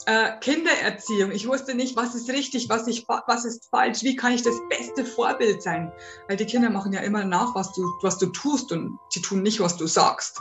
Äh, 0.07 0.39
Kindererziehung, 0.41 1.33
ich 1.33 1.47
wusste 1.47 1.75
nicht, 1.75 1.97
was 1.97 2.15
ist 2.15 2.31
richtig, 2.31 2.69
was, 2.69 2.87
ich, 2.87 3.07
was 3.09 3.45
ist 3.45 3.69
falsch, 3.71 4.03
wie 4.03 4.17
kann 4.17 4.33
ich 4.33 4.43
das 4.43 4.55
beste 4.71 5.05
Vorbild 5.05 5.63
sein. 5.63 5.93
Weil 6.29 6.37
die 6.37 6.47
Kinder 6.47 6.71
machen 6.71 6.93
ja 6.93 7.01
immer 7.01 7.25
nach, 7.25 7.55
was 7.55 7.73
du, 7.73 7.83
was 8.03 8.19
du 8.19 8.27
tust 8.27 8.73
und 8.73 8.99
sie 9.11 9.21
tun 9.21 9.43
nicht, 9.43 9.61
was 9.61 9.77
du 9.77 9.87
sagst. 9.87 10.41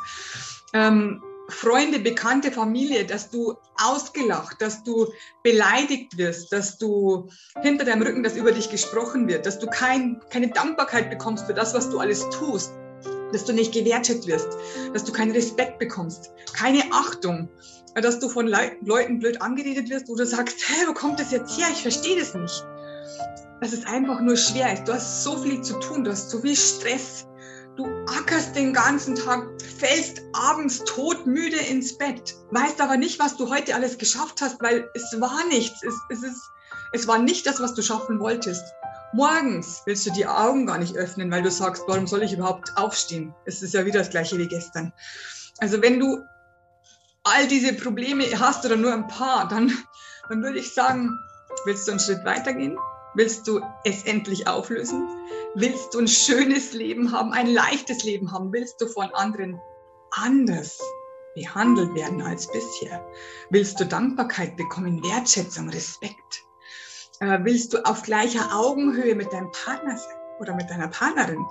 Ähm, 0.74 1.22
Freunde, 1.50 2.00
Bekannte, 2.00 2.52
Familie, 2.52 3.06
dass 3.06 3.30
du 3.30 3.56
ausgelacht, 3.82 4.62
dass 4.62 4.84
du 4.84 5.08
beleidigt 5.44 6.18
wirst, 6.18 6.52
dass 6.52 6.78
du 6.78 7.30
hinter 7.62 7.86
deinem 7.86 8.02
Rücken, 8.02 8.24
dass 8.24 8.36
über 8.36 8.52
dich 8.52 8.70
gesprochen 8.70 9.28
wird, 9.28 9.46
dass 9.46 9.58
du 9.60 9.68
kein, 9.68 10.22
keine 10.30 10.50
Dankbarkeit 10.50 11.10
bekommst 11.10 11.46
für 11.46 11.54
das, 11.54 11.74
was 11.74 11.90
du 11.90 12.00
alles 12.00 12.28
tust, 12.30 12.74
dass 13.32 13.46
du 13.46 13.54
nicht 13.54 13.74
gewertet 13.74 14.28
wirst, 14.28 14.50
dass 14.94 15.06
du 15.06 15.12
keinen 15.12 15.32
Respekt 15.32 15.80
bekommst, 15.80 16.32
keine 16.54 16.84
Achtung, 16.92 17.50
dass 17.96 18.20
du 18.20 18.28
von 18.28 18.48
Le 18.48 18.74
Leuten 18.84 19.20
blöd 19.20 19.42
angeredet 19.42 19.90
wirst, 19.90 20.10
du 20.10 20.16
sagst, 20.26 20.58
hä, 20.68 20.86
wo 20.88 20.94
kommt 20.94 21.20
das 21.20 21.32
jetzt 21.32 21.58
her? 21.58 21.68
Ich 21.72 21.82
verstehe 21.82 22.20
das 22.20 22.34
nicht. 22.34 22.66
Dass 23.62 23.74
es 23.74 23.86
einfach 23.86 24.20
nur 24.22 24.36
schwer 24.36 24.74
ist. 24.74 24.88
Du 24.88 24.94
hast 24.94 25.24
so 25.24 25.38
viel 25.38 25.62
zu 25.62 25.80
tun, 25.80 26.04
du 26.04 26.12
hast 26.12 26.30
so 26.30 26.40
viel 26.40 26.56
Stress 26.56 27.26
Du 27.78 27.86
ackerst 28.08 28.56
den 28.56 28.74
ganzen 28.74 29.16
Tag, 29.16 29.48
fällst 29.62 30.22
abends 30.34 30.84
todmüde 30.86 31.58
ins 31.58 31.98
Bett, 31.98 32.36
weißt 32.50 32.82
aber 32.82 32.98
nicht, 32.98 33.20
was 33.20 33.38
du 33.38 33.50
heute 33.52 33.76
alles 33.76 34.00
geschafft 34.00 34.42
hast, 34.42 34.60
weil 34.62 34.90
es 34.96 35.16
war 35.22 35.46
nichts. 35.48 35.84
Es, 35.84 35.94
es 36.10 36.24
ist, 36.24 36.42
Es 36.92 37.08
war 37.08 37.20
nicht 37.20 37.46
das, 37.46 37.60
was 37.62 37.74
du 37.74 37.82
schaffen 37.82 38.20
wolltest. 38.20 38.64
Morgens 39.14 39.84
willst 39.86 40.06
du 40.06 40.12
die 40.12 40.26
Augen 40.26 40.66
gar 40.66 40.78
nicht 40.80 40.96
öffnen, 40.96 41.32
weil 41.32 41.44
du 41.44 41.52
sagst, 41.52 41.84
warum 41.88 42.08
soll 42.08 42.24
ich 42.24 42.34
überhaupt 42.34 42.76
aufstehen? 42.76 43.34
Es 43.46 43.62
ist 43.62 43.74
ja 43.74 43.86
wieder 43.86 44.00
das 44.00 44.10
gleiche 44.10 44.38
wie 44.38 44.48
gestern. 44.48 44.92
Also 45.60 45.82
wenn 45.82 46.00
du 46.00 46.24
all 47.24 47.48
diese 47.48 47.74
Probleme 47.74 48.26
hast 48.40 48.66
oder 48.66 48.76
nur 48.76 48.94
ein 48.94 49.08
paar, 49.08 49.48
dann, 49.48 49.72
dann 50.30 50.44
würde 50.44 50.60
ich 50.60 50.74
sagen, 50.74 51.18
willst 51.66 51.88
du 51.88 51.92
einen 51.92 52.00
Schritt 52.00 52.26
weitergehen? 52.26 52.78
Willst 53.16 53.48
du 53.48 53.62
es 53.84 54.04
endlich 54.04 54.48
auflösen? 54.48 55.08
Willst 55.60 55.96
du 55.96 56.00
ein 56.00 56.08
schönes 56.08 56.74
Leben 56.74 57.12
haben, 57.12 57.34
ein 57.34 57.48
leichtes 57.48 58.04
Leben 58.04 58.32
haben? 58.32 58.54
Willst 58.54 58.80
du 58.80 58.86
von 58.86 59.10
anderen 59.16 59.60
anders 60.12 60.80
behandelt 61.34 61.96
werden 61.96 62.22
als 62.22 62.46
bisher? 62.52 63.04
Willst 63.50 63.80
du 63.80 63.86
Dankbarkeit 63.86 64.56
bekommen, 64.56 65.04
Wertschätzung, 65.04 65.70
Respekt? 65.70 66.46
Äh, 67.22 67.40
willst 67.42 67.74
du 67.74 67.84
auf 67.88 68.04
gleicher 68.04 68.56
Augenhöhe 68.56 69.16
mit 69.16 69.34
deinem 69.34 69.52
Partner 69.52 69.98
sein 69.98 70.16
oder 70.40 70.54
mit 70.54 70.70
deiner 70.70 70.90
Partnerin? 70.90 71.44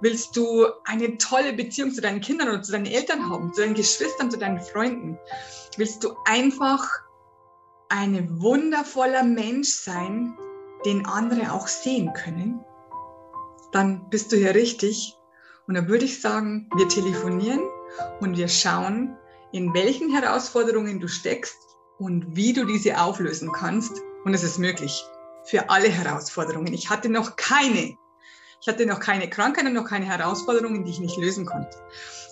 Willst 0.00 0.34
du 0.34 0.66
eine 0.86 1.18
tolle 1.18 1.52
Beziehung 1.52 1.92
zu 1.92 2.00
deinen 2.00 2.22
Kindern 2.22 2.48
oder 2.48 2.62
zu 2.62 2.72
deinen 2.72 2.86
Eltern 2.86 3.28
haben, 3.28 3.52
zu 3.52 3.60
deinen 3.60 3.74
Geschwistern, 3.74 4.30
zu 4.30 4.38
deinen 4.38 4.60
Freunden? 4.60 5.18
Willst 5.76 6.02
du 6.02 6.16
einfach 6.24 6.88
ein 7.90 8.40
wundervoller 8.40 9.22
Mensch 9.22 9.68
sein, 9.68 10.34
den 10.86 11.04
andere 11.04 11.52
auch 11.52 11.68
sehen 11.68 12.14
können? 12.14 12.64
Dann 13.72 14.08
bist 14.10 14.32
du 14.32 14.36
hier 14.36 14.54
richtig. 14.54 15.16
Und 15.66 15.74
dann 15.74 15.88
würde 15.88 16.04
ich 16.04 16.20
sagen, 16.20 16.68
wir 16.76 16.88
telefonieren 16.88 17.60
und 18.20 18.36
wir 18.36 18.48
schauen, 18.48 19.16
in 19.52 19.72
welchen 19.74 20.10
Herausforderungen 20.10 21.00
du 21.00 21.08
steckst 21.08 21.56
und 21.98 22.34
wie 22.34 22.52
du 22.52 22.64
diese 22.64 23.00
auflösen 23.00 23.52
kannst 23.52 23.92
und 24.24 24.34
es 24.34 24.42
ist 24.42 24.58
möglich 24.58 25.04
für 25.44 25.70
alle 25.70 25.88
Herausforderungen. 25.88 26.72
Ich 26.72 26.90
hatte 26.90 27.08
noch 27.08 27.36
keine. 27.36 27.96
Ich 28.60 28.68
hatte 28.68 28.84
noch 28.84 29.00
keine 29.00 29.28
Krankheit 29.30 29.64
und 29.64 29.72
noch 29.72 29.86
keine 29.86 30.04
Herausforderungen, 30.04 30.84
die 30.84 30.90
ich 30.90 31.00
nicht 31.00 31.16
lösen 31.16 31.46
konnte. 31.46 31.76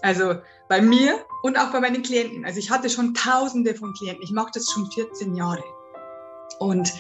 Also 0.03 0.35
bei 0.69 0.83
mir 0.83 1.25
und 1.43 1.59
auch 1.59 1.73
bei 1.73 1.81
meinen 1.81 2.03
Klienten. 2.03 2.45
Also 2.45 2.59
ich 2.59 2.71
hatte 2.71 2.91
schon 2.91 3.15
tausende 3.15 3.75
von 3.75 3.95
Klienten. 3.95 4.23
Ich 4.23 4.33
mache 4.33 4.51
das 4.53 4.71
schon 4.71 4.91
14 4.91 5.35
Jahre. 5.35 5.65
Und 6.59 6.93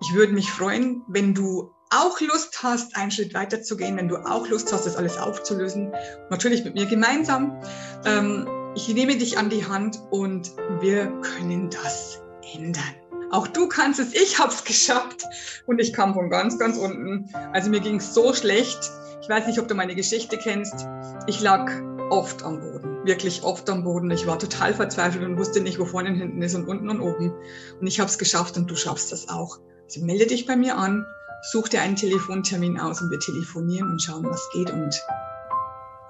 ich 0.00 0.14
würde 0.14 0.32
mich 0.32 0.50
freuen, 0.50 1.04
wenn 1.06 1.32
du 1.34 1.72
auch 1.90 2.20
Lust 2.20 2.62
hast, 2.62 2.96
einen 2.96 3.10
Schritt 3.10 3.34
weiter 3.34 3.62
zu 3.62 3.76
gehen, 3.76 3.96
wenn 3.96 4.08
du 4.08 4.16
auch 4.16 4.48
Lust 4.48 4.72
hast, 4.72 4.86
das 4.86 4.96
alles 4.96 5.18
aufzulösen. 5.18 5.92
Natürlich 6.30 6.64
mit 6.64 6.74
mir 6.74 6.86
gemeinsam. 6.86 7.60
Ähm, 8.04 8.46
ich 8.74 8.88
nehme 8.88 9.16
dich 9.16 9.38
an 9.38 9.48
die 9.48 9.66
Hand 9.66 10.00
und 10.10 10.52
wir 10.80 11.06
können 11.20 11.70
das 11.70 12.20
ändern. 12.54 12.82
Auch 13.30 13.46
du 13.46 13.68
kannst 13.68 13.98
es, 13.98 14.14
ich 14.14 14.38
habe 14.38 14.52
es 14.52 14.64
geschafft 14.64 15.24
und 15.66 15.80
ich 15.80 15.92
kam 15.92 16.14
von 16.14 16.30
ganz, 16.30 16.58
ganz 16.58 16.76
unten. 16.76 17.28
Also 17.52 17.70
mir 17.70 17.80
ging 17.80 17.96
es 17.96 18.14
so 18.14 18.32
schlecht. 18.34 18.78
Ich 19.20 19.28
weiß 19.28 19.46
nicht, 19.46 19.58
ob 19.58 19.66
du 19.66 19.74
meine 19.74 19.94
Geschichte 19.94 20.36
kennst. 20.36 20.86
Ich 21.26 21.40
lag 21.40 21.70
oft 22.10 22.44
am 22.44 22.60
Boden, 22.60 23.04
wirklich 23.04 23.42
oft 23.42 23.68
am 23.68 23.82
Boden. 23.82 24.10
Ich 24.10 24.26
war 24.26 24.38
total 24.38 24.74
verzweifelt 24.74 25.24
und 25.24 25.38
wusste 25.38 25.60
nicht, 25.60 25.78
wo 25.78 25.84
vorne 25.84 26.10
und 26.10 26.16
hinten 26.16 26.42
ist 26.42 26.54
und 26.54 26.68
unten 26.68 26.88
und 26.88 27.00
oben. 27.00 27.32
Und 27.80 27.86
ich 27.86 27.98
habe 27.98 28.08
es 28.08 28.18
geschafft 28.18 28.56
und 28.56 28.70
du 28.70 28.76
schaffst 28.76 29.10
das 29.10 29.28
auch. 29.28 29.58
Also 29.84 30.04
melde 30.04 30.26
dich 30.26 30.46
bei 30.46 30.56
mir 30.56 30.76
an, 30.76 31.04
such 31.42 31.68
dir 31.68 31.82
einen 31.82 31.96
Telefontermin 31.96 32.78
aus 32.78 33.00
und 33.00 33.10
wir 33.10 33.20
telefonieren 33.20 33.90
und 33.90 34.02
schauen, 34.02 34.24
was 34.24 34.48
geht 34.52 34.70
und 34.70 35.00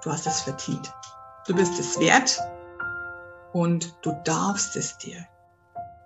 du 0.03 0.11
hast 0.11 0.27
es 0.27 0.41
verdient. 0.41 0.91
Du 1.45 1.55
bist 1.55 1.79
es 1.79 1.99
wert 1.99 2.39
und 3.53 3.95
du 4.01 4.15
darfst 4.23 4.75
es 4.75 4.97
dir 4.97 5.25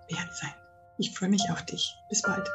wert 0.08 0.34
sein. 0.34 0.54
Ich 0.98 1.16
freue 1.16 1.30
mich 1.30 1.50
auf 1.50 1.64
dich. 1.64 1.96
Bis 2.08 2.22
bald. 2.22 2.48